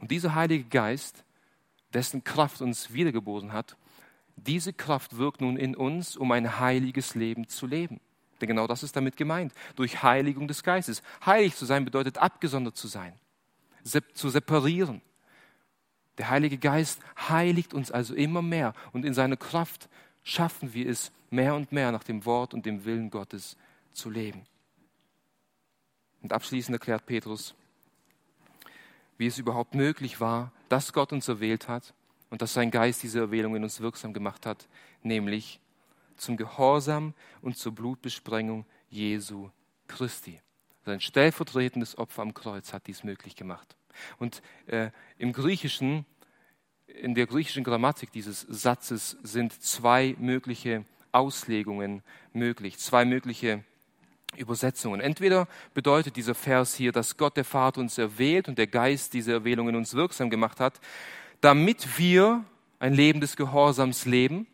Und 0.00 0.10
dieser 0.10 0.34
Heilige 0.34 0.64
Geist, 0.64 1.24
dessen 1.94 2.24
Kraft 2.24 2.60
uns 2.60 2.92
wiedergeboren 2.92 3.52
hat, 3.52 3.76
diese 4.36 4.72
Kraft 4.72 5.16
wirkt 5.16 5.40
nun 5.40 5.56
in 5.56 5.76
uns, 5.76 6.16
um 6.16 6.32
ein 6.32 6.58
heiliges 6.58 7.14
Leben 7.14 7.48
zu 7.48 7.66
leben. 7.66 8.00
Denn 8.42 8.48
genau 8.48 8.66
das 8.66 8.82
ist 8.82 8.96
damit 8.96 9.16
gemeint, 9.16 9.54
durch 9.76 10.02
Heiligung 10.02 10.48
des 10.48 10.64
Geistes. 10.64 11.04
Heilig 11.24 11.54
zu 11.54 11.64
sein 11.64 11.84
bedeutet 11.84 12.18
abgesondert 12.18 12.76
zu 12.76 12.88
sein, 12.88 13.14
zu 14.14 14.30
separieren. 14.30 15.00
Der 16.18 16.28
Heilige 16.28 16.58
Geist 16.58 17.00
heiligt 17.28 17.72
uns 17.72 17.92
also 17.92 18.14
immer 18.16 18.42
mehr 18.42 18.74
und 18.92 19.04
in 19.04 19.14
seiner 19.14 19.36
Kraft 19.36 19.88
schaffen 20.24 20.74
wir 20.74 20.88
es 20.88 21.12
mehr 21.30 21.54
und 21.54 21.70
mehr 21.70 21.92
nach 21.92 22.02
dem 22.02 22.24
Wort 22.24 22.52
und 22.52 22.66
dem 22.66 22.84
Willen 22.84 23.10
Gottes 23.10 23.56
zu 23.92 24.10
leben. 24.10 24.42
Und 26.20 26.32
abschließend 26.32 26.74
erklärt 26.74 27.06
Petrus, 27.06 27.54
wie 29.18 29.28
es 29.28 29.38
überhaupt 29.38 29.76
möglich 29.76 30.20
war, 30.20 30.50
dass 30.68 30.92
Gott 30.92 31.12
uns 31.12 31.28
erwählt 31.28 31.68
hat 31.68 31.94
und 32.28 32.42
dass 32.42 32.54
sein 32.54 32.72
Geist 32.72 33.04
diese 33.04 33.20
Erwählung 33.20 33.54
in 33.54 33.62
uns 33.62 33.80
wirksam 33.80 34.12
gemacht 34.12 34.46
hat, 34.46 34.66
nämlich 35.04 35.60
zum 36.16 36.36
Gehorsam 36.36 37.14
und 37.40 37.56
zur 37.56 37.74
Blutbesprengung 37.74 38.66
Jesu 38.88 39.50
Christi. 39.88 40.40
Sein 40.84 41.00
stellvertretendes 41.00 41.96
Opfer 41.98 42.22
am 42.22 42.34
Kreuz 42.34 42.72
hat 42.72 42.86
dies 42.86 43.04
möglich 43.04 43.36
gemacht. 43.36 43.76
Und 44.18 44.42
äh, 44.66 44.90
im 45.18 45.32
Griechischen, 45.32 46.06
in 46.86 47.14
der 47.14 47.26
griechischen 47.26 47.64
Grammatik 47.64 48.10
dieses 48.12 48.40
Satzes 48.40 49.16
sind 49.22 49.52
zwei 49.62 50.16
mögliche 50.18 50.84
Auslegungen 51.12 52.02
möglich, 52.32 52.78
zwei 52.78 53.04
mögliche 53.04 53.64
Übersetzungen. 54.36 55.00
Entweder 55.00 55.46
bedeutet 55.74 56.16
dieser 56.16 56.34
Vers 56.34 56.74
hier, 56.74 56.90
dass 56.90 57.16
Gott 57.16 57.36
der 57.36 57.44
Vater 57.44 57.80
uns 57.80 57.98
erwählt 57.98 58.48
und 58.48 58.58
der 58.58 58.66
Geist 58.66 59.12
diese 59.12 59.32
Erwählung 59.32 59.68
in 59.68 59.76
uns 59.76 59.94
wirksam 59.94 60.30
gemacht 60.30 60.58
hat, 60.58 60.80
damit 61.40 61.98
wir 61.98 62.44
ein 62.78 62.94
Leben 62.94 63.20
des 63.20 63.36
Gehorsams 63.36 64.06
leben. 64.06 64.46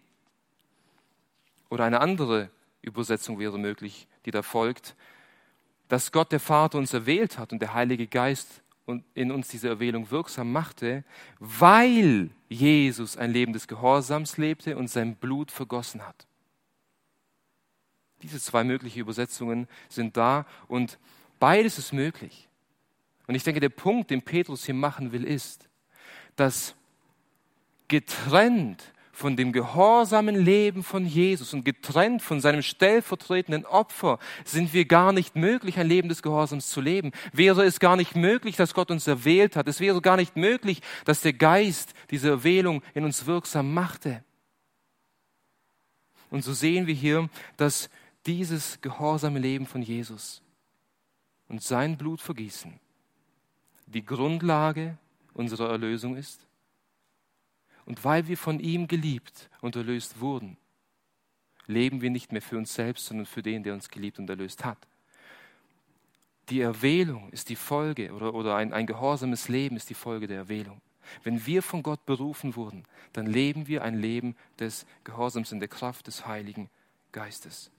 Oder 1.71 1.85
eine 1.85 2.01
andere 2.01 2.51
Übersetzung 2.83 3.39
wäre 3.39 3.59
möglich, 3.59 4.09
die 4.25 4.31
da 4.31 4.43
folgt, 4.43 4.95
dass 5.89 6.13
Gott 6.13 6.33
der 6.33 6.41
Vater 6.41 6.79
uns 6.79 6.93
erwählt 6.93 7.39
hat 7.39 7.53
und 7.53 7.61
der 7.61 7.75
Heilige 7.75 8.07
Geist 8.07 8.63
in 9.15 9.31
uns 9.31 9.49
diese 9.49 9.69
Erwählung 9.69 10.11
wirksam 10.11 10.51
machte, 10.51 11.05
weil 11.39 12.31
Jesus 12.49 13.17
ein 13.17 13.33
Leben 13.33 13.53
des 13.53 13.69
Gehorsams 13.69 14.39
lebte 14.39 14.77
und 14.77 14.89
sein 14.89 15.17
Blut 15.17 15.51
vergossen 15.51 16.07
hat. 16.07 16.27
Diese 18.23 18.41
zwei 18.41 18.65
möglichen 18.65 18.99
Übersetzungen 18.99 19.69
sind 19.89 20.17
da 20.17 20.47
und 20.67 20.99
beides 21.39 21.79
ist 21.79 21.93
möglich. 21.93 22.49
Und 23.27 23.35
ich 23.35 23.45
denke, 23.45 23.61
der 23.61 23.69
Punkt, 23.69 24.11
den 24.11 24.23
Petrus 24.23 24.65
hier 24.65 24.75
machen 24.75 25.13
will, 25.13 25.25
ist, 25.25 25.69
dass 26.37 26.75
getrennt 27.89 28.93
von 29.19 29.37
dem 29.37 29.53
gehorsamen 29.53 30.37
Leben 30.37 30.85
von 30.85 31.05
Jesus 31.05 31.53
und 31.53 31.65
getrennt 31.65 32.23
von 32.23 32.41
seinem 32.41 32.63
stellvertretenden 32.63 33.67
Opfer 33.67 34.21
sind 34.45 34.73
wir 34.73 34.85
gar 34.85 35.13
nicht 35.13 35.35
möglich, 35.35 35.77
ein 35.77 35.89
Leben 35.89 36.09
des 36.09 36.23
Gehorsams 36.23 36.69
zu 36.69 36.81
leben. 36.81 37.11
Wäre 37.33 37.65
es 37.65 37.81
gar 37.81 37.97
nicht 37.97 38.15
möglich, 38.15 38.55
dass 38.55 38.75
Gott 38.75 38.93
uns 38.93 39.09
erwählt 39.09 39.57
hat. 39.57 39.67
Es 39.67 39.81
wäre 39.81 40.01
gar 40.01 40.17
nicht 40.17 40.37
möglich, 40.37 40.83
dass 41.05 41.21
der 41.21 41.33
Geist 41.33 41.95
diese 42.13 42.29
Erwählung 42.29 42.81
in 42.95 43.05
uns 43.05 43.27
wirksam 43.27 43.75
machte. 43.75 44.23
Und 46.31 46.45
so 46.45 46.53
sehen 46.53 46.87
wir 46.87 46.95
hier, 46.95 47.29
dass 47.57 47.91
dieses 48.25 48.81
gehorsame 48.81 49.41
Leben 49.41 49.67
von 49.67 49.83
Jesus 49.83 50.43
und 51.49 51.61
sein 51.61 51.97
Blutvergießen 51.97 52.79
die 53.87 54.05
Grundlage 54.05 54.97
unserer 55.35 55.71
Erlösung 55.71 56.17
ist. 56.17 56.48
Und 57.89 58.05
weil 58.05 58.29
wir 58.29 58.37
von 58.37 58.61
ihm 58.61 58.87
geliebt 58.87 59.49
und 59.63 59.75
erlöst 59.75 60.21
wurden, 60.21 60.59
leben 61.67 62.03
wir 62.03 62.11
nicht 62.11 62.33
mehr 62.33 62.43
für 62.43 62.59
uns 62.59 62.75
selbst, 62.75 63.07
sondern 63.07 63.25
für 63.25 63.43
den, 63.43 63.63
der 63.63 63.73
uns 63.73 63.89
geliebt 63.89 64.19
und 64.19 64.29
erlöst 64.29 64.63
hat. 64.63 64.77
Die 66.51 66.61
Erwählung 66.61 67.31
ist 67.31 67.49
die 67.49 67.57
Folge 67.57 68.13
oder, 68.13 68.35
oder 68.35 68.57
ein, 68.57 68.75
ein 68.75 68.87
gehorsames 68.87 69.49
Leben 69.49 69.75
ist 69.77 69.89
die 69.89 69.95
Folge 69.95 70.27
der 70.27 70.37
Erwählung. 70.37 70.83
Wenn 71.23 71.47
wir 71.47 71.63
von 71.63 71.83
Gott 71.83 72.05
berufen 72.05 72.57
wurden, 72.57 72.85
dann 73.15 73.25
leben 73.25 73.69
wir 73.69 73.83
ein 73.83 73.99
Leben 73.99 74.37
des 74.59 74.85
Gehorsams 75.05 75.51
in 75.53 75.59
der 75.59 75.71
Kraft 75.71 76.09
des 76.09 76.27
Heiligen 76.27 76.69
Geistes. 77.11 77.71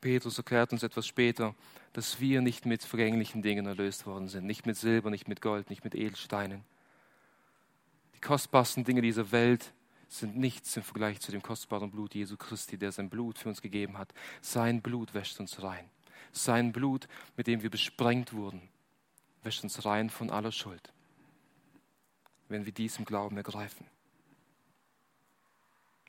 Petrus 0.00 0.38
erklärt 0.38 0.72
uns 0.72 0.82
etwas 0.82 1.06
später, 1.06 1.54
dass 1.92 2.20
wir 2.20 2.40
nicht 2.40 2.66
mit 2.66 2.82
vergänglichen 2.82 3.42
Dingen 3.42 3.66
erlöst 3.66 4.06
worden 4.06 4.28
sind, 4.28 4.46
nicht 4.46 4.66
mit 4.66 4.76
Silber, 4.76 5.10
nicht 5.10 5.28
mit 5.28 5.42
Gold, 5.42 5.68
nicht 5.70 5.84
mit 5.84 5.94
Edelsteinen. 5.94 6.64
Die 8.14 8.20
kostbarsten 8.20 8.84
Dinge 8.84 9.02
dieser 9.02 9.30
Welt 9.32 9.72
sind 10.08 10.36
nichts 10.36 10.76
im 10.76 10.82
Vergleich 10.82 11.20
zu 11.20 11.32
dem 11.32 11.42
kostbaren 11.42 11.90
Blut 11.90 12.14
Jesu 12.14 12.36
Christi, 12.36 12.76
der 12.78 12.92
sein 12.92 13.08
Blut 13.08 13.38
für 13.38 13.48
uns 13.48 13.62
gegeben 13.62 13.98
hat. 13.98 14.12
Sein 14.40 14.82
Blut 14.82 15.14
wäscht 15.14 15.40
uns 15.40 15.62
rein. 15.62 15.88
Sein 16.32 16.72
Blut, 16.72 17.08
mit 17.36 17.46
dem 17.46 17.62
wir 17.62 17.70
besprengt 17.70 18.32
wurden, 18.32 18.68
wäscht 19.42 19.62
uns 19.64 19.84
rein 19.84 20.08
von 20.10 20.30
aller 20.30 20.52
Schuld, 20.52 20.92
wenn 22.48 22.64
wir 22.64 22.72
dies 22.72 22.98
im 22.98 23.04
Glauben 23.04 23.36
ergreifen. 23.36 23.86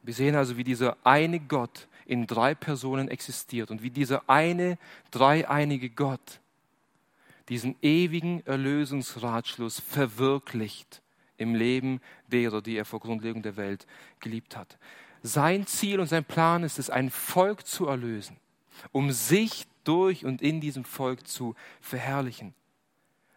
Wir 0.03 0.13
sehen 0.13 0.35
also, 0.35 0.57
wie 0.57 0.63
dieser 0.63 0.97
eine 1.03 1.39
Gott 1.39 1.87
in 2.05 2.27
drei 2.27 2.53
Personen 2.53 3.07
existiert 3.07 3.71
und 3.71 3.81
wie 3.81 3.89
dieser 3.89 4.29
eine 4.29 4.77
dreieinige 5.11 5.89
Gott 5.89 6.39
diesen 7.49 7.75
ewigen 7.81 8.45
Erlösungsratschluss 8.45 9.79
verwirklicht 9.79 11.01
im 11.37 11.55
Leben 11.55 12.01
derer, 12.27 12.61
die 12.61 12.77
er 12.77 12.85
vor 12.85 12.99
Grundlegung 12.99 13.41
der 13.41 13.57
Welt 13.57 13.85
geliebt 14.19 14.55
hat. 14.55 14.77
Sein 15.23 15.65
Ziel 15.67 15.99
und 15.99 16.07
sein 16.07 16.25
Plan 16.25 16.63
ist 16.63 16.79
es, 16.79 16.89
ein 16.89 17.09
Volk 17.09 17.65
zu 17.65 17.87
erlösen, 17.87 18.37
um 18.91 19.11
sich 19.11 19.65
durch 19.83 20.25
und 20.25 20.41
in 20.41 20.61
diesem 20.61 20.85
Volk 20.85 21.27
zu 21.27 21.55
verherrlichen 21.81 22.53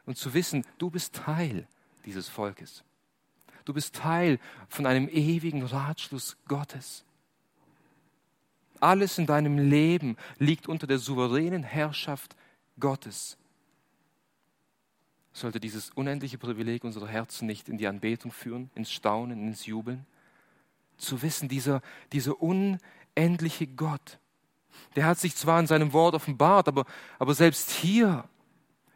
und 0.05 0.17
zu 0.17 0.35
wissen, 0.35 0.65
du 0.79 0.91
bist 0.91 1.15
Teil 1.15 1.67
dieses 2.05 2.29
Volkes. 2.29 2.85
Du 3.67 3.75
bist 3.75 3.97
Teil 3.97 4.39
von 4.69 4.87
einem 4.87 5.09
ewigen 5.09 5.63
Ratschluss 5.63 6.37
Gottes. 6.47 7.05
Alles 8.79 9.19
in 9.19 9.27
deinem 9.27 9.59
Leben 9.59 10.17
liegt 10.39 10.69
unter 10.69 10.87
der 10.87 10.99
souveränen 10.99 11.65
Herrschaft 11.65 12.37
Gottes. 12.79 13.37
Sollte 15.33 15.59
dieses 15.59 15.91
unendliche 15.91 16.39
Privileg 16.39 16.85
unserer 16.85 17.09
Herzen 17.09 17.47
nicht 17.47 17.69
in 17.69 17.77
die 17.77 17.89
Anbetung 17.89 18.31
führen, 18.31 18.71
ins 18.77 18.93
Staunen, 18.93 19.49
ins 19.49 19.67
Jubeln? 19.67 20.07
Zu 20.97 21.21
wissen, 21.21 21.49
dieser, 21.49 21.83
dieser 22.13 22.41
unendliche 22.41 23.67
Gott, 23.67 24.19
der 24.95 25.07
hat 25.07 25.19
sich 25.19 25.35
zwar 25.35 25.59
in 25.59 25.67
seinem 25.67 25.93
Wort 25.93 26.15
offenbart, 26.15 26.69
aber, 26.69 26.87
aber 27.19 27.35
selbst 27.35 27.71
hier, 27.71 28.29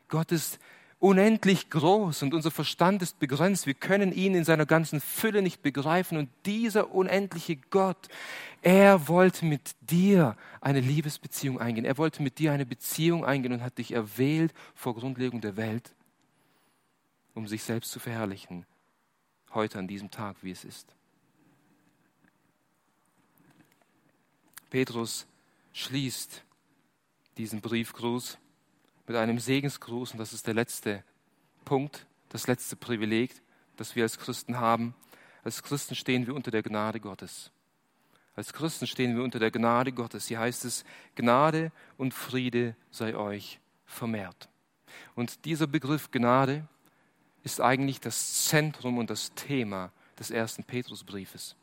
Gott 0.08 0.30
ist 0.30 0.60
unendlich 1.00 1.70
groß 1.70 2.22
und 2.22 2.34
unser 2.34 2.50
Verstand 2.50 3.02
ist 3.02 3.18
begrenzt. 3.18 3.66
Wir 3.66 3.74
können 3.74 4.12
ihn 4.12 4.34
in 4.34 4.44
seiner 4.44 4.66
ganzen 4.66 5.00
Fülle 5.00 5.42
nicht 5.42 5.62
begreifen. 5.62 6.18
Und 6.18 6.28
dieser 6.44 6.94
unendliche 6.94 7.56
Gott, 7.56 8.08
er 8.62 9.08
wollte 9.08 9.46
mit 9.46 9.74
dir 9.80 10.36
eine 10.60 10.80
Liebesbeziehung 10.80 11.58
eingehen. 11.58 11.86
Er 11.86 11.98
wollte 11.98 12.22
mit 12.22 12.38
dir 12.38 12.52
eine 12.52 12.66
Beziehung 12.66 13.24
eingehen 13.24 13.54
und 13.54 13.62
hat 13.62 13.78
dich 13.78 13.92
erwählt 13.92 14.52
vor 14.74 14.94
Grundlegung 14.94 15.40
der 15.40 15.56
Welt, 15.56 15.94
um 17.34 17.48
sich 17.48 17.64
selbst 17.64 17.90
zu 17.90 17.98
verherrlichen. 17.98 18.66
Heute 19.54 19.78
an 19.78 19.88
diesem 19.88 20.10
Tag, 20.10 20.36
wie 20.42 20.50
es 20.50 20.64
ist. 20.64 20.94
Petrus 24.68 25.26
schließt 25.72 26.44
diesen 27.38 27.62
Briefgruß 27.62 28.38
mit 29.10 29.18
einem 29.18 29.40
Segensgruß, 29.40 30.12
und 30.12 30.18
das 30.18 30.32
ist 30.32 30.46
der 30.46 30.54
letzte 30.54 31.02
Punkt, 31.64 32.06
das 32.28 32.46
letzte 32.46 32.76
Privileg, 32.76 33.32
das 33.76 33.96
wir 33.96 34.04
als 34.04 34.20
Christen 34.20 34.60
haben. 34.60 34.94
Als 35.42 35.64
Christen 35.64 35.96
stehen 35.96 36.28
wir 36.28 36.34
unter 36.36 36.52
der 36.52 36.62
Gnade 36.62 37.00
Gottes. 37.00 37.50
Als 38.36 38.52
Christen 38.52 38.86
stehen 38.86 39.16
wir 39.16 39.24
unter 39.24 39.40
der 39.40 39.50
Gnade 39.50 39.90
Gottes. 39.90 40.28
Hier 40.28 40.38
heißt 40.38 40.64
es, 40.64 40.84
Gnade 41.16 41.72
und 41.96 42.14
Friede 42.14 42.76
sei 42.92 43.16
euch 43.16 43.58
vermehrt. 43.84 44.48
Und 45.16 45.44
dieser 45.44 45.66
Begriff 45.66 46.12
Gnade 46.12 46.68
ist 47.42 47.60
eigentlich 47.60 47.98
das 47.98 48.44
Zentrum 48.44 48.96
und 48.96 49.10
das 49.10 49.34
Thema 49.34 49.90
des 50.20 50.30
ersten 50.30 50.62
Petrusbriefes. 50.62 51.56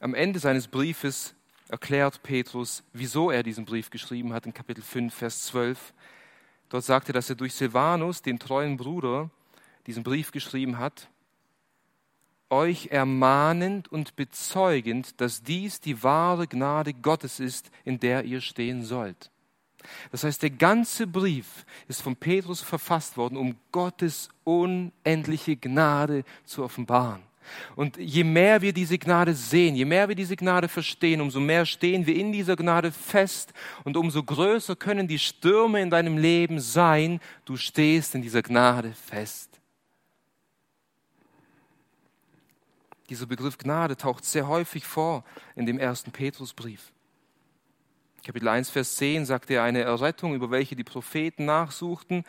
Am 0.00 0.14
Ende 0.14 0.38
seines 0.38 0.66
Briefes 0.66 1.34
erklärt 1.68 2.22
Petrus, 2.22 2.84
wieso 2.94 3.30
er 3.30 3.42
diesen 3.42 3.66
Brief 3.66 3.90
geschrieben 3.90 4.32
hat 4.32 4.46
in 4.46 4.54
Kapitel 4.54 4.82
5, 4.82 5.12
Vers 5.12 5.44
12. 5.48 5.92
Dort 6.72 6.84
sagt 6.84 7.10
er, 7.10 7.12
dass 7.12 7.28
er 7.28 7.36
durch 7.36 7.52
Silvanus, 7.52 8.22
den 8.22 8.38
treuen 8.38 8.78
Bruder, 8.78 9.28
diesen 9.86 10.02
Brief 10.02 10.32
geschrieben 10.32 10.78
hat, 10.78 11.10
euch 12.48 12.86
ermahnend 12.86 13.92
und 13.92 14.16
bezeugend, 14.16 15.20
dass 15.20 15.42
dies 15.42 15.82
die 15.82 16.02
wahre 16.02 16.46
Gnade 16.46 16.94
Gottes 16.94 17.40
ist, 17.40 17.70
in 17.84 18.00
der 18.00 18.24
ihr 18.24 18.40
stehen 18.40 18.84
sollt. 18.84 19.30
Das 20.12 20.24
heißt, 20.24 20.42
der 20.42 20.48
ganze 20.48 21.06
Brief 21.06 21.66
ist 21.88 22.00
von 22.00 22.16
Petrus 22.16 22.62
verfasst 22.62 23.18
worden, 23.18 23.36
um 23.36 23.54
Gottes 23.70 24.30
unendliche 24.44 25.56
Gnade 25.56 26.24
zu 26.46 26.64
offenbaren. 26.64 27.22
Und 27.76 27.96
je 27.96 28.24
mehr 28.24 28.62
wir 28.62 28.72
diese 28.72 28.98
Gnade 28.98 29.34
sehen, 29.34 29.74
je 29.74 29.84
mehr 29.84 30.08
wir 30.08 30.14
diese 30.14 30.36
Gnade 30.36 30.68
verstehen, 30.68 31.20
umso 31.20 31.40
mehr 31.40 31.66
stehen 31.66 32.06
wir 32.06 32.14
in 32.14 32.32
dieser 32.32 32.56
Gnade 32.56 32.92
fest 32.92 33.52
und 33.84 33.96
umso 33.96 34.22
größer 34.22 34.76
können 34.76 35.08
die 35.08 35.18
Stürme 35.18 35.80
in 35.80 35.90
deinem 35.90 36.18
Leben 36.18 36.60
sein. 36.60 37.20
Du 37.44 37.56
stehst 37.56 38.14
in 38.14 38.22
dieser 38.22 38.42
Gnade 38.42 38.92
fest. 38.92 39.60
Dieser 43.08 43.26
Begriff 43.26 43.58
Gnade 43.58 43.96
taucht 43.96 44.24
sehr 44.24 44.48
häufig 44.48 44.86
vor 44.86 45.24
in 45.54 45.66
dem 45.66 45.78
ersten 45.78 46.12
Petrusbrief. 46.12 46.92
Kapitel 48.24 48.48
1, 48.48 48.70
Vers 48.70 48.96
10 48.96 49.26
sagt 49.26 49.50
er 49.50 49.64
eine 49.64 49.80
Errettung, 49.80 50.34
über 50.34 50.50
welche 50.50 50.76
die 50.76 50.84
Propheten 50.84 51.44
nachsuchten 51.44 52.24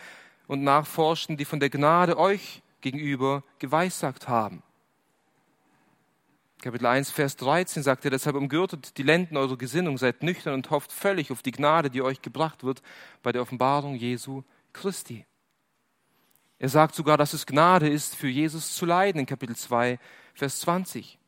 und 0.47 0.63
nachforschten, 0.63 1.37
die 1.37 1.45
von 1.45 1.59
der 1.59 1.69
Gnade 1.69 2.17
euch 2.17 2.63
gegenüber 2.81 3.43
geweissagt 3.59 4.27
haben. 4.27 4.63
Kapitel 6.63 6.85
1, 6.85 7.11
Vers 7.11 7.35
13 7.35 7.83
sagt 7.83 8.05
er, 8.05 8.11
deshalb 8.11 8.37
umgürtet 8.37 8.97
die 8.97 9.03
Lenden 9.03 9.35
eurer 9.35 9.57
Gesinnung, 9.57 9.97
seid 9.97 10.23
nüchtern 10.23 10.53
und 10.53 10.69
hofft 10.69 10.93
völlig 10.93 11.29
auf 11.29 11.41
die 11.41 11.51
Gnade, 11.51 11.89
die 11.89 12.01
euch 12.01 12.21
gebracht 12.21 12.63
wird 12.63 12.81
bei 13.21 13.33
der 13.33 13.41
Offenbarung 13.41 13.95
Jesu 13.95 14.43
Christi. 14.71 15.25
Er 16.59 16.69
sagt 16.69 16.95
sogar, 16.95 17.17
dass 17.17 17.33
es 17.33 17.45
Gnade 17.45 17.89
ist, 17.89 18.15
für 18.15 18.29
Jesus 18.29 18.75
zu 18.77 18.85
leiden 18.85 19.19
in 19.19 19.25
Kapitel 19.25 19.57
2, 19.57 19.99
Vers 20.33 20.61
20. 20.61 21.19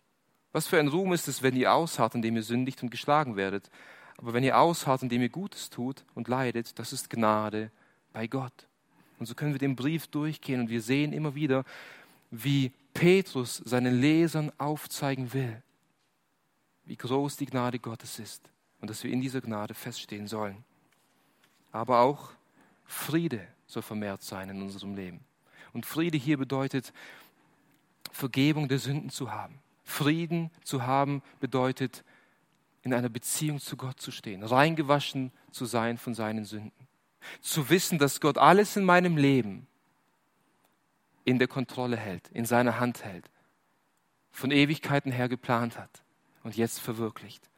Was 0.53 0.67
für 0.67 0.79
ein 0.79 0.87
Ruhm 0.87 1.11
ist 1.11 1.27
es, 1.27 1.43
wenn 1.43 1.57
ihr 1.57 1.73
ausharrt, 1.73 2.15
indem 2.15 2.37
ihr 2.37 2.43
sündigt 2.43 2.81
und 2.81 2.89
geschlagen 2.89 3.35
werdet. 3.35 3.69
Aber 4.15 4.33
wenn 4.33 4.45
ihr 4.45 4.57
ausharrt, 4.57 5.03
indem 5.03 5.21
ihr 5.21 5.27
Gutes 5.27 5.69
tut 5.69 6.05
und 6.13 6.29
leidet, 6.29 6.79
das 6.79 6.93
ist 6.93 7.09
Gnade 7.09 7.71
bei 8.13 8.27
Gott. 8.27 8.69
Und 9.19 9.25
so 9.25 9.35
können 9.35 9.51
wir 9.51 9.59
den 9.59 9.75
Brief 9.75 10.07
durchgehen 10.07 10.61
und 10.61 10.69
wir 10.69 10.81
sehen 10.81 11.11
immer 11.11 11.35
wieder, 11.35 11.65
wie 12.31 12.71
Petrus 12.95 13.57
seinen 13.57 13.99
Lesern 13.99 14.51
aufzeigen 14.57 15.33
will, 15.33 15.61
wie 16.85 16.95
groß 16.95 17.35
die 17.35 17.45
Gnade 17.45 17.77
Gottes 17.77 18.19
ist 18.19 18.49
und 18.79 18.89
dass 18.89 19.03
wir 19.03 19.11
in 19.11 19.19
dieser 19.19 19.41
Gnade 19.41 19.73
feststehen 19.73 20.27
sollen. 20.27 20.63
Aber 21.73 21.99
auch 21.99 22.29
Friede 22.85 23.45
soll 23.67 23.83
vermehrt 23.83 24.23
sein 24.23 24.49
in 24.49 24.61
unserem 24.61 24.95
Leben. 24.95 25.19
Und 25.73 25.85
Friede 25.85 26.17
hier 26.17 26.37
bedeutet, 26.37 26.93
Vergebung 28.11 28.69
der 28.69 28.79
Sünden 28.79 29.09
zu 29.09 29.29
haben. 29.29 29.59
Frieden 29.83 30.49
zu 30.63 30.83
haben 30.83 31.21
bedeutet, 31.41 32.05
in 32.81 32.93
einer 32.93 33.09
Beziehung 33.09 33.59
zu 33.59 33.75
Gott 33.75 33.99
zu 33.99 34.11
stehen, 34.11 34.41
reingewaschen 34.41 35.33
zu 35.51 35.65
sein 35.65 35.97
von 35.97 36.13
seinen 36.13 36.45
Sünden. 36.45 36.87
Zu 37.41 37.69
wissen, 37.69 37.99
dass 37.99 38.21
Gott 38.21 38.37
alles 38.37 38.77
in 38.77 38.85
meinem 38.85 39.17
Leben 39.17 39.67
in 41.25 41.39
der 41.39 41.47
Kontrolle 41.47 41.97
hält, 41.97 42.29
in 42.29 42.45
seiner 42.45 42.79
Hand 42.79 43.03
hält, 43.03 43.29
von 44.31 44.51
Ewigkeiten 44.51 45.11
her 45.11 45.27
geplant 45.27 45.77
hat 45.77 46.03
und 46.43 46.55
jetzt 46.55 46.79
verwirklicht. 46.79 47.49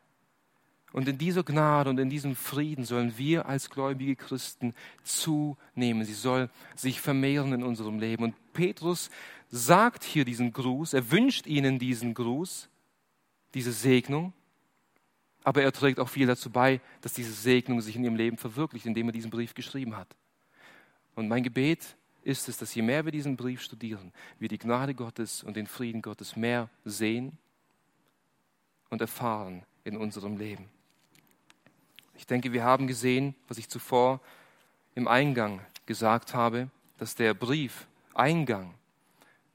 Und 0.93 1.07
in 1.07 1.17
dieser 1.17 1.43
Gnade 1.43 1.89
und 1.89 1.99
in 1.99 2.09
diesem 2.09 2.35
Frieden 2.35 2.85
sollen 2.85 3.17
wir 3.17 3.45
als 3.45 3.69
gläubige 3.69 4.15
Christen 4.15 4.73
zunehmen. 5.03 6.05
Sie 6.05 6.13
soll 6.13 6.49
sich 6.75 7.01
vermehren 7.01 7.53
in 7.53 7.61
unserem 7.61 7.99
Leben. 7.99 8.23
Und 8.23 8.53
Petrus 8.53 9.09
sagt 9.49 10.03
hier 10.03 10.23
diesen 10.23 10.53
Gruß, 10.53 10.93
er 10.93 11.11
wünscht 11.11 11.45
ihnen 11.45 11.77
diesen 11.77 12.13
Gruß, 12.13 12.69
diese 13.53 13.73
Segnung, 13.73 14.33
aber 15.43 15.61
er 15.61 15.71
trägt 15.71 15.99
auch 15.99 16.09
viel 16.09 16.27
dazu 16.27 16.49
bei, 16.49 16.81
dass 17.01 17.13
diese 17.13 17.31
Segnung 17.33 17.81
sich 17.81 17.95
in 17.95 18.03
ihrem 18.03 18.15
Leben 18.15 18.37
verwirklicht, 18.37 18.85
indem 18.85 19.07
er 19.09 19.13
diesen 19.13 19.31
Brief 19.31 19.53
geschrieben 19.53 19.95
hat. 19.95 20.15
Und 21.15 21.27
mein 21.27 21.43
Gebet 21.43 21.95
ist 22.27 22.49
es, 22.49 22.57
dass 22.57 22.75
je 22.75 22.81
mehr 22.81 23.05
wir 23.05 23.13
diesen 23.13 23.37
Brief 23.37 23.61
studieren, 23.61 24.11
wir 24.37 24.49
die 24.49 24.57
Gnade 24.57 24.93
Gottes 24.93 25.43
und 25.43 25.55
den 25.55 25.65
Frieden 25.65 26.01
Gottes 26.01 26.35
mehr 26.35 26.69
sehen 26.83 27.37
und 28.89 28.99
erfahren 28.99 29.63
in 29.85 29.95
unserem 29.95 30.35
Leben. 30.35 30.69
Ich 32.15 32.27
denke, 32.27 32.51
wir 32.51 32.65
haben 32.65 32.85
gesehen, 32.85 33.33
was 33.47 33.57
ich 33.57 33.69
zuvor 33.69 34.19
im 34.93 35.07
Eingang 35.07 35.61
gesagt 35.85 36.33
habe, 36.33 36.69
dass 36.97 37.15
der 37.15 37.33
Brief 37.33 37.87
Eingang 38.13 38.73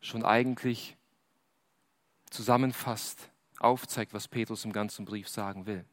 schon 0.00 0.24
eigentlich 0.24 0.96
zusammenfasst, 2.30 3.28
aufzeigt, 3.58 4.14
was 4.14 4.28
Petrus 4.28 4.64
im 4.64 4.72
ganzen 4.72 5.04
Brief 5.04 5.28
sagen 5.28 5.66
will. 5.66 5.84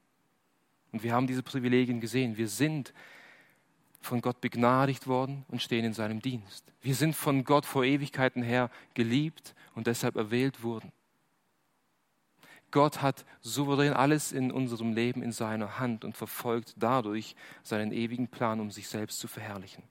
Und 0.93 1.03
wir 1.03 1.13
haben 1.13 1.27
diese 1.27 1.43
Privilegien 1.43 1.99
gesehen. 1.99 2.37
Wir 2.37 2.47
sind 2.47 2.93
von 4.01 4.21
Gott 4.21 4.41
begnadigt 4.41 5.07
worden 5.07 5.45
und 5.49 5.61
stehen 5.61 5.85
in 5.85 5.93
seinem 5.93 6.21
Dienst. 6.21 6.65
Wir 6.81 6.95
sind 6.95 7.15
von 7.15 7.43
Gott 7.43 7.65
vor 7.65 7.83
Ewigkeiten 7.83 8.41
her 8.41 8.69
geliebt 8.93 9.53
und 9.75 9.87
deshalb 9.87 10.15
erwählt 10.15 10.63
worden. 10.63 10.91
Gott 12.71 13.01
hat 13.01 13.25
souverän 13.41 13.93
alles 13.93 14.31
in 14.31 14.51
unserem 14.51 14.93
Leben 14.93 15.23
in 15.23 15.31
seiner 15.31 15.79
Hand 15.79 16.05
und 16.05 16.15
verfolgt 16.15 16.75
dadurch 16.77 17.35
seinen 17.63 17.91
ewigen 17.91 18.27
Plan, 18.27 18.59
um 18.59 18.69
sich 18.69 18.87
selbst 18.87 19.19
zu 19.19 19.27
verherrlichen. 19.27 19.83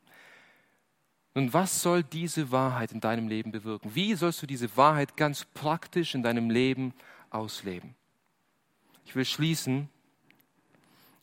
Nun, 1.34 1.52
was 1.52 1.82
soll 1.82 2.02
diese 2.02 2.50
Wahrheit 2.50 2.92
in 2.92 3.00
deinem 3.00 3.28
Leben 3.28 3.52
bewirken? 3.52 3.94
Wie 3.94 4.14
sollst 4.14 4.42
du 4.42 4.46
diese 4.46 4.76
Wahrheit 4.76 5.16
ganz 5.16 5.44
praktisch 5.44 6.14
in 6.14 6.22
deinem 6.22 6.50
Leben 6.50 6.94
ausleben? 7.30 7.94
Ich 9.04 9.14
will 9.14 9.24
schließen 9.24 9.88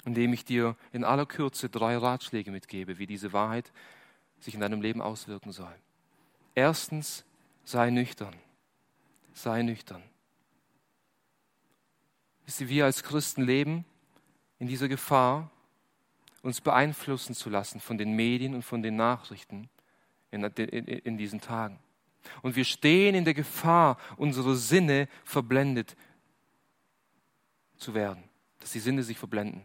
indem 0.06 0.32
ich 0.34 0.46
dir 0.46 0.76
in 0.94 1.04
aller 1.04 1.26
Kürze 1.26 1.70
drei 1.70 1.98
Ratschläge 1.98 2.52
mitgebe, 2.52 3.00
wie 3.00 3.08
diese 3.08 3.34
Wahrheit 3.34 3.72
sich 4.40 4.54
in 4.54 4.62
deinem 4.62 4.82
Leben 4.82 5.02
auswirken 5.02 5.52
soll. 5.52 5.74
Erstens, 6.54 7.26
sei 7.64 7.90
nüchtern. 7.90 8.36
Sei 9.34 9.64
nüchtern. 9.64 10.04
Wisst 12.46 12.62
ihr, 12.62 12.70
wir 12.70 12.86
als 12.86 13.04
Christen 13.04 13.44
leben 13.44 13.84
in 14.60 14.68
dieser 14.68 14.88
Gefahr, 14.88 15.50
uns 16.44 16.62
beeinflussen 16.62 17.34
zu 17.34 17.50
lassen 17.50 17.80
von 17.80 17.98
den 17.98 18.14
Medien 18.14 18.54
und 18.54 18.62
von 18.62 18.84
den 18.84 18.96
Nachrichten 18.96 19.68
in, 20.30 20.44
in, 20.44 20.86
in 20.86 21.18
diesen 21.18 21.42
Tagen. 21.42 21.80
Und 22.44 22.56
wir 22.56 22.66
stehen 22.66 23.16
in 23.16 23.26
der 23.26 23.34
Gefahr, 23.34 23.98
unsere 24.16 24.56
Sinne 24.56 25.08
verblendet 25.24 25.96
zu 27.78 27.94
werden, 27.94 28.24
dass 28.60 28.72
die 28.72 28.80
Sinne 28.80 29.04
sich 29.04 29.18
verblenden. 29.18 29.64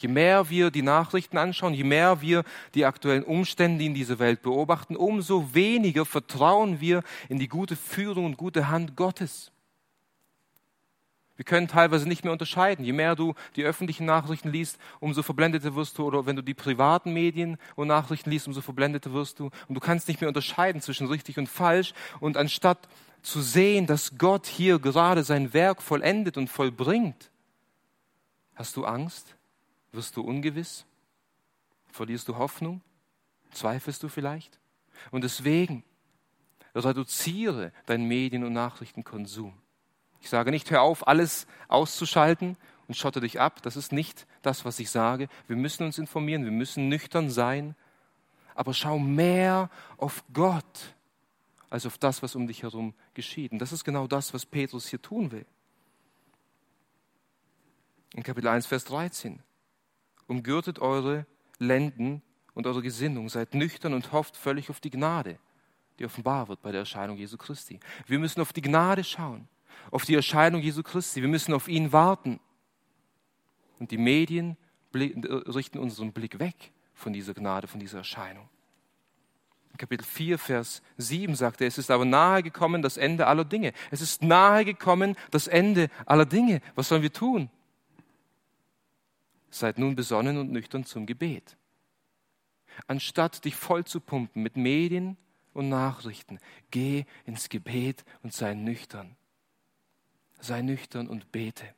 Je 0.00 0.08
mehr 0.08 0.48
wir 0.48 0.70
die 0.70 0.82
Nachrichten 0.82 1.36
anschauen, 1.36 1.74
je 1.74 1.84
mehr 1.84 2.22
wir 2.22 2.44
die 2.74 2.86
aktuellen 2.86 3.22
Umstände 3.22 3.84
in 3.84 3.92
dieser 3.92 4.18
Welt 4.18 4.40
beobachten, 4.40 4.96
umso 4.96 5.52
weniger 5.52 6.06
vertrauen 6.06 6.80
wir 6.80 7.02
in 7.28 7.38
die 7.38 7.48
gute 7.48 7.76
Führung 7.76 8.24
und 8.24 8.38
gute 8.38 8.68
Hand 8.68 8.96
Gottes. 8.96 9.52
Wir 11.36 11.44
können 11.44 11.68
teilweise 11.68 12.06
nicht 12.08 12.24
mehr 12.24 12.32
unterscheiden. 12.32 12.84
Je 12.84 12.92
mehr 12.92 13.14
du 13.14 13.34
die 13.56 13.64
öffentlichen 13.64 14.04
Nachrichten 14.04 14.50
liest, 14.50 14.78
umso 15.00 15.22
verblendeter 15.22 15.74
wirst 15.74 15.96
du. 15.96 16.04
Oder 16.04 16.26
wenn 16.26 16.36
du 16.36 16.42
die 16.42 16.52
privaten 16.52 17.14
Medien 17.14 17.56
und 17.76 17.88
Nachrichten 17.88 18.30
liest, 18.30 18.46
umso 18.46 18.60
verblendeter 18.60 19.12
wirst 19.12 19.38
du. 19.38 19.50
Und 19.66 19.74
du 19.74 19.80
kannst 19.80 20.08
nicht 20.08 20.20
mehr 20.20 20.28
unterscheiden 20.28 20.82
zwischen 20.82 21.06
richtig 21.06 21.38
und 21.38 21.48
falsch. 21.48 21.94
Und 22.20 22.36
anstatt 22.36 22.88
zu 23.22 23.40
sehen, 23.40 23.86
dass 23.86 24.18
Gott 24.18 24.46
hier 24.46 24.78
gerade 24.78 25.24
sein 25.24 25.54
Werk 25.54 25.82
vollendet 25.82 26.36
und 26.36 26.48
vollbringt, 26.48 27.30
hast 28.54 28.76
du 28.76 28.84
Angst, 28.84 29.34
wirst 29.92 30.16
du 30.16 30.22
ungewiss? 30.22 30.84
Verlierst 31.90 32.28
du 32.28 32.36
Hoffnung? 32.36 32.82
Zweifelst 33.52 34.02
du 34.02 34.08
vielleicht? 34.08 34.58
Und 35.10 35.24
deswegen 35.24 35.84
reduziere 36.74 37.72
deinen 37.86 38.06
Medien- 38.06 38.44
und 38.44 38.52
Nachrichtenkonsum. 38.52 39.54
Ich 40.20 40.28
sage 40.28 40.50
nicht, 40.50 40.70
hör 40.70 40.82
auf, 40.82 41.08
alles 41.08 41.46
auszuschalten 41.68 42.56
und 42.86 42.94
schotte 42.94 43.20
dich 43.20 43.40
ab. 43.40 43.62
Das 43.62 43.76
ist 43.76 43.92
nicht 43.92 44.26
das, 44.42 44.64
was 44.64 44.78
ich 44.78 44.90
sage. 44.90 45.28
Wir 45.46 45.56
müssen 45.56 45.84
uns 45.84 45.98
informieren, 45.98 46.44
wir 46.44 46.52
müssen 46.52 46.88
nüchtern 46.88 47.30
sein. 47.30 47.74
Aber 48.54 48.74
schau 48.74 48.98
mehr 48.98 49.70
auf 49.96 50.22
Gott 50.32 50.94
als 51.70 51.86
auf 51.86 51.98
das, 51.98 52.22
was 52.22 52.34
um 52.34 52.46
dich 52.46 52.62
herum 52.62 52.94
geschieht. 53.14 53.52
Und 53.52 53.60
das 53.60 53.72
ist 53.72 53.84
genau 53.84 54.06
das, 54.06 54.34
was 54.34 54.44
Petrus 54.44 54.88
hier 54.88 55.00
tun 55.00 55.30
will. 55.30 55.46
In 58.12 58.22
Kapitel 58.22 58.48
1, 58.48 58.66
Vers 58.66 58.84
13 58.84 59.40
umgürtet 60.30 60.78
eure 60.78 61.26
Lenden 61.58 62.22
und 62.54 62.66
eure 62.66 62.82
Gesinnung, 62.82 63.28
seid 63.28 63.54
nüchtern 63.54 63.92
und 63.92 64.12
hofft 64.12 64.36
völlig 64.36 64.70
auf 64.70 64.80
die 64.80 64.90
Gnade, 64.90 65.38
die 65.98 66.06
offenbar 66.06 66.48
wird 66.48 66.62
bei 66.62 66.70
der 66.70 66.80
Erscheinung 66.80 67.16
Jesu 67.16 67.36
Christi. 67.36 67.80
Wir 68.06 68.18
müssen 68.18 68.40
auf 68.40 68.52
die 68.52 68.62
Gnade 68.62 69.04
schauen, 69.04 69.48
auf 69.90 70.04
die 70.04 70.14
Erscheinung 70.14 70.62
Jesu 70.62 70.82
Christi. 70.82 71.20
Wir 71.20 71.28
müssen 71.28 71.52
auf 71.52 71.68
ihn 71.68 71.92
warten. 71.92 72.40
Und 73.78 73.90
die 73.90 73.98
Medien 73.98 74.56
richten 74.94 75.78
unseren 75.78 76.12
Blick 76.12 76.38
weg 76.38 76.72
von 76.94 77.12
dieser 77.12 77.34
Gnade, 77.34 77.66
von 77.66 77.80
dieser 77.80 77.98
Erscheinung. 77.98 78.48
In 79.72 79.78
Kapitel 79.78 80.04
4, 80.04 80.38
Vers 80.38 80.82
7 80.96 81.34
sagt 81.34 81.60
er, 81.60 81.68
es 81.68 81.78
ist 81.78 81.90
aber 81.90 82.04
nahe 82.04 82.42
gekommen 82.42 82.82
das 82.82 82.96
Ende 82.96 83.26
aller 83.26 83.44
Dinge. 83.44 83.72
Es 83.90 84.00
ist 84.00 84.22
nahe 84.22 84.64
gekommen 84.64 85.16
das 85.30 85.46
Ende 85.46 85.88
aller 86.06 86.26
Dinge. 86.26 86.60
Was 86.74 86.88
sollen 86.88 87.02
wir 87.02 87.12
tun? 87.12 87.50
Seid 89.50 89.78
nun 89.78 89.96
besonnen 89.96 90.38
und 90.38 90.52
nüchtern 90.52 90.84
zum 90.84 91.06
Gebet. 91.06 91.56
Anstatt 92.86 93.44
dich 93.44 93.56
voll 93.56 93.84
zu 93.84 94.00
pumpen 94.00 94.42
mit 94.42 94.56
Medien 94.56 95.16
und 95.52 95.68
Nachrichten, 95.68 96.38
geh 96.70 97.04
ins 97.26 97.48
Gebet 97.48 98.04
und 98.22 98.32
sei 98.32 98.54
nüchtern. 98.54 99.16
Sei 100.40 100.62
nüchtern 100.62 101.08
und 101.08 101.32
bete. 101.32 101.74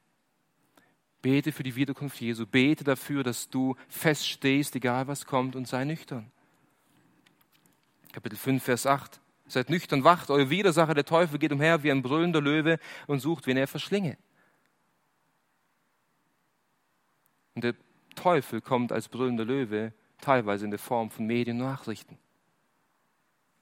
Bete 1.23 1.53
für 1.53 1.63
die 1.63 1.77
Wiederkunft 1.77 2.21
Jesu. 2.21 2.47
Bete 2.47 2.85
dafür, 2.85 3.23
dass 3.23 3.49
du 3.49 3.77
feststehst, 3.89 4.75
egal 4.77 5.07
was 5.07 5.25
kommt, 5.25 5.57
und 5.57 5.69
sei 5.69 5.85
nüchtern. 5.85 6.31
Kapitel 8.13 8.37
5, 8.37 8.63
Vers 8.63 8.87
8. 8.87 9.21
Seid 9.47 9.71
nüchtern, 9.71 10.05
wacht, 10.05 10.31
euer 10.31 10.51
Widersacher, 10.51 10.95
der 10.95 11.05
Teufel, 11.05 11.39
geht 11.39 11.53
umher 11.53 11.83
wie 11.83 11.91
ein 11.91 12.03
brüllender 12.03 12.41
Löwe 12.41 12.79
und 13.07 13.21
sucht, 13.21 13.47
wen 13.47 13.57
er 13.57 13.69
verschlinge. 13.69 14.19
Und 17.55 17.65
der 17.65 17.75
Teufel 18.15 18.61
kommt 18.61 18.93
als 18.93 19.09
brüllender 19.09 19.45
Löwe, 19.45 19.93
teilweise 20.21 20.65
in 20.65 20.71
der 20.71 20.79
Form 20.79 21.11
von 21.11 21.27
Mediennachrichten. 21.27 22.19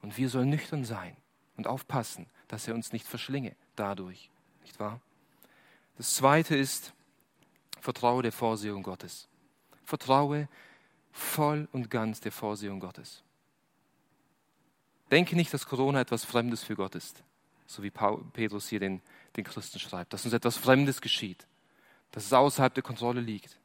Und 0.01 0.17
wir 0.17 0.29
sollen 0.29 0.49
nüchtern 0.49 0.85
sein 0.85 1.15
und 1.57 1.67
aufpassen, 1.67 2.27
dass 2.47 2.67
er 2.67 2.75
uns 2.75 2.91
nicht 2.91 3.05
verschlinge 3.05 3.55
dadurch. 3.75 4.29
Nicht 4.61 4.79
wahr? 4.79 4.99
Das 5.97 6.15
zweite 6.15 6.55
ist, 6.55 6.93
vertraue 7.79 8.23
der 8.23 8.31
Vorsehung 8.31 8.83
Gottes. 8.83 9.27
Vertraue 9.83 10.47
voll 11.11 11.67
und 11.71 11.89
ganz 11.89 12.21
der 12.21 12.31
Vorsehung 12.31 12.79
Gottes. 12.79 13.23
Denke 15.11 15.35
nicht, 15.35 15.53
dass 15.53 15.65
Corona 15.65 15.99
etwas 15.99 16.23
Fremdes 16.23 16.63
für 16.63 16.75
Gott 16.75 16.95
ist, 16.95 17.21
so 17.67 17.83
wie 17.83 17.91
Petrus 17.91 18.69
hier 18.69 18.79
den, 18.79 19.01
den 19.35 19.43
Christen 19.43 19.79
schreibt, 19.79 20.13
dass 20.13 20.23
uns 20.23 20.33
etwas 20.33 20.57
Fremdes 20.57 21.01
geschieht, 21.01 21.45
dass 22.11 22.25
es 22.25 22.33
außerhalb 22.33 22.73
der 22.73 22.83
Kontrolle 22.83 23.19
liegt, 23.19 23.59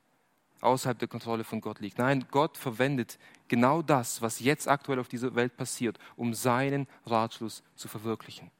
außerhalb 0.60 0.98
der 0.98 1.08
Kontrolle 1.08 1.44
von 1.44 1.60
Gott 1.60 1.80
liegt. 1.80 1.98
Nein, 1.98 2.26
Gott 2.30 2.56
verwendet 2.56 3.18
genau 3.48 3.82
das, 3.82 4.22
was 4.22 4.40
jetzt 4.40 4.68
aktuell 4.68 4.98
auf 4.98 5.08
dieser 5.08 5.34
Welt 5.34 5.56
passiert, 5.56 5.98
um 6.16 6.34
seinen 6.34 6.86
Ratschluss 7.04 7.62
zu 7.74 7.88
verwirklichen. 7.88 8.50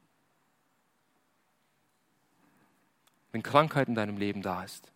Wenn 3.33 3.43
Krankheit 3.43 3.89
in 3.89 3.95
deinem 3.95 4.17
Leben 4.17 4.43
da 4.43 4.65
ist, 4.65 4.93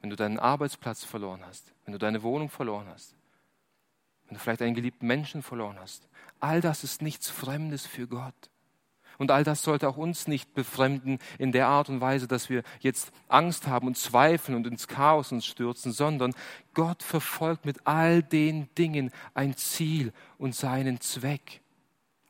wenn 0.00 0.10
du 0.10 0.16
deinen 0.16 0.38
Arbeitsplatz 0.38 1.04
verloren 1.04 1.44
hast, 1.46 1.72
wenn 1.84 1.92
du 1.92 1.98
deine 1.98 2.22
Wohnung 2.22 2.50
verloren 2.50 2.86
hast, 2.88 3.14
wenn 4.26 4.36
du 4.36 4.40
vielleicht 4.42 4.62
einen 4.62 4.74
geliebten 4.74 5.06
Menschen 5.06 5.42
verloren 5.42 5.78
hast, 5.78 6.08
all 6.40 6.60
das 6.60 6.84
ist 6.84 7.00
nichts 7.02 7.30
Fremdes 7.30 7.86
für 7.86 8.06
Gott. 8.06 8.34
Und 9.18 9.30
all 9.30 9.44
das 9.44 9.62
sollte 9.62 9.88
auch 9.88 9.96
uns 9.96 10.28
nicht 10.28 10.54
befremden 10.54 11.18
in 11.38 11.52
der 11.52 11.68
Art 11.68 11.88
und 11.88 12.00
Weise, 12.00 12.28
dass 12.28 12.50
wir 12.50 12.62
jetzt 12.80 13.12
Angst 13.28 13.66
haben 13.66 13.86
und 13.86 13.96
zweifeln 13.96 14.56
und 14.56 14.66
ins 14.66 14.88
Chaos 14.88 15.32
uns 15.32 15.46
stürzen, 15.46 15.92
sondern 15.92 16.34
Gott 16.74 17.02
verfolgt 17.02 17.64
mit 17.64 17.86
all 17.86 18.22
den 18.22 18.68
Dingen 18.76 19.10
ein 19.34 19.56
Ziel 19.56 20.12
und 20.38 20.54
seinen 20.54 21.00
Zweck, 21.00 21.60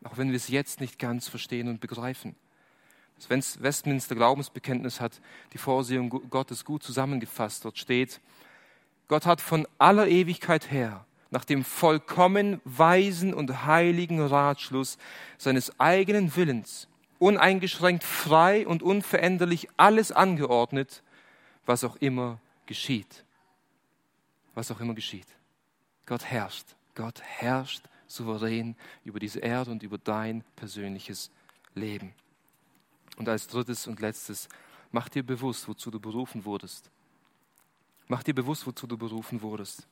auch 0.05 0.17
wenn 0.17 0.29
wir 0.29 0.37
es 0.37 0.49
jetzt 0.49 0.81
nicht 0.81 0.99
ganz 0.99 1.29
verstehen 1.29 1.69
und 1.69 1.81
begreifen. 1.81 2.37
Das 3.17 3.63
Westminster 3.63 4.15
Glaubensbekenntnis 4.15 5.01
hat 5.01 5.21
die 5.55 5.59
Vorsehung 5.59 6.11
Gottes 6.29 6.65
gut 6.65 6.83
zusammengefasst. 6.83 7.65
Dort 7.65 7.79
steht, 7.79 8.21
Gott 9.09 9.25
hat 9.25 9.41
von 9.41 9.67
aller 9.79 10.07
Ewigkeit 10.07 10.71
her 10.71 11.07
nach 11.37 11.45
dem 11.45 11.65
vollkommen 11.65 12.63
weisen 12.65 13.35
und 13.35 13.67
heiligen 13.67 14.23
Ratschluss 14.23 14.97
seines 15.37 15.79
eigenen 15.79 16.35
Willens 16.35 16.89
uneingeschränkt 17.19 18.05
frei 18.05 18.67
und 18.67 18.83
unveränderlich 18.83 19.69
alles 19.77 20.13
angeordnet, 20.13 21.03
was 21.67 21.85
auch 21.85 21.97
immer 21.97 22.41
geschieht. 22.65 23.27
Was 24.55 24.71
auch 24.71 24.81
immer 24.81 24.95
geschieht. 24.95 25.27
Gott 26.07 26.25
herrscht. 26.25 26.69
Gott 26.95 27.21
herrscht 27.21 27.83
souverän 28.07 28.75
über 29.05 29.21
diese 29.21 29.41
Erde 29.41 29.73
und 29.73 29.83
über 29.83 29.99
dein 29.99 30.43
persönliches 30.57 31.31
Leben. 31.75 32.15
Und 33.19 33.29
als 33.29 33.47
drittes 33.47 33.87
und 33.87 34.01
letztes, 34.01 34.49
mach 34.91 35.11
dir 35.11 35.23
bewusst, 35.23 35.69
wozu 35.69 35.91
du 35.91 36.01
berufen 36.01 36.47
wurdest. 36.47 36.91
Mach 38.09 38.23
dir 38.23 38.35
bewusst, 38.35 38.67
wozu 38.67 38.87
du 38.87 38.97
berufen 38.97 39.43
wurdest. 39.43 39.87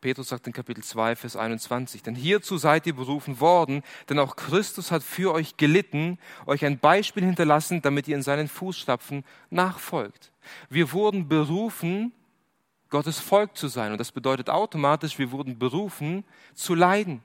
Petrus 0.00 0.28
sagt 0.28 0.46
in 0.46 0.52
Kapitel 0.52 0.82
2, 0.82 1.16
Vers 1.16 1.36
21, 1.36 2.02
denn 2.02 2.14
hierzu 2.14 2.56
seid 2.56 2.86
ihr 2.86 2.94
berufen 2.94 3.40
worden, 3.40 3.82
denn 4.08 4.18
auch 4.18 4.36
Christus 4.36 4.90
hat 4.90 5.02
für 5.02 5.32
euch 5.32 5.56
gelitten, 5.56 6.18
euch 6.46 6.64
ein 6.64 6.78
Beispiel 6.78 7.24
hinterlassen, 7.24 7.82
damit 7.82 8.06
ihr 8.08 8.16
in 8.16 8.22
seinen 8.22 8.48
Fußstapfen 8.48 9.24
nachfolgt. 9.50 10.32
Wir 10.70 10.92
wurden 10.92 11.28
berufen, 11.28 12.12
Gottes 12.90 13.18
Volk 13.20 13.56
zu 13.56 13.68
sein. 13.68 13.92
Und 13.92 13.98
das 13.98 14.12
bedeutet 14.12 14.48
automatisch, 14.48 15.18
wir 15.18 15.30
wurden 15.30 15.58
berufen, 15.58 16.24
zu 16.54 16.74
leiden. 16.74 17.22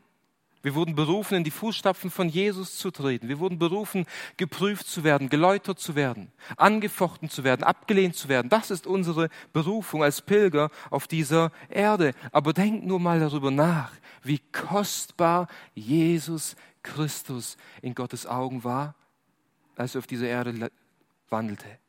Wir 0.64 0.76
wurden 0.76 0.96
berufen, 0.96 1.36
in 1.36 1.44
die 1.44 1.52
Fußstapfen 1.52 2.10
von 2.10 2.30
Jesus 2.30 2.78
zu 2.78 2.90
treten. 2.90 3.28
Wir 3.28 3.40
wurden 3.40 3.60
berufen, 3.60 4.06
geprüft 4.38 4.88
zu 4.88 5.04
werden, 5.04 5.28
geläutert 5.28 5.78
zu 5.78 5.96
werden, 5.96 6.32
angefochten 6.56 7.30
zu 7.30 7.44
werden, 7.44 7.64
abgelehnt 7.64 8.16
zu 8.16 8.30
werden. 8.30 8.48
Das 8.48 8.72
ist 8.72 8.88
unsere 8.88 9.28
Berufung 9.52 10.04
als 10.04 10.22
Pilger 10.22 10.72
auf 10.90 11.06
dieser 11.06 11.52
Erde. 11.70 12.14
Aber 12.32 12.54
denkt 12.54 12.86
nur 12.86 13.02
mal 13.02 13.20
darüber 13.20 13.52
nach, 13.52 13.92
wie 14.24 14.40
kostbar 14.40 15.50
Jesus 15.76 16.56
Christus 16.82 17.58
in 17.82 17.94
Gottes 17.94 18.26
Augen 18.26 18.64
war, 18.64 18.96
als 19.76 19.96
er 19.96 20.00
auf 20.00 20.08
dieser 20.08 20.28
Erde 20.28 20.72
wandelte 21.30 21.83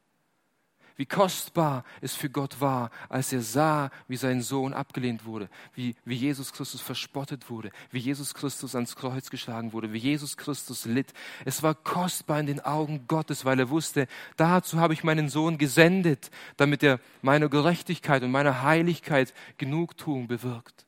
wie 0.97 1.07
kostbar 1.07 1.85
es 2.01 2.15
für 2.15 2.31
Gott 2.31 2.61
war, 2.61 2.91
als 3.09 3.33
er 3.33 3.43
sah, 3.43 3.91
wie 4.07 4.17
sein 4.17 4.43
Sohn 4.43 4.73
abgelehnt 4.73 5.25
wurde, 5.25 5.49
wie, 5.75 5.97
wie 6.05 6.15
Jesus 6.15 6.53
Christus 6.53 6.81
verspottet 6.81 7.51
wurde, 7.51 7.71
wie 7.91 7.99
Jesus 7.99 8.35
Christus 8.35 8.75
ans 8.75 8.95
Kreuz 8.95 9.31
geschlagen 9.31 9.73
wurde, 9.73 9.93
wie 9.93 9.99
Jesus 9.99 10.37
Christus 10.37 10.85
litt. 10.85 11.13
Es 11.45 11.63
war 11.63 11.75
kostbar 11.75 12.41
in 12.41 12.47
den 12.47 12.61
Augen 12.61 13.07
Gottes, 13.09 13.45
weil 13.45 13.59
er 13.59 13.71
wusste, 13.71 14.07
dazu 14.37 14.79
habe 14.79 14.95
ich 14.95 15.05
meinen 15.05 15.29
Sohn 15.29 15.59
gesendet, 15.59 16.31
damit 16.57 16.83
er 16.83 17.01
meiner 17.23 17.49
Gerechtigkeit 17.49 18.23
und 18.23 18.31
meiner 18.31 18.63
Heiligkeit 18.63 19.35
Genugtuung 19.59 20.29
bewirkt. 20.29 20.87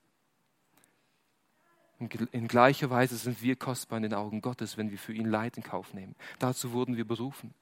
In 1.98 2.46
gleicher 2.46 2.90
Weise 2.90 3.16
sind 3.16 3.40
wir 3.40 3.56
kostbar 3.56 3.96
in 3.96 4.02
den 4.02 4.14
Augen 4.14 4.42
Gottes, 4.42 4.76
wenn 4.76 4.90
wir 4.90 4.98
für 4.98 5.14
ihn 5.14 5.24
Leid 5.24 5.56
in 5.56 5.62
Kauf 5.62 5.94
nehmen. 5.94 6.14
Dazu 6.38 6.72
wurden 6.72 6.96
wir 6.96 7.06
berufen. 7.06 7.54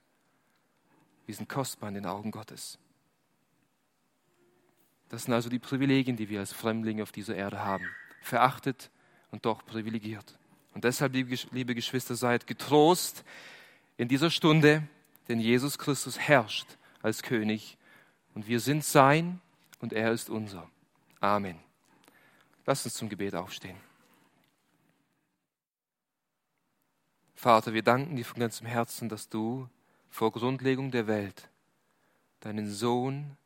Wir 1.26 1.34
sind 1.34 1.48
kostbar 1.48 1.88
in 1.88 1.94
den 1.94 2.06
Augen 2.06 2.30
Gottes. 2.30 2.78
Das 5.08 5.24
sind 5.24 5.34
also 5.34 5.48
die 5.48 5.58
Privilegien, 5.58 6.16
die 6.16 6.28
wir 6.28 6.40
als 6.40 6.52
Fremdlinge 6.52 7.02
auf 7.02 7.12
dieser 7.12 7.36
Erde 7.36 7.64
haben. 7.64 7.84
Verachtet 8.22 8.90
und 9.30 9.44
doch 9.44 9.64
privilegiert. 9.64 10.38
Und 10.74 10.84
deshalb, 10.84 11.14
liebe 11.14 11.74
Geschwister, 11.74 12.16
seid 12.16 12.46
getrost 12.46 13.24
in 13.96 14.08
dieser 14.08 14.30
Stunde, 14.30 14.82
denn 15.28 15.40
Jesus 15.40 15.78
Christus 15.78 16.18
herrscht 16.18 16.66
als 17.02 17.22
König 17.22 17.78
und 18.34 18.48
wir 18.48 18.60
sind 18.60 18.84
sein 18.84 19.40
und 19.78 19.92
er 19.92 20.12
ist 20.12 20.30
unser. 20.30 20.68
Amen. 21.20 21.58
Lass 22.66 22.84
uns 22.84 22.94
zum 22.94 23.08
Gebet 23.08 23.34
aufstehen. 23.34 23.76
Vater, 27.34 27.74
wir 27.74 27.82
danken 27.82 28.16
dir 28.16 28.24
von 28.24 28.40
ganzem 28.40 28.66
Herzen, 28.66 29.08
dass 29.08 29.28
du 29.28 29.68
vor 30.14 30.30
Grundlegung 30.30 30.92
der 30.92 31.08
Welt 31.08 31.48
deinen 32.38 32.70
Sohn 32.70 33.36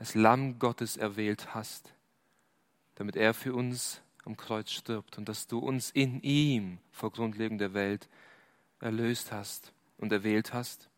als 0.00 0.16
Lamm 0.16 0.58
Gottes 0.58 0.96
erwählt 0.96 1.54
hast, 1.54 1.94
damit 2.96 3.14
er 3.14 3.32
für 3.32 3.54
uns 3.54 4.00
am 4.24 4.36
Kreuz 4.36 4.72
stirbt 4.72 5.18
und 5.18 5.28
dass 5.28 5.46
du 5.46 5.60
uns 5.60 5.92
in 5.92 6.20
ihm 6.22 6.78
vor 6.90 7.12
Grundlegung 7.12 7.58
der 7.58 7.74
Welt 7.74 8.08
erlöst 8.80 9.30
hast 9.30 9.72
und 9.98 10.10
erwählt 10.10 10.52
hast, 10.52 10.90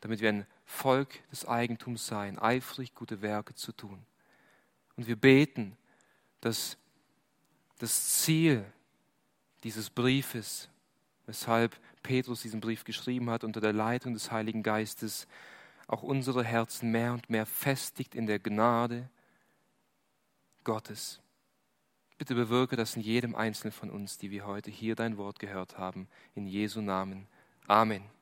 damit 0.00 0.20
wir 0.20 0.30
ein 0.30 0.46
Volk 0.64 1.22
des 1.30 1.46
Eigentums 1.46 2.04
seien, 2.04 2.40
eifrig 2.40 2.96
gute 2.96 3.22
Werke 3.22 3.54
zu 3.54 3.70
tun. 3.70 4.04
Und 4.96 5.06
wir 5.06 5.14
beten, 5.14 5.76
dass 6.40 6.76
das 7.78 8.22
Ziel 8.22 8.64
dieses 9.62 9.88
Briefes, 9.88 10.68
weshalb 11.26 11.78
Petrus 12.06 12.42
diesen 12.42 12.60
Brief 12.60 12.84
geschrieben 12.84 13.30
hat, 13.30 13.42
unter 13.42 13.60
der 13.60 13.72
Leitung 13.72 14.14
des 14.14 14.30
Heiligen 14.30 14.62
Geistes, 14.62 15.26
auch 15.88 16.04
unsere 16.04 16.44
Herzen 16.44 16.92
mehr 16.92 17.12
und 17.12 17.28
mehr 17.28 17.46
festigt 17.46 18.14
in 18.14 18.26
der 18.26 18.38
Gnade 18.38 19.10
Gottes. 20.62 21.20
Bitte 22.16 22.34
bewirke 22.34 22.76
das 22.76 22.94
in 22.94 23.02
jedem 23.02 23.34
Einzelnen 23.34 23.72
von 23.72 23.90
uns, 23.90 24.18
die 24.18 24.30
wir 24.30 24.46
heute 24.46 24.70
hier 24.70 24.94
dein 24.94 25.18
Wort 25.18 25.40
gehört 25.40 25.78
haben. 25.78 26.08
In 26.34 26.46
Jesu 26.46 26.80
Namen. 26.80 27.26
Amen. 27.66 28.15